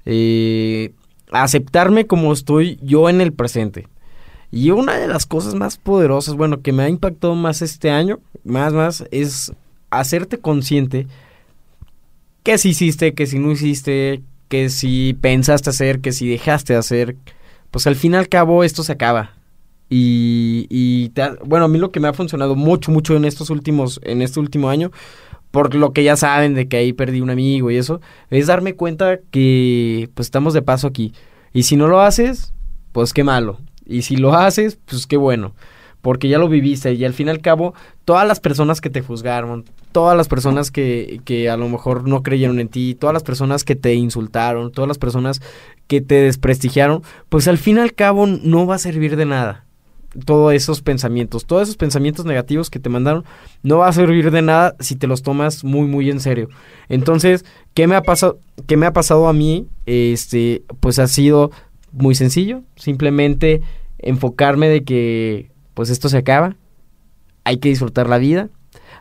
eh, 0.04 0.92
aceptarme 1.30 2.06
como 2.06 2.32
estoy 2.32 2.78
yo 2.82 3.08
en 3.08 3.20
el 3.22 3.32
presente. 3.32 3.88
Y 4.50 4.70
una 4.70 4.96
de 4.98 5.08
las 5.08 5.24
cosas 5.24 5.54
más 5.54 5.78
poderosas, 5.78 6.34
bueno, 6.34 6.60
que 6.60 6.72
me 6.72 6.82
ha 6.82 6.88
impactado 6.90 7.34
más 7.34 7.62
este 7.62 7.90
año, 7.90 8.20
más, 8.44 8.74
más, 8.74 9.04
es 9.10 9.52
hacerte 9.90 10.38
consciente 10.38 11.06
que 12.42 12.58
si 12.58 12.70
hiciste, 12.70 13.14
que 13.14 13.26
si 13.26 13.38
no 13.38 13.50
hiciste, 13.52 14.20
que 14.52 14.68
si 14.68 15.14
pensaste 15.18 15.70
hacer, 15.70 16.02
que 16.02 16.12
si 16.12 16.28
dejaste 16.28 16.74
de 16.74 16.78
hacer, 16.78 17.16
pues 17.70 17.86
al 17.86 17.96
fin 17.96 18.12
y 18.12 18.16
al 18.16 18.28
cabo 18.28 18.64
esto 18.64 18.82
se 18.82 18.92
acaba. 18.92 19.30
Y, 19.88 20.66
y 20.68 21.08
te 21.14 21.22
ha- 21.22 21.36
bueno, 21.42 21.64
a 21.64 21.68
mí 21.68 21.78
lo 21.78 21.90
que 21.90 22.00
me 22.00 22.08
ha 22.08 22.12
funcionado 22.12 22.54
mucho, 22.54 22.90
mucho 22.90 23.16
en 23.16 23.24
estos 23.24 23.48
últimos, 23.48 23.98
en 24.04 24.20
este 24.20 24.40
último 24.40 24.68
año, 24.68 24.90
por 25.52 25.74
lo 25.74 25.94
que 25.94 26.04
ya 26.04 26.16
saben 26.16 26.52
de 26.52 26.68
que 26.68 26.76
ahí 26.76 26.92
perdí 26.92 27.22
un 27.22 27.30
amigo 27.30 27.70
y 27.70 27.78
eso, 27.78 28.02
es 28.28 28.46
darme 28.46 28.74
cuenta 28.74 29.20
que 29.30 30.10
pues 30.12 30.26
estamos 30.26 30.52
de 30.52 30.60
paso 30.60 30.86
aquí. 30.86 31.14
Y 31.54 31.62
si 31.62 31.76
no 31.76 31.88
lo 31.88 32.02
haces, 32.02 32.52
pues 32.92 33.14
qué 33.14 33.24
malo. 33.24 33.58
Y 33.86 34.02
si 34.02 34.16
lo 34.16 34.34
haces, 34.34 34.78
pues 34.84 35.06
qué 35.06 35.16
bueno. 35.16 35.54
Porque 36.02 36.28
ya 36.28 36.38
lo 36.38 36.48
viviste 36.48 36.92
y 36.92 37.04
al 37.04 37.14
fin 37.14 37.28
y 37.28 37.30
al 37.30 37.40
cabo, 37.40 37.74
todas 38.04 38.26
las 38.26 38.40
personas 38.40 38.80
que 38.80 38.90
te 38.90 39.00
juzgaron, 39.00 39.64
todas 39.92 40.16
las 40.16 40.28
personas 40.28 40.70
que, 40.70 41.20
que 41.24 41.48
a 41.48 41.56
lo 41.56 41.68
mejor 41.68 42.06
no 42.06 42.22
creyeron 42.22 42.58
en 42.58 42.68
ti, 42.68 42.94
todas 42.94 43.14
las 43.14 43.22
personas 43.22 43.64
que 43.64 43.76
te 43.76 43.94
insultaron, 43.94 44.72
todas 44.72 44.88
las 44.88 44.98
personas 44.98 45.40
que 45.86 46.00
te 46.00 46.16
desprestigiaron, 46.16 47.02
pues 47.28 47.46
al 47.48 47.58
fin 47.58 47.76
y 47.76 47.80
al 47.80 47.94
cabo 47.94 48.26
no 48.26 48.66
va 48.66 48.76
a 48.76 48.78
servir 48.78 49.16
de 49.16 49.26
nada. 49.26 49.66
Todos 50.26 50.52
esos 50.52 50.82
pensamientos, 50.82 51.46
todos 51.46 51.62
esos 51.62 51.76
pensamientos 51.76 52.26
negativos 52.26 52.68
que 52.68 52.78
te 52.78 52.88
mandaron, 52.90 53.24
no 53.62 53.78
va 53.78 53.88
a 53.88 53.92
servir 53.92 54.30
de 54.30 54.42
nada 54.42 54.74
si 54.80 54.96
te 54.96 55.06
los 55.06 55.22
tomas 55.22 55.64
muy, 55.64 55.86
muy 55.86 56.10
en 56.10 56.20
serio. 56.20 56.48
Entonces, 56.88 57.44
¿qué 57.74 57.86
me 57.86 57.94
ha 57.94 58.02
pasado, 58.02 58.38
qué 58.66 58.76
me 58.76 58.86
ha 58.86 58.92
pasado 58.92 59.28
a 59.28 59.32
mí? 59.32 59.66
Este, 59.86 60.62
pues 60.80 60.98
ha 60.98 61.06
sido 61.06 61.50
muy 61.92 62.14
sencillo, 62.14 62.62
simplemente 62.76 63.62
enfocarme 63.98 64.68
de 64.68 64.84
que 64.84 65.51
pues 65.74 65.90
esto 65.90 66.08
se 66.08 66.18
acaba, 66.18 66.56
hay 67.44 67.58
que 67.58 67.68
disfrutar 67.68 68.08
la 68.08 68.18
vida, 68.18 68.48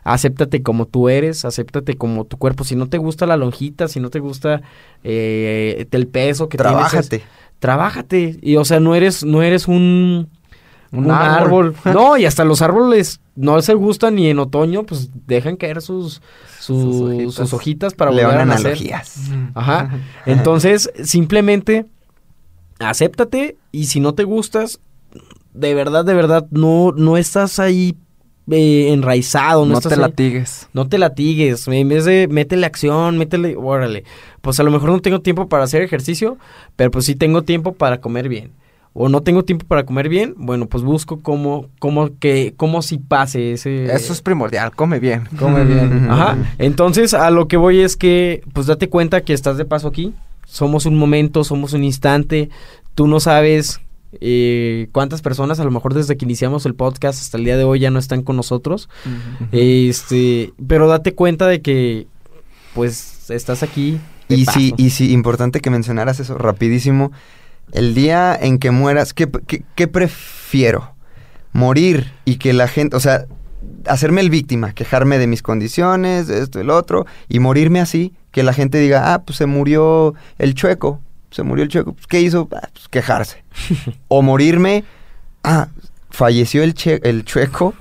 acéptate 0.04 0.62
como 0.62 0.86
tú 0.86 1.08
eres, 1.08 1.44
acéptate 1.44 1.94
como 1.96 2.24
tu 2.24 2.36
cuerpo, 2.38 2.64
si 2.64 2.74
no 2.76 2.88
te 2.88 2.98
gusta 2.98 3.26
la 3.26 3.36
lonjita, 3.36 3.88
si 3.88 4.00
no 4.00 4.10
te 4.10 4.18
gusta 4.18 4.62
eh, 5.04 5.86
el 5.90 6.06
peso 6.08 6.48
que 6.48 6.56
tienes, 6.58 6.72
Trabájate. 6.74 7.16
es- 7.16 7.22
trabájate, 7.60 8.38
y 8.42 8.56
o 8.56 8.64
sea, 8.64 8.80
no 8.80 8.94
eres, 8.96 9.24
no 9.24 9.42
eres 9.42 9.68
un, 9.68 10.28
Un 10.90 11.04
un 11.06 11.10
árbol. 11.12 11.74
árbol. 11.76 11.76
no, 11.94 12.16
y 12.16 12.24
hasta 12.24 12.44
los 12.44 12.60
árboles 12.62 13.20
no 13.36 13.62
se 13.62 13.74
gustan 13.74 14.16
ni 14.16 14.26
en 14.28 14.40
otoño, 14.40 14.82
pues 14.82 15.10
dejan 15.26 15.56
caer 15.56 15.80
sus, 15.80 16.20
sus, 16.58 16.96
Sus 17.24 17.34
sus 17.36 17.52
hojitas. 17.54 17.94
para 17.94 18.10
volver 18.10 18.26
a 18.26 18.44
nacer. 18.44 18.66
analogías. 18.72 19.16
Ajá. 19.54 19.90
Entonces, 20.26 20.90
simplemente 21.04 21.86
acéptate 22.80 23.56
y 23.70 23.84
si 23.86 24.00
no 24.00 24.14
te 24.14 24.24
gustas, 24.24 24.80
de 25.54 25.74
verdad, 25.74 26.04
de 26.04 26.14
verdad, 26.14 26.46
no, 26.50 26.92
no 26.96 27.16
estás 27.16 27.58
ahí 27.58 27.94
eh, 28.50 28.92
enraizado, 28.92 29.64
no, 29.66 29.80
te 29.80 29.92
ahí- 29.94 30.00
latigues. 30.00 30.68
no 30.72 30.88
te 30.88 30.98
latigues, 30.98 31.68
en 31.68 31.88
vez 31.88 32.04
de 32.04 32.26
métele 32.28 32.66
acción, 32.66 33.18
métele, 33.18 33.56
órale. 33.56 34.04
Pues 34.40 34.58
a 34.60 34.62
lo 34.62 34.70
mejor 34.70 34.90
no 34.90 35.00
tengo 35.00 35.20
tiempo 35.20 35.48
para 35.48 35.64
hacer 35.64 35.82
ejercicio, 35.82 36.38
pero 36.76 36.90
pues 36.90 37.04
sí 37.04 37.14
tengo 37.14 37.42
tiempo 37.42 37.72
para 37.72 38.00
comer 38.00 38.28
bien. 38.28 38.50
O 38.94 39.08
no 39.08 39.22
tengo 39.22 39.42
tiempo 39.42 39.64
para 39.66 39.86
comer 39.86 40.10
bien, 40.10 40.34
bueno, 40.36 40.66
pues 40.66 40.84
busco 40.84 41.20
cómo, 41.22 41.68
cómo 41.78 42.10
que, 42.18 42.52
cómo 42.58 42.82
si 42.82 42.98
pase 42.98 43.52
ese... 43.52 43.86
Eso 43.86 44.12
es 44.12 44.20
primordial, 44.20 44.74
come 44.76 44.98
bien, 45.00 45.28
come 45.38 45.64
bien. 45.64 46.06
Ajá. 46.10 46.36
Entonces, 46.58 47.14
a 47.14 47.30
lo 47.30 47.48
que 47.48 47.56
voy 47.56 47.80
es 47.80 47.96
que, 47.96 48.42
pues 48.52 48.66
date 48.66 48.90
cuenta 48.90 49.22
que 49.22 49.32
estás 49.32 49.56
de 49.56 49.64
paso 49.64 49.88
aquí. 49.88 50.12
Somos 50.44 50.84
un 50.84 50.96
momento, 50.98 51.42
somos 51.44 51.72
un 51.72 51.84
instante. 51.84 52.50
Tú 52.94 53.06
no 53.06 53.18
sabes 53.20 53.80
eh, 54.20 54.88
cuántas 54.92 55.22
personas, 55.22 55.60
a 55.60 55.64
lo 55.64 55.70
mejor 55.70 55.94
desde 55.94 56.16
que 56.16 56.24
iniciamos 56.24 56.66
el 56.66 56.74
podcast 56.74 57.20
hasta 57.20 57.38
el 57.38 57.44
día 57.44 57.56
de 57.56 57.64
hoy 57.64 57.80
ya 57.80 57.90
no 57.90 57.98
están 57.98 58.22
con 58.22 58.36
nosotros. 58.36 58.88
Este, 59.52 60.52
pero 60.66 60.88
date 60.88 61.14
cuenta 61.14 61.46
de 61.46 61.62
que, 61.62 62.06
pues, 62.74 63.30
estás 63.30 63.62
aquí. 63.62 63.98
Y 64.28 64.46
sí, 64.46 64.74
y 64.76 64.90
sí, 64.90 65.12
importante 65.12 65.60
que 65.60 65.70
mencionaras 65.70 66.20
eso 66.20 66.38
rapidísimo. 66.38 67.12
el 67.72 67.94
día 67.94 68.36
en 68.38 68.58
que 68.58 68.70
mueras, 68.70 69.14
¿qué, 69.14 69.30
qué, 69.46 69.64
qué 69.74 69.88
prefiero? 69.88 70.94
Morir 71.52 72.12
y 72.24 72.36
que 72.36 72.52
la 72.52 72.66
gente, 72.66 72.96
o 72.96 73.00
sea, 73.00 73.26
hacerme 73.86 74.20
el 74.20 74.30
víctima, 74.30 74.72
quejarme 74.72 75.18
de 75.18 75.26
mis 75.26 75.42
condiciones, 75.42 76.26
de 76.26 76.40
esto 76.40 76.60
y 76.60 76.64
lo 76.64 76.76
otro, 76.76 77.06
y 77.28 77.38
morirme 77.38 77.80
así, 77.80 78.12
que 78.30 78.42
la 78.42 78.52
gente 78.52 78.78
diga, 78.78 79.12
ah, 79.12 79.22
pues 79.22 79.38
se 79.38 79.46
murió 79.46 80.14
el 80.38 80.54
chueco, 80.54 81.00
se 81.32 81.42
murió 81.42 81.64
el 81.64 81.68
chueco, 81.70 81.92
pues, 81.94 82.06
¿qué 82.06 82.20
hizo? 82.20 82.48
Ah, 82.52 82.68
pues 82.72 82.88
quejarse. 82.88 83.42
o 84.08 84.22
morirme, 84.22 84.84
ah, 85.42 85.68
falleció 86.10 86.62
el, 86.62 86.74
che- 86.74 87.00
el 87.02 87.24
chueco, 87.24 87.74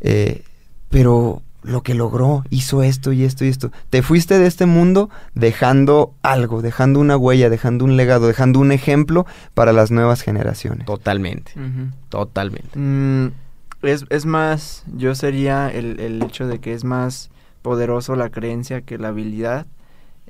eh, 0.00 0.42
pero 0.88 1.40
lo 1.62 1.82
que 1.82 1.94
logró, 1.94 2.44
hizo 2.50 2.82
esto 2.82 3.12
y 3.12 3.24
esto 3.24 3.44
y 3.44 3.48
esto. 3.48 3.70
Te 3.88 4.02
fuiste 4.02 4.38
de 4.38 4.46
este 4.46 4.66
mundo 4.66 5.08
dejando 5.34 6.12
algo, 6.22 6.60
dejando 6.60 7.00
una 7.00 7.16
huella, 7.16 7.48
dejando 7.48 7.86
un 7.86 7.96
legado, 7.96 8.26
dejando 8.26 8.58
un 8.60 8.70
ejemplo 8.70 9.24
para 9.54 9.72
las 9.72 9.90
nuevas 9.90 10.20
generaciones. 10.20 10.84
Totalmente, 10.84 11.52
totalmente. 12.10 12.78
Mm, 12.78 13.32
es, 13.82 14.04
es 14.10 14.26
más, 14.26 14.84
yo 14.94 15.14
sería 15.14 15.70
el, 15.70 16.00
el 16.00 16.22
hecho 16.22 16.46
de 16.46 16.58
que 16.58 16.74
es 16.74 16.84
más 16.84 17.30
poderoso 17.62 18.14
la 18.14 18.28
creencia 18.28 18.82
que 18.82 18.98
la 18.98 19.08
habilidad. 19.08 19.66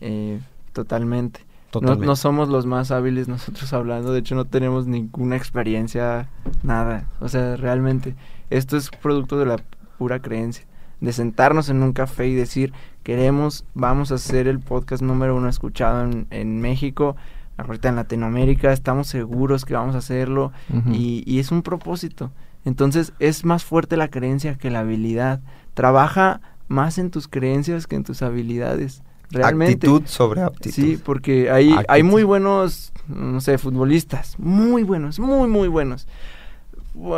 eh, 0.01 0.39
totalmente. 0.73 1.41
No, 1.81 1.95
no 1.97 2.17
somos 2.17 2.49
los 2.49 2.67
más 2.67 2.91
hábiles 2.91 3.29
nosotros 3.29 3.73
hablando, 3.73 4.13
de 4.13 4.21
hecho 4.21 4.35
no 4.35 4.45
tenemos 4.45 4.87
ninguna 4.87 5.37
experiencia, 5.37 6.29
nada. 6.63 7.09
O 7.21 7.29
sea, 7.29 7.57
realmente, 7.57 8.15
esto 8.51 8.77
es 8.77 8.91
producto 8.91 9.39
de 9.39 9.47
la 9.47 9.57
pura 9.99 10.21
creencia. 10.21 10.65
De 11.01 11.13
sentarnos 11.13 11.69
en 11.69 11.83
un 11.83 11.93
café 11.93 12.29
y 12.29 12.35
decir, 12.35 12.73
queremos, 13.03 13.65
vamos 13.75 14.13
a 14.13 14.15
hacer 14.15 14.49
el 14.49 14.61
podcast 14.61 15.03
número 15.03 15.37
uno 15.37 15.49
escuchado 15.49 16.05
en, 16.05 16.27
en 16.31 16.61
México, 16.61 17.17
ahorita 17.57 17.89
en 17.89 17.97
Latinoamérica, 17.97 18.73
estamos 18.73 19.09
seguros 19.09 19.65
que 19.65 19.75
vamos 19.75 19.95
a 19.95 19.99
hacerlo 19.99 20.53
y, 20.91 21.23
y 21.27 21.39
es 21.39 21.51
un 21.53 21.63
propósito. 21.63 22.31
Entonces 22.65 23.13
es 23.19 23.45
más 23.45 23.65
fuerte 23.65 23.97
la 23.97 24.09
creencia 24.09 24.57
que 24.57 24.71
la 24.71 24.81
habilidad. 24.81 25.41
Trabaja 25.75 26.41
más 26.69 26.99
en 26.99 27.11
tus 27.11 27.29
creencias 27.29 27.87
que 27.87 27.97
en 27.97 28.05
tus 28.05 28.23
habilidades. 28.23 29.03
Realmente. 29.35 29.87
Actitud 29.87 30.03
sobre 30.07 30.41
aptitud. 30.43 30.75
Sí, 30.75 30.99
porque 31.03 31.51
hay, 31.51 31.75
hay 31.89 32.03
muy 32.03 32.23
buenos, 32.23 32.93
no 33.09 33.41
sé, 33.41 33.59
futbolistas, 33.59 34.39
muy 34.39 34.83
buenos, 34.83 35.19
muy, 35.19 35.49
muy 35.49 35.69
buenos. 35.69 36.07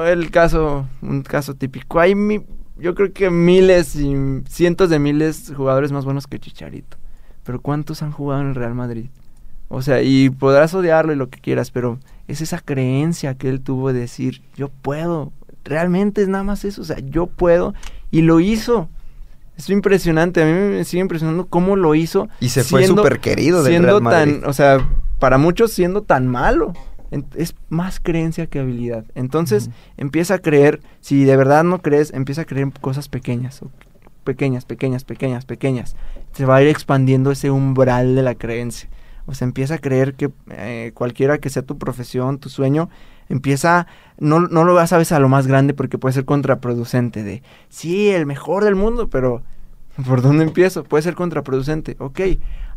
El 0.06 0.30
caso, 0.30 0.86
un 1.02 1.22
caso 1.22 1.54
típico. 1.54 2.00
Hay, 2.00 2.14
mi- 2.14 2.42
yo 2.78 2.94
creo 2.94 3.12
que 3.12 3.30
miles 3.30 3.94
y 3.96 4.14
cientos 4.48 4.88
de 4.90 4.98
miles 4.98 5.48
de 5.48 5.54
jugadores 5.54 5.92
más 5.92 6.04
buenos 6.04 6.26
que 6.26 6.38
Chicharito. 6.38 6.96
Pero 7.44 7.60
¿cuántos 7.60 8.02
han 8.02 8.10
jugado 8.12 8.40
en 8.40 8.48
el 8.48 8.54
Real 8.54 8.74
Madrid? 8.74 9.06
O 9.68 9.82
sea, 9.82 10.00
y 10.02 10.30
podrás 10.30 10.74
odiarlo 10.74 11.12
y 11.12 11.16
lo 11.16 11.28
que 11.28 11.40
quieras, 11.40 11.70
pero 11.70 11.98
es 12.28 12.40
esa 12.40 12.60
creencia 12.60 13.34
que 13.34 13.48
él 13.48 13.60
tuvo 13.60 13.92
de 13.92 14.00
decir, 14.00 14.42
yo 14.56 14.68
puedo. 14.68 15.32
Realmente 15.64 16.22
es 16.22 16.28
nada 16.28 16.44
más 16.44 16.64
eso, 16.64 16.82
o 16.82 16.84
sea, 16.84 16.98
yo 17.00 17.26
puedo. 17.26 17.74
Y 18.10 18.22
lo 18.22 18.40
hizo. 18.40 18.88
Es 19.56 19.70
impresionante, 19.70 20.42
a 20.42 20.46
mí 20.46 20.52
me 20.52 20.84
sigue 20.84 21.00
impresionando 21.00 21.46
cómo 21.46 21.76
lo 21.76 21.94
hizo. 21.94 22.28
Y 22.40 22.50
se 22.50 22.62
fue 22.62 22.86
súper 22.86 23.20
querido 23.20 23.62
del 23.62 23.72
siendo 23.72 23.88
Real 23.88 24.02
Madrid. 24.02 24.40
tan, 24.40 24.50
o 24.50 24.52
sea, 24.52 24.86
para 25.18 25.38
muchos 25.38 25.72
siendo 25.72 26.02
tan 26.02 26.26
malo. 26.26 26.72
Es 27.36 27.54
más 27.68 28.00
creencia 28.00 28.46
que 28.46 28.58
habilidad. 28.58 29.04
Entonces, 29.14 29.70
empieza 29.96 30.34
a 30.34 30.38
creer, 30.40 30.80
si 31.00 31.24
de 31.24 31.36
verdad 31.36 31.64
no 31.64 31.80
crees, 31.80 32.12
empieza 32.12 32.42
a 32.42 32.44
creer 32.44 32.64
en 32.64 32.70
cosas 32.72 33.08
pequeñas. 33.08 33.60
Pequeñas, 34.24 34.64
pequeñas, 34.64 35.04
pequeñas, 35.04 35.46
pequeñas. 35.46 35.96
Se 36.32 36.44
va 36.44 36.56
a 36.56 36.62
ir 36.62 36.68
expandiendo 36.68 37.30
ese 37.30 37.50
umbral 37.50 38.16
de 38.16 38.22
la 38.22 38.34
creencia. 38.34 38.90
O 39.24 39.34
sea, 39.34 39.46
empieza 39.46 39.74
a 39.74 39.78
creer 39.78 40.14
que 40.14 40.30
eh, 40.50 40.90
cualquiera 40.94 41.38
que 41.38 41.48
sea 41.48 41.62
tu 41.62 41.78
profesión, 41.78 42.38
tu 42.38 42.48
sueño, 42.48 42.90
empieza, 43.28 43.86
no, 44.18 44.40
no 44.40 44.64
lo 44.64 44.74
vas 44.74 44.92
a 44.92 44.98
veces 44.98 45.12
a 45.12 45.20
lo 45.20 45.28
más 45.28 45.46
grande 45.46 45.74
porque 45.74 45.98
puede 45.98 46.12
ser 46.14 46.24
contraproducente 46.24 47.22
de, 47.22 47.42
sí, 47.68 48.10
el 48.10 48.26
mejor 48.26 48.64
del 48.64 48.74
mundo, 48.76 49.08
pero 49.08 49.42
¿por 50.06 50.22
dónde 50.22 50.44
empiezo? 50.44 50.84
Puede 50.84 51.02
ser 51.02 51.14
contraproducente. 51.14 51.96
Ok, 51.98 52.20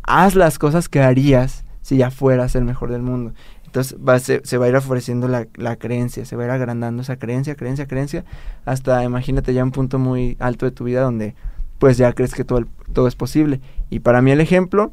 haz 0.02 0.34
las 0.34 0.58
cosas 0.58 0.88
que 0.88 1.00
harías 1.00 1.64
si 1.82 1.96
ya 1.98 2.10
fueras 2.10 2.54
el 2.54 2.64
mejor 2.64 2.90
del 2.90 3.02
mundo. 3.02 3.32
Entonces 3.66 3.96
va, 4.06 4.18
se, 4.18 4.40
va 4.58 4.66
a 4.66 4.68
ir 4.68 4.76
ofreciendo 4.76 5.28
la, 5.28 5.46
la 5.54 5.76
creencia, 5.76 6.24
se 6.24 6.34
va 6.36 6.42
a 6.42 6.46
ir 6.46 6.50
agrandando 6.52 7.02
esa 7.02 7.16
creencia, 7.16 7.54
creencia, 7.54 7.86
creencia, 7.86 8.24
hasta 8.64 9.04
imagínate 9.04 9.54
ya 9.54 9.62
un 9.62 9.70
punto 9.70 9.98
muy 9.98 10.36
alto 10.40 10.66
de 10.66 10.72
tu 10.72 10.84
vida 10.84 11.02
donde 11.02 11.34
pues 11.78 11.96
ya 11.96 12.12
crees 12.12 12.34
que 12.34 12.44
todo, 12.44 12.58
el- 12.58 12.66
todo 12.92 13.06
es 13.06 13.14
posible. 13.14 13.60
Y 13.88 14.00
para 14.00 14.22
mí 14.22 14.32
el 14.32 14.40
ejemplo 14.40 14.92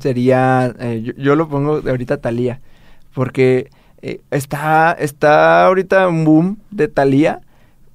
sería, 0.00 0.74
eh, 0.78 1.02
yo, 1.02 1.12
yo 1.16 1.36
lo 1.36 1.48
pongo 1.48 1.80
de 1.80 1.90
ahorita 1.90 2.18
Talía, 2.18 2.60
porque 3.14 3.70
eh, 4.02 4.20
está, 4.30 4.92
está 4.92 5.66
ahorita 5.66 6.08
un 6.08 6.24
boom 6.24 6.58
de 6.70 6.88
Talía 6.88 7.40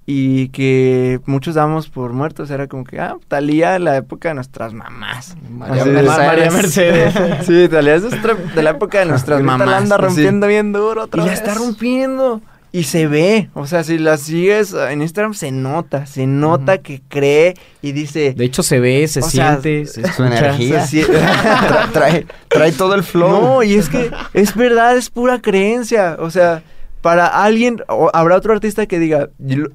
y 0.07 0.49
que 0.49 1.19
muchos 1.25 1.55
damos 1.55 1.89
por 1.89 2.13
muertos, 2.13 2.51
era 2.51 2.67
como 2.67 2.83
que, 2.83 2.99
ah, 2.99 3.15
Talía 3.27 3.79
la 3.79 3.97
época 3.97 4.29
de 4.29 4.35
nuestras 4.35 4.71
mamás. 4.73 5.35
María 5.49 5.81
Así 5.81 5.89
Mercedes. 5.89 6.17
María 6.27 6.51
Mercedes. 6.51 7.13
sí, 7.45 7.67
Talía 7.69 7.95
es 7.95 8.03
de 8.03 8.61
la 8.63 8.69
época 8.71 8.99
de 8.99 9.05
nuestras 9.07 9.41
mamás. 9.41 9.67
la 9.67 9.77
anda 9.77 9.97
rompiendo 9.97 10.45
bien 10.47 10.73
duro 10.73 11.03
otra 11.05 11.23
Y 11.23 11.25
la 11.25 11.31
vez. 11.31 11.39
está 11.39 11.55
rompiendo. 11.55 12.41
Y 12.75 12.83
se 12.83 13.07
ve. 13.07 13.49
O 13.53 13.67
sea, 13.67 13.83
si 13.85 13.97
la 13.97 14.17
sigues 14.17 14.73
eh, 14.73 14.91
en 14.91 15.01
Instagram, 15.01 15.33
se 15.33 15.49
nota. 15.51 16.05
Se 16.05 16.27
nota 16.27 16.79
que 16.79 17.01
cree 17.07 17.53
y 17.81 17.93
dice. 17.93 18.33
De 18.33 18.43
hecho, 18.43 18.63
se 18.63 18.79
ve, 18.81 19.07
se 19.07 19.21
O 19.21 19.29
sea, 19.29 19.59
siente, 19.61 19.85
se 19.91 20.11
Su 20.11 20.23
energía. 20.25 20.85
se 20.85 21.05
Tra- 21.07 21.91
trae, 21.93 22.25
trae 22.49 22.71
todo 22.73 22.95
el 22.95 23.03
flow. 23.03 23.29
No, 23.41 23.63
y 23.63 23.75
es 23.75 23.87
que 23.87 24.11
es 24.33 24.55
verdad, 24.55 24.97
es 24.97 25.09
pura 25.09 25.39
creencia. 25.41 26.17
O 26.19 26.29
sea, 26.31 26.63
para 27.01 27.27
alguien, 27.27 27.81
o 27.87 28.09
habrá 28.13 28.35
otro 28.35 28.51
artista 28.53 28.85
que 28.87 28.99
diga, 28.99 29.29
yo- 29.39 29.67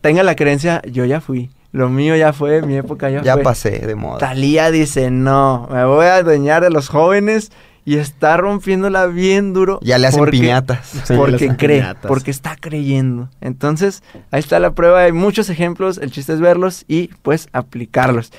tenga 0.00 0.22
la 0.22 0.34
creencia, 0.34 0.80
yo 0.90 1.04
ya 1.04 1.20
fui. 1.20 1.50
Lo 1.72 1.90
mío 1.90 2.16
ya 2.16 2.32
fue, 2.32 2.62
mi 2.62 2.76
época 2.76 3.10
ya, 3.10 3.22
ya 3.22 3.34
fue. 3.34 3.42
pasé 3.42 3.70
de 3.86 3.94
moda. 3.96 4.16
Talía 4.18 4.70
dice, 4.70 5.10
no, 5.10 5.68
me 5.70 5.84
voy 5.84 6.06
a 6.06 6.14
adueñar 6.16 6.62
de 6.62 6.70
los 6.70 6.88
jóvenes 6.88 7.52
y 7.86 7.96
está 7.96 8.36
rompiéndola 8.36 9.06
bien 9.06 9.54
duro. 9.54 9.78
Ya 9.80 9.96
le 9.96 10.08
hacen 10.08 10.18
porque- 10.18 10.32
piñatas. 10.32 10.86
Sí, 11.04 11.14
porque 11.16 11.56
cree, 11.56 11.78
piñatas. 11.80 12.06
porque 12.08 12.30
está 12.30 12.56
creyendo. 12.56 13.30
Entonces, 13.40 14.02
ahí 14.30 14.40
está 14.40 14.58
la 14.58 14.72
prueba, 14.72 15.00
hay 15.00 15.12
muchos 15.12 15.48
ejemplos, 15.48 15.96
el 15.96 16.10
chiste 16.10 16.34
es 16.34 16.40
verlos 16.40 16.84
y 16.88 17.08
pues 17.22 17.48
aplicarlos. 17.52 18.32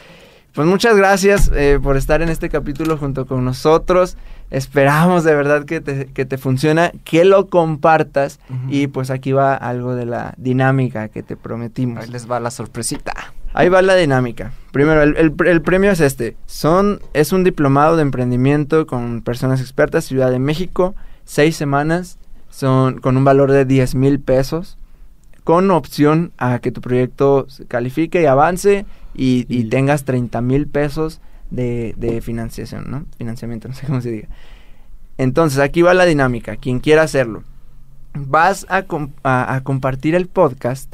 Pues 0.53 0.67
muchas 0.67 0.97
gracias 0.97 1.51
eh, 1.55 1.79
por 1.81 1.97
estar 1.97 2.21
en 2.23 2.29
este 2.29 2.49
capítulo 2.49 2.97
junto 2.97 3.25
con 3.25 3.45
nosotros. 3.45 4.17
Esperamos 4.49 5.23
de 5.23 5.35
verdad 5.35 5.65
que 5.65 5.81
te, 5.81 6.07
que 6.07 6.25
te 6.25 6.37
funciona, 6.37 6.91
que 7.03 7.25
lo 7.25 7.47
compartas 7.47 8.39
y 8.69 8.87
pues 8.87 9.11
aquí 9.11 9.33
va 9.33 9.53
algo 9.55 9.93
de 9.95 10.05
la 10.05 10.33
dinámica 10.37 11.09
que 11.09 11.21
te 11.21 11.37
prometimos. 11.37 12.03
Ahí 12.03 12.09
les 12.09 12.29
va 12.29 12.39
la 12.39 12.49
sorpresita. 12.49 13.13
Ahí 13.59 13.69
va 13.69 13.81
la 13.81 13.95
dinámica. 13.95 14.51
Primero, 14.71 15.01
el, 15.01 15.17
el- 15.17 15.33
el 15.47 15.61
premio 15.63 15.89
es 15.89 15.99
este. 15.99 16.37
Son, 16.45 16.99
es 17.13 17.31
un 17.31 17.43
diplomado 17.43 17.95
de 17.95 18.03
emprendimiento 18.03 18.85
con 18.85 19.23
personas 19.23 19.61
expertas, 19.61 20.05
Ciudad 20.05 20.29
de 20.29 20.37
México, 20.37 20.93
seis 21.25 21.55
semanas, 21.55 22.19
son 22.51 22.99
con 22.99 23.17
un 23.17 23.23
valor 23.23 23.51
de 23.51 23.65
10 23.65 23.95
mil 23.95 24.19
pesos, 24.19 24.77
con 25.43 25.71
opción 25.71 26.33
a 26.37 26.59
que 26.59 26.71
tu 26.71 26.81
proyecto 26.81 27.45
se 27.49 27.65
califique 27.65 28.21
y 28.21 28.25
avance 28.27 28.85
y, 29.15 29.45
tengas 29.69 30.03
30 30.03 30.39
mil 30.41 30.67
pesos 30.67 31.19
de, 31.49 31.95
de 31.97 32.21
financiación, 32.21 32.85
¿no? 32.91 33.05
Financiamiento, 33.17 33.67
no 33.69 33.73
sé 33.73 33.87
cómo 33.87 34.01
se 34.01 34.11
diga. 34.11 34.27
Entonces, 35.17 35.57
aquí 35.59 35.81
va 35.81 35.95
la 35.95 36.05
dinámica. 36.05 36.57
Quien 36.57 36.79
quiera 36.79 37.01
hacerlo, 37.01 37.41
vas 38.13 38.67
a, 38.69 38.83
com- 38.83 39.13
a- 39.23 39.55
a 39.55 39.61
compartir 39.63 40.13
el 40.13 40.27
podcast 40.27 40.93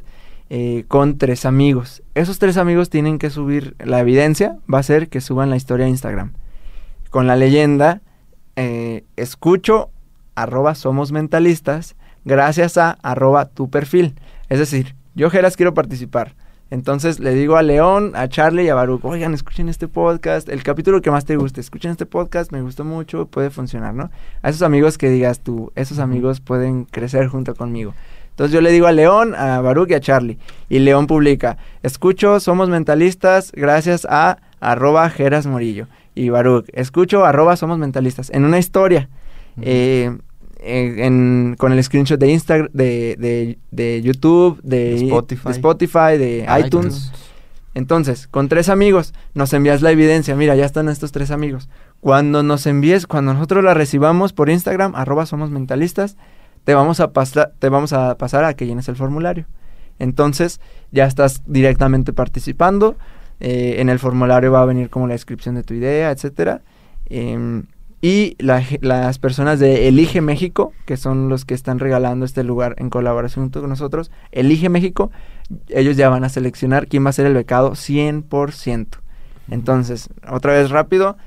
eh, 0.56 0.86
con 0.88 1.18
tres 1.18 1.48
amigos. 1.48 2.04
Esos 2.14 2.38
tres 2.38 2.58
amigos 2.58 2.92
tienen 2.92 3.18
que 3.18 3.32
subir, 3.32 3.76
la 3.84 4.00
evidencia 4.00 4.60
va 4.72 4.78
a 4.78 4.84
ser 4.84 5.10
que 5.10 5.20
suban 5.20 5.50
la 5.50 5.56
historia 5.56 5.88
a 5.88 5.90
Instagram. 5.90 6.34
Con 7.10 7.26
la 7.26 7.36
leyenda, 7.36 8.04
eh, 8.56 9.04
escucho, 9.16 9.90
arroba 10.36 10.76
somos 10.76 11.12
mentalistas, 11.12 11.96
gracias 12.24 12.78
a 12.78 12.92
arroba 13.02 13.46
tu 13.46 13.72
perfil. 13.72 14.14
Es 14.48 14.60
decir, 14.60 14.94
yo 15.16 15.32
Geras 15.32 15.58
quiero 15.58 15.74
participar. 15.74 16.36
Entonces 16.70 17.20
le 17.20 17.34
digo 17.34 17.58
a 17.58 17.64
León, 17.64 18.12
a 18.14 18.28
Charlie 18.28 18.66
y 18.66 18.70
a 18.70 18.76
Baruch, 18.76 19.04
oigan, 19.06 19.34
escuchen 19.34 19.70
este 19.70 19.88
podcast, 19.88 20.50
el 20.50 20.62
capítulo 20.62 21.02
que 21.02 21.10
más 21.10 21.26
te 21.26 21.36
guste, 21.36 21.62
escuchen 21.62 21.90
este 21.90 22.06
podcast, 22.06 22.52
me 22.52 22.62
gustó 22.62 22.86
mucho, 22.86 23.26
puede 23.26 23.50
funcionar, 23.50 23.96
¿no? 23.96 24.12
A 24.44 24.50
esos 24.50 24.62
amigos 24.62 25.00
que 25.00 25.10
digas 25.10 25.40
tú, 25.40 25.72
esos 25.74 25.98
amigos 25.98 26.42
pueden 26.42 26.86
crecer 26.86 27.28
junto 27.28 27.56
conmigo. 27.56 27.96
Entonces 28.34 28.54
yo 28.54 28.62
le 28.62 28.72
digo 28.72 28.88
a 28.88 28.92
León, 28.92 29.36
a 29.36 29.62
Baruch 29.62 29.92
y 29.92 29.94
a 29.94 30.00
Charlie. 30.00 30.40
Y 30.68 30.80
León 30.80 31.06
publica, 31.08 31.58
escucho, 31.84 32.40
somos 32.40 32.68
mentalistas, 32.68 33.52
gracias 33.54 34.08
a 34.10 34.40
arroba 34.60 35.08
Geras 35.12 35.46
Morillo. 35.46 35.88
Y 36.16 36.30
Baruch, 36.30 36.66
escucho, 36.74 37.26
arroba 37.26 37.56
somos 37.58 37.78
mentalistas. 37.78 38.30
En 38.32 38.44
una 38.46 38.58
historia, 38.58 39.10
eh, 39.62 40.18
eh, 40.60 40.96
en- 41.06 41.56
con 41.60 41.74
el 41.74 41.84
screenshot 41.84 42.20
de 42.20 42.32
Instagram, 42.32 42.70
de, 42.74 43.16
de, 43.20 43.58
de 43.72 44.02
YouTube, 44.02 44.60
de, 44.64 44.96
Spotify. 44.96 45.44
de, 45.46 45.52
Spotify, 45.52 46.18
de 46.18 46.48
iTunes. 46.66 47.12
Entonces, 47.76 48.28
con 48.28 48.50
tres 48.50 48.70
amigos, 48.70 49.14
nos 49.34 49.52
envías 49.54 49.82
la 49.82 49.92
evidencia. 49.92 50.36
Mira, 50.36 50.56
ya 50.56 50.66
están 50.66 50.90
estos 50.90 51.12
tres 51.12 51.32
amigos. 51.32 51.70
Cuando 52.02 52.44
nos 52.44 52.66
envíes, 52.68 53.08
cuando 53.08 53.34
nosotros 53.34 53.64
la 53.64 53.74
recibamos 53.74 54.34
por 54.34 54.50
Instagram, 54.50 54.94
arroba 54.96 55.26
somos 55.26 55.50
mentalistas, 55.50 56.16
te 56.64 56.74
vamos 56.74 57.00
a, 57.00 57.12
pasar, 57.12 57.54
te 57.60 57.70
vamos 57.70 57.94
a 57.94 58.18
pasar 58.18 58.44
a 58.46 58.54
que 58.54 58.66
llenes 58.66 58.88
el 58.90 58.96
formulario. 58.96 59.46
Entonces 60.00 60.60
ya 60.92 61.06
estás 61.06 61.44
directamente 61.46 62.14
participando. 62.14 62.96
eh, 63.40 63.82
en 63.82 63.90
el 63.90 64.00
formulario 64.00 64.52
va 64.52 64.62
a 64.62 64.66
venir 64.66 64.90
como 64.90 65.08
la 65.08 65.14
descripción 65.14 65.56
de 65.56 65.64
tu 65.64 65.74
idea, 65.74 66.12
etcétera. 66.12 66.62
Em, 67.08 67.64
y 68.02 68.36
la 68.40 68.64
las 68.82 69.18
personas 69.20 69.60
de 69.60 69.88
Elige 69.88 70.22
México, 70.22 70.74
que 70.86 70.98
son 70.98 71.30
los 71.30 71.46
que 71.46 71.54
están 71.54 71.80
regalando 71.80 72.26
este 72.26 72.44
lugar 72.44 72.76
en 72.78 72.90
colaboración 72.90 73.46
junto 73.46 73.62
con 73.62 73.70
nosotros, 73.70 74.12
Elige 74.32 74.70
México, 74.70 75.12
ellos 75.70 75.98
ya 75.98 76.10
van 76.10 76.24
a 76.24 76.30
seleccionar 76.30 76.88
quién 76.88 77.06
va 77.06 77.10
a 77.10 77.14
ser 77.14 77.26
el 77.26 77.34
becado 77.34 77.76
100%. 77.76 79.00
Entonces, 79.50 80.10
otra 80.30 80.54
vez 80.54 80.70
rápido, 80.70 81.18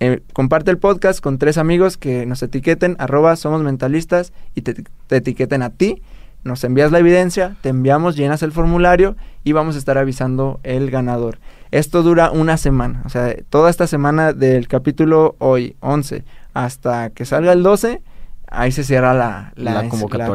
eh, 0.00 0.22
comparte 0.32 0.70
el 0.70 0.78
podcast 0.78 1.20
con 1.20 1.36
tres 1.38 1.58
amigos 1.58 1.98
que 1.98 2.24
nos 2.24 2.42
etiqueten, 2.42 2.96
arroba 2.98 3.36
somos 3.36 3.62
mentalistas 3.62 4.32
y 4.54 4.62
te, 4.62 4.82
te 5.06 5.16
etiqueten 5.16 5.62
a 5.62 5.70
ti. 5.70 6.02
Nos 6.42 6.64
envías 6.64 6.90
la 6.90 6.98
evidencia, 6.98 7.56
te 7.60 7.68
enviamos, 7.68 8.16
llenas 8.16 8.42
el 8.42 8.50
formulario 8.50 9.14
y 9.44 9.52
vamos 9.52 9.74
a 9.74 9.78
estar 9.78 9.98
avisando 9.98 10.58
el 10.62 10.90
ganador. 10.90 11.38
Esto 11.70 12.02
dura 12.02 12.30
una 12.30 12.56
semana, 12.56 13.02
o 13.04 13.10
sea, 13.10 13.36
toda 13.50 13.68
esta 13.68 13.86
semana 13.86 14.32
del 14.32 14.66
capítulo 14.66 15.36
hoy, 15.38 15.76
11, 15.80 16.24
hasta 16.54 17.10
que 17.10 17.26
salga 17.26 17.52
el 17.52 17.62
12, 17.62 18.00
ahí 18.48 18.72
se 18.72 18.84
cierra 18.84 19.12
la, 19.12 19.52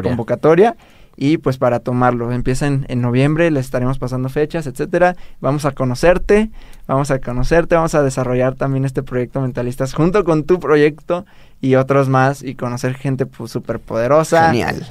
convocatoria. 0.02 0.76
Y 1.16 1.38
pues 1.38 1.56
para 1.56 1.80
tomarlo, 1.80 2.30
empieza 2.32 2.66
en, 2.66 2.84
en 2.88 3.00
noviembre, 3.00 3.50
les 3.50 3.64
estaremos 3.64 3.98
pasando 3.98 4.28
fechas, 4.28 4.66
etcétera. 4.66 5.16
Vamos 5.40 5.64
a 5.64 5.72
conocerte, 5.72 6.50
vamos 6.86 7.10
a 7.10 7.18
conocerte, 7.20 7.74
vamos 7.74 7.94
a 7.94 8.02
desarrollar 8.02 8.54
también 8.54 8.84
este 8.84 9.02
proyecto 9.02 9.40
Mentalistas 9.40 9.94
junto 9.94 10.24
con 10.24 10.44
tu 10.44 10.60
proyecto 10.60 11.24
y 11.62 11.76
otros 11.76 12.08
más 12.10 12.42
y 12.42 12.54
conocer 12.54 12.94
gente 12.94 13.24
pues, 13.24 13.50
súper 13.50 13.80
poderosa. 13.80 14.48
Genial. 14.48 14.86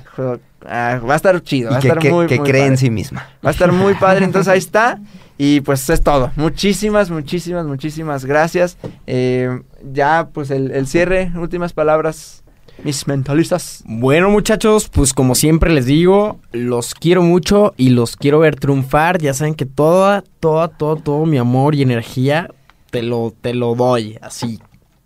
Ah, 0.68 1.00
va 1.08 1.14
a 1.14 1.16
estar 1.18 1.40
chido, 1.44 1.70
va 1.70 1.76
a 1.76 1.80
estar 1.80 2.00
que- 2.00 2.10
muy, 2.12 2.26
que 2.26 2.40
muy 2.40 2.50
cree 2.50 2.62
en 2.64 2.68
padre. 2.70 2.78
sí 2.78 2.90
misma. 2.90 3.28
Va 3.46 3.50
a 3.50 3.54
estar 3.54 3.72
muy 3.72 3.94
padre, 3.94 4.26
entonces 4.26 4.52
ahí 4.52 4.58
está. 4.58 5.00
Y 5.38 5.62
pues 5.62 5.88
es 5.90 6.02
todo. 6.02 6.32
Muchísimas, 6.38 7.12
muchísimas, 7.12 7.66
muchísimas 7.68 8.26
gracias. 8.26 8.78
Eh, 9.06 9.62
ya 9.94 10.30
pues 10.34 10.50
el, 10.50 10.72
el 10.72 10.88
cierre, 10.88 11.32
últimas 11.36 11.74
palabras, 11.74 12.42
mis 12.84 13.08
mentalistas. 13.08 13.84
Bueno, 13.86 14.30
muchachos, 14.30 14.90
pues 14.90 15.14
como 15.14 15.36
siempre 15.36 15.74
les 15.74 15.86
digo, 15.86 16.40
los 16.52 16.94
quiero 16.94 17.22
mucho 17.22 17.74
y 17.78 17.90
los 17.90 18.16
quiero 18.16 18.40
ver 18.40 18.56
triunfar. 18.56 19.20
Ya 19.20 19.34
saben 19.34 19.56
que 19.56 19.66
toda, 19.66 20.24
toda, 20.40 20.68
todo, 20.68 20.96
todo 20.98 21.26
mi 21.26 21.38
amor 21.38 21.76
y 21.76 21.82
energía 21.82 22.50
te 22.92 23.02
lo, 23.02 23.34
te 23.42 23.54
lo 23.54 23.76
doy. 23.76 24.18
Así. 24.22 24.60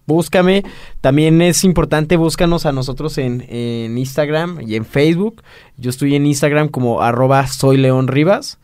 Búscame. 0.05 0.63
También 1.01 1.41
es 1.41 1.63
importante, 1.63 2.17
búscanos 2.17 2.65
a 2.65 2.71
nosotros 2.71 3.17
en, 3.17 3.45
en 3.47 3.97
Instagram 3.97 4.59
y 4.61 4.75
en 4.75 4.85
Facebook. 4.85 5.43
Yo 5.77 5.91
estoy 5.91 6.15
en 6.15 6.25
Instagram 6.25 6.69
como 6.69 7.01
arroba 7.01 7.45
soy 7.47 7.77
León 7.77 8.07
Rivas. 8.07 8.57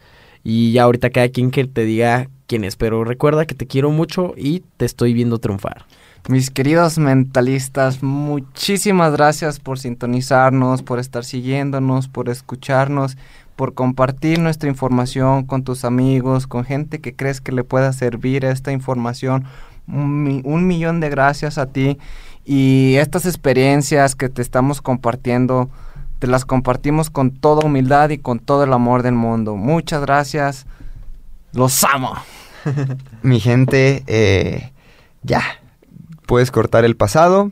Y 0.43 0.73
ya 0.73 0.83
ahorita 0.83 1.09
cada 1.09 1.29
quien 1.29 1.49
que 1.51 1.65
te 1.65 1.85
diga 1.85 2.29
quién 2.47 2.63
es. 2.63 2.75
Pero 2.75 3.03
recuerda 3.03 3.45
que 3.45 3.55
te 3.55 3.67
quiero 3.67 3.89
mucho 3.91 4.33
y 4.37 4.63
te 4.77 4.85
estoy 4.85 5.13
viendo 5.13 5.39
triunfar. 5.39 5.85
Mis 6.27 6.49
queridos 6.49 6.97
mentalistas, 6.97 8.01
muchísimas 8.01 9.11
gracias 9.11 9.59
por 9.59 9.77
sintonizarnos, 9.77 10.81
por 10.81 10.97
estar 10.99 11.23
siguiéndonos, 11.23 12.07
por 12.07 12.29
escucharnos, 12.29 13.15
por 13.55 13.75
compartir 13.75 14.39
nuestra 14.39 14.67
información 14.67 15.45
con 15.45 15.63
tus 15.63 15.85
amigos, 15.85 16.47
con 16.47 16.65
gente 16.65 16.99
que 16.99 17.15
crees 17.15 17.41
que 17.41 17.51
le 17.51 17.63
pueda 17.63 17.93
servir 17.93 18.43
esta 18.43 18.71
información. 18.71 19.45
Un, 19.87 20.23
mi- 20.23 20.41
un 20.45 20.65
millón 20.65 20.99
de 20.99 21.09
gracias 21.09 21.59
a 21.59 21.67
ti 21.67 21.99
y 22.43 22.95
estas 22.95 23.27
experiencias 23.27 24.15
que 24.15 24.27
te 24.29 24.41
estamos 24.41 24.81
compartiendo, 24.81 25.69
te 26.17 26.25
las 26.25 26.43
compartimos 26.43 27.11
con 27.11 27.29
toda 27.29 27.63
humildad 27.67 28.09
y 28.09 28.17
con 28.17 28.39
todo 28.39 28.63
el 28.63 28.73
amor 28.73 29.03
del 29.03 29.13
mundo. 29.13 29.55
Muchas 29.57 30.01
gracias. 30.01 30.65
Los 31.53 31.83
amo. 31.83 32.15
Mi 33.21 33.39
gente, 33.39 34.03
eh, 34.07 34.71
ya. 35.21 35.43
Puedes 36.27 36.51
cortar 36.51 36.85
el 36.85 36.95
pasado. 36.95 37.51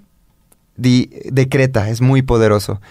Di- 0.75 1.09
decreta, 1.25 1.89
es 1.89 2.01
muy 2.01 2.21
poderoso. 2.21 2.81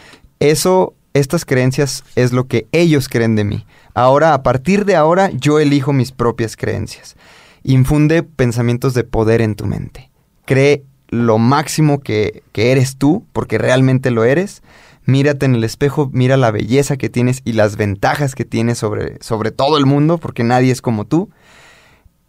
Eso, 0.41 0.95
estas 1.14 1.45
creencias 1.45 2.05
es 2.16 2.33
lo 2.33 2.47
que 2.47 2.66
ellos 2.72 3.09
creen 3.09 3.35
de 3.37 3.45
mí. 3.45 3.66
Ahora, 3.95 4.35
a 4.35 4.43
partir 4.43 4.85
de 4.85 4.97
ahora, 4.97 5.30
yo 5.30 5.59
elijo 5.59 5.93
mis 5.93 6.12
propias 6.12 6.57
creencias. 6.57 7.16
Infunde 7.64 8.22
pensamientos 8.22 8.95
de 8.95 9.05
poder 9.05 9.41
en 9.43 9.55
tu 9.55 9.66
mente. 9.66 10.11
Cree 10.47 10.85
lo 11.09 11.39
máximo 11.39 12.01
que, 12.01 12.43
que 12.53 12.72
eres 12.72 12.97
tú, 12.97 13.26
porque 13.33 13.59
realmente 13.59 14.11
lo 14.11 14.24
eres. 14.24 14.62
Mírate 15.05 15.47
en 15.47 15.57
el 15.57 15.64
espejo, 15.64 16.09
mira 16.12 16.37
la 16.37 16.53
belleza 16.53 16.97
que 16.97 17.11
tienes 17.11 17.43
y 17.45 17.53
las 17.53 17.76
ventajas 17.76 18.35
que 18.37 18.45
tienes 18.45 18.78
sobre, 18.78 19.18
sobre 19.20 19.51
todo 19.51 19.76
el 19.76 19.85
mundo, 19.85 20.18
porque 20.18 20.45
nadie 20.45 20.70
es 20.72 20.80
como 20.80 21.05
tú 21.07 21.28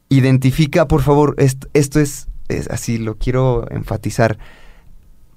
identifica, 0.10 0.88
por 0.88 1.02
favor, 1.02 1.36
esto, 1.38 1.68
esto 1.74 2.00
es, 2.00 2.28
es 2.50 2.70
así, 2.70 2.98
lo 2.98 3.18
quiero 3.18 3.66
enfatizar. 3.72 4.38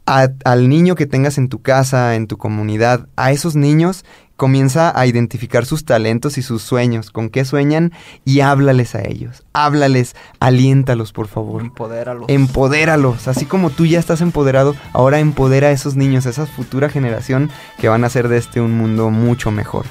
A- 0.09 0.29
al 0.45 0.69
niño 0.69 0.95
que 0.95 1.07
tengas 1.07 1.37
en 1.37 1.49
tu 1.49 1.63
casa, 1.63 2.15
en 2.15 2.29
tu 2.29 2.37
comunidad, 2.39 3.09
a 3.17 3.33
esos 3.33 3.57
niños 3.57 4.05
comienza 4.37 4.97
a 4.97 5.07
identificar 5.07 5.65
sus 5.67 5.85
talentos 5.85 6.39
y 6.39 6.43
sus 6.43 6.63
sueños, 6.63 7.11
con 7.11 7.29
qué 7.31 7.45
sueñan 7.45 7.93
y 8.25 8.41
háblales 8.41 8.95
a 8.95 9.01
ellos. 9.03 9.45
Háblales, 9.53 10.15
aliéntalos, 10.39 11.13
por 11.13 11.27
favor. 11.27 11.63
Empodéralos. 11.63 12.29
Empodéralos, 12.29 13.27
así 13.29 13.47
como 13.47 13.71
tú 13.71 13.85
ya 13.87 13.99
estás 13.99 14.21
empoderado, 14.21 14.77
ahora 14.93 15.19
empodera 15.21 15.69
a 15.69 15.73
esos 15.73 15.97
niños, 15.97 16.27
a 16.27 16.31
esa 16.31 16.47
futura 16.47 16.89
generación 16.89 17.51
que 17.79 17.89
van 17.89 18.05
a 18.05 18.09
hacer 18.09 18.29
de 18.29 18.37
este 18.37 18.61
un 18.61 18.77
mundo 18.77 19.11
mucho 19.11 19.51
mejor. 19.51 19.87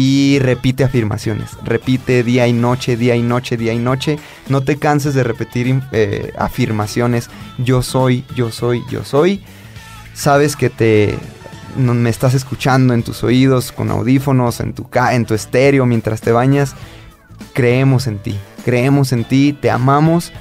Y 0.00 0.38
repite 0.38 0.84
afirmaciones, 0.84 1.58
repite 1.64 2.22
día 2.22 2.46
y 2.46 2.52
noche, 2.52 2.96
día 2.96 3.16
y 3.16 3.22
noche, 3.22 3.56
día 3.56 3.72
y 3.72 3.80
noche. 3.80 4.16
No 4.48 4.60
te 4.60 4.76
canses 4.76 5.12
de 5.12 5.24
repetir 5.24 5.82
eh, 5.90 6.32
afirmaciones, 6.38 7.28
yo 7.58 7.82
soy, 7.82 8.24
yo 8.36 8.52
soy, 8.52 8.80
yo 8.88 9.02
soy. 9.02 9.42
Sabes 10.14 10.54
que 10.54 10.70
te 10.70 11.18
me 11.76 12.10
estás 12.10 12.34
escuchando 12.34 12.94
en 12.94 13.02
tus 13.02 13.24
oídos, 13.24 13.72
con 13.72 13.90
audífonos, 13.90 14.60
en 14.60 14.72
tu, 14.72 14.88
en 15.10 15.26
tu 15.26 15.34
estéreo, 15.34 15.84
mientras 15.84 16.20
te 16.20 16.30
bañas. 16.30 16.76
Creemos 17.52 18.06
en 18.06 18.18
ti, 18.18 18.36
creemos 18.64 19.10
en 19.10 19.24
ti, 19.24 19.52
te 19.52 19.68
amamos, 19.68 20.32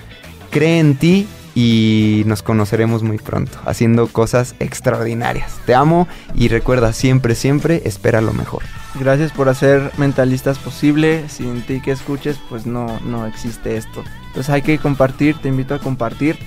cree 0.51 0.77
en 0.77 0.97
ti 0.97 1.27
y 1.59 2.21
nos 2.27 2.43
conoceremos 2.43 3.01
muy 3.01 3.17
pronto, 3.17 3.57
haciendo 3.65 4.05
cosas 4.09 4.53
extraordinarias. 4.59 5.59
Te 5.65 5.73
amo 5.73 6.07
y 6.35 6.49
recuerda 6.49 6.93
siempre, 6.93 7.33
siempre, 7.33 7.81
espera 7.83 8.21
lo 8.21 8.31
mejor. 8.31 8.61
Gracias 8.99 9.31
por 9.31 9.49
hacer 9.49 9.91
mentalistas 9.97 10.59
posible. 10.59 11.27
Sin 11.29 11.63
ti 11.63 11.81
que 11.81 11.89
escuches, 11.89 12.37
pues 12.47 12.67
no, 12.67 12.99
no 12.99 13.25
existe 13.25 13.75
esto. 13.75 14.03
Entonces 14.27 14.51
hay 14.51 14.61
que 14.61 14.77
compartir, 14.77 15.35
te 15.39 15.47
invito 15.47 15.73
a 15.73 15.79
compartir. 15.79 16.37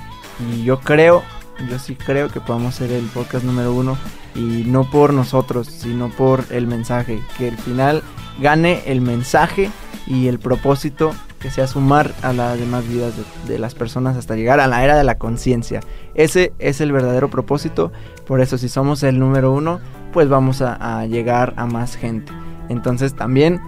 Y 0.48 0.62
yo 0.62 0.78
creo, 0.78 1.24
yo 1.68 1.80
sí 1.80 1.96
creo 1.96 2.28
que 2.28 2.40
podemos 2.40 2.76
ser 2.76 2.92
el 2.92 3.06
podcast 3.06 3.44
número 3.44 3.74
uno. 3.74 3.98
Y 4.36 4.62
no 4.64 4.88
por 4.88 5.12
nosotros, 5.12 5.66
sino 5.66 6.10
por 6.10 6.44
el 6.50 6.68
mensaje. 6.68 7.20
Que 7.36 7.48
al 7.48 7.58
final 7.58 8.04
gane 8.40 8.84
el 8.86 9.00
mensaje 9.00 9.72
y 10.06 10.28
el 10.28 10.38
propósito 10.38 11.16
que 11.40 11.50
sea 11.50 11.66
sumar 11.66 12.12
a 12.22 12.32
las 12.32 12.58
demás 12.58 12.86
vidas 12.86 13.14
de, 13.48 13.58
las 13.58 13.74
personas 13.74 14.16
hasta 14.16 14.36
llegar 14.36 14.60
a 14.60 14.66
la 14.66 14.84
era 14.84 14.96
de 14.96 15.04
la 15.04 15.16
conciencia. 15.16 15.80
Ese 16.14 16.52
es 16.58 16.80
el 16.80 16.92
verdadero 16.92 17.30
propósito. 17.30 17.90
Por 18.26 18.40
eso 18.40 18.58
si 18.58 18.68
somos 18.68 19.02
el 19.02 19.18
número 19.18 19.52
uno, 19.52 19.80
pues 20.12 20.28
vamos 20.28 20.60
a 20.62 21.06
llegar 21.06 21.54
a 21.56 21.66
más 21.66 21.96
gente. 21.96 22.32
Entonces 22.68 23.14
también, 23.14 23.60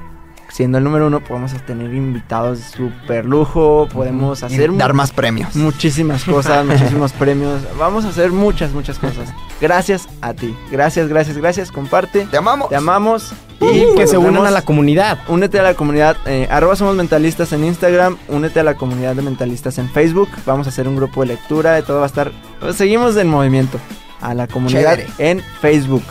siendo 0.53 0.79
el 0.79 0.85
número 0.85 1.07
uno, 1.07 1.24
podemos 1.24 1.53
tener 1.65 1.93
invitados 1.95 2.59
de 2.59 2.65
super 2.65 3.24
lujo, 3.24 3.89
podemos 3.93 4.43
hacer 4.43 4.77
dar 4.77 4.93
más 4.93 5.11
premios. 5.11 5.57
muchísimas 5.57 6.24
cosas, 6.24 6.65
muchísimos 6.66 7.12
premios. 7.12 7.61
Vamos 7.79 8.05
a 8.05 8.09
hacer 8.09 8.31
muchas, 8.31 8.73
muchas 8.73 8.99
cosas. 8.99 9.33
Gracias 9.61 10.09
a 10.20 10.35
ti. 10.35 10.55
Gracias, 10.70 11.09
gracias, 11.09 11.39
gracias. 11.39 11.73
Comparte. 11.73 12.27
Te 12.27 12.37
amamos. 12.37 12.69
Te 12.69 12.77
amamos. 12.77 13.33
Y 13.61 13.95
que 13.97 14.07
se 14.07 14.19
unan 14.19 14.45
a 14.45 14.51
la 14.51 14.62
comunidad. 14.62 15.19
Únete 15.29 15.59
a 15.61 15.62
la 15.62 15.74
comunidad, 15.74 16.16
eh, 16.27 16.49
arroba 16.51 16.74
somos 16.74 16.97
mentalistas 16.97 17.53
en 17.53 17.65
Instagram, 17.65 18.16
únete 18.29 18.61
a 18.61 18.65
la 18.65 18.74
comunidad 18.74 19.15
de 19.15 19.23
mentalistas 19.23 19.79
en 19.79 19.89
Facebook, 19.89 20.29
vamos 20.45 20.66
a 20.66 20.70
hacer 20.70 20.89
un 20.89 20.97
grupo 20.97 21.20
de 21.20 21.29
lectura, 21.29 21.74
de 21.74 21.83
todo 21.83 21.99
va 21.99 22.05
a 22.05 22.07
estar, 22.07 22.33
pues, 22.59 22.74
seguimos 22.74 23.16
en 23.16 23.29
movimiento, 23.29 23.79
a 24.20 24.35
la 24.35 24.49
comunidad 24.49 24.97
Chévere. 24.97 25.12
en 25.19 25.41
Facebook, 25.61 26.03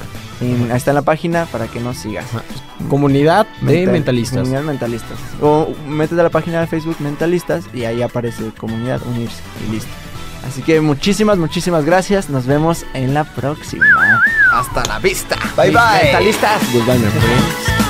En- 0.42 0.72
ahí 0.72 0.78
está 0.78 0.92
en 0.92 0.96
la 0.96 1.02
página 1.04 1.46
para 1.46 1.68
que 1.68 1.80
nos 1.80 1.98
sigas. 1.98 2.26
Comunidad 2.90 3.46
de 3.62 3.66
Mental- 3.74 3.94
mentalistas. 3.94 4.40
Comunidad 4.40 4.64
mentalistas. 4.64 5.18
O 5.42 5.70
métete 5.88 6.20
a 6.20 6.24
la 6.26 6.30
página 6.30 6.60
de 6.62 6.68
Facebook 6.68 6.96
mentalistas 7.00 7.64
y 7.74 7.84
ahí 7.86 8.02
aparece 8.02 8.50
comunidad 8.58 9.02
unirse 9.06 9.42
y 9.68 9.72
listo. 9.74 9.90
Así 10.48 10.64
que 10.64 10.82
muchísimas, 10.82 11.38
muchísimas 11.38 11.86
gracias, 11.86 12.30
nos 12.30 12.48
vemos 12.48 12.84
en 12.96 13.14
la 13.14 13.24
próxima. 13.24 13.86
Hasta 14.52 14.84
la 14.86 14.98
vista. 15.00 15.36
Bye 15.56 15.70
bye. 15.70 16.04
Mentalistas. 16.06 16.62
Goodbye, 16.74 17.81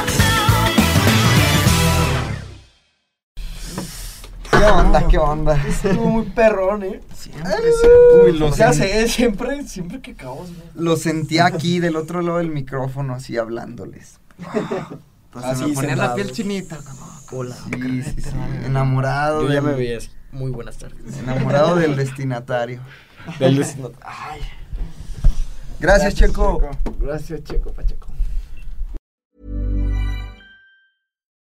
¿Qué 4.61 4.67
onda? 4.67 5.07
¿Qué 5.07 5.17
onda? 5.17 5.67
Estuvo 5.67 6.05
muy 6.07 6.25
perrón, 6.25 6.83
¿eh? 6.83 6.99
Siempre, 7.15 7.51
Uy, 8.25 8.37
lo, 8.37 8.53
Ya 8.55 8.71
sé, 8.73 9.07
siempre, 9.07 9.67
siempre 9.67 10.01
que 10.01 10.13
caos, 10.13 10.49
güey. 10.49 10.61
lo 10.75 10.97
sentí 10.97 11.39
aquí 11.39 11.79
del 11.79 11.95
otro 11.95 12.21
lado 12.21 12.37
del 12.37 12.51
micrófono, 12.51 13.15
así 13.15 13.37
hablándoles. 13.37 14.19
Así, 15.33 15.65
me 15.65 15.73
ponía 15.73 15.95
la 15.95 16.13
piel 16.13 16.31
chinita. 16.31 16.77
Hola. 17.31 17.55
Sí, 17.55 18.03
sí, 18.03 18.21
sí. 18.21 18.29
Enamorado. 18.65 19.41
Yo 19.47 19.51
ya 19.53 19.61
me 19.61 19.73
veía 19.73 19.97
así. 19.97 20.09
Muy 20.31 20.51
buenas 20.51 20.77
tardes. 20.77 21.17
Enamorado 21.17 21.75
del 21.77 21.95
destinatario. 21.95 22.81
Del 23.39 23.57
destino- 23.57 23.91
Gracias, 25.79 26.13
Checo. 26.13 26.61
Gracias, 26.99 27.43
Checo 27.43 27.71
Pacheco. 27.73 28.09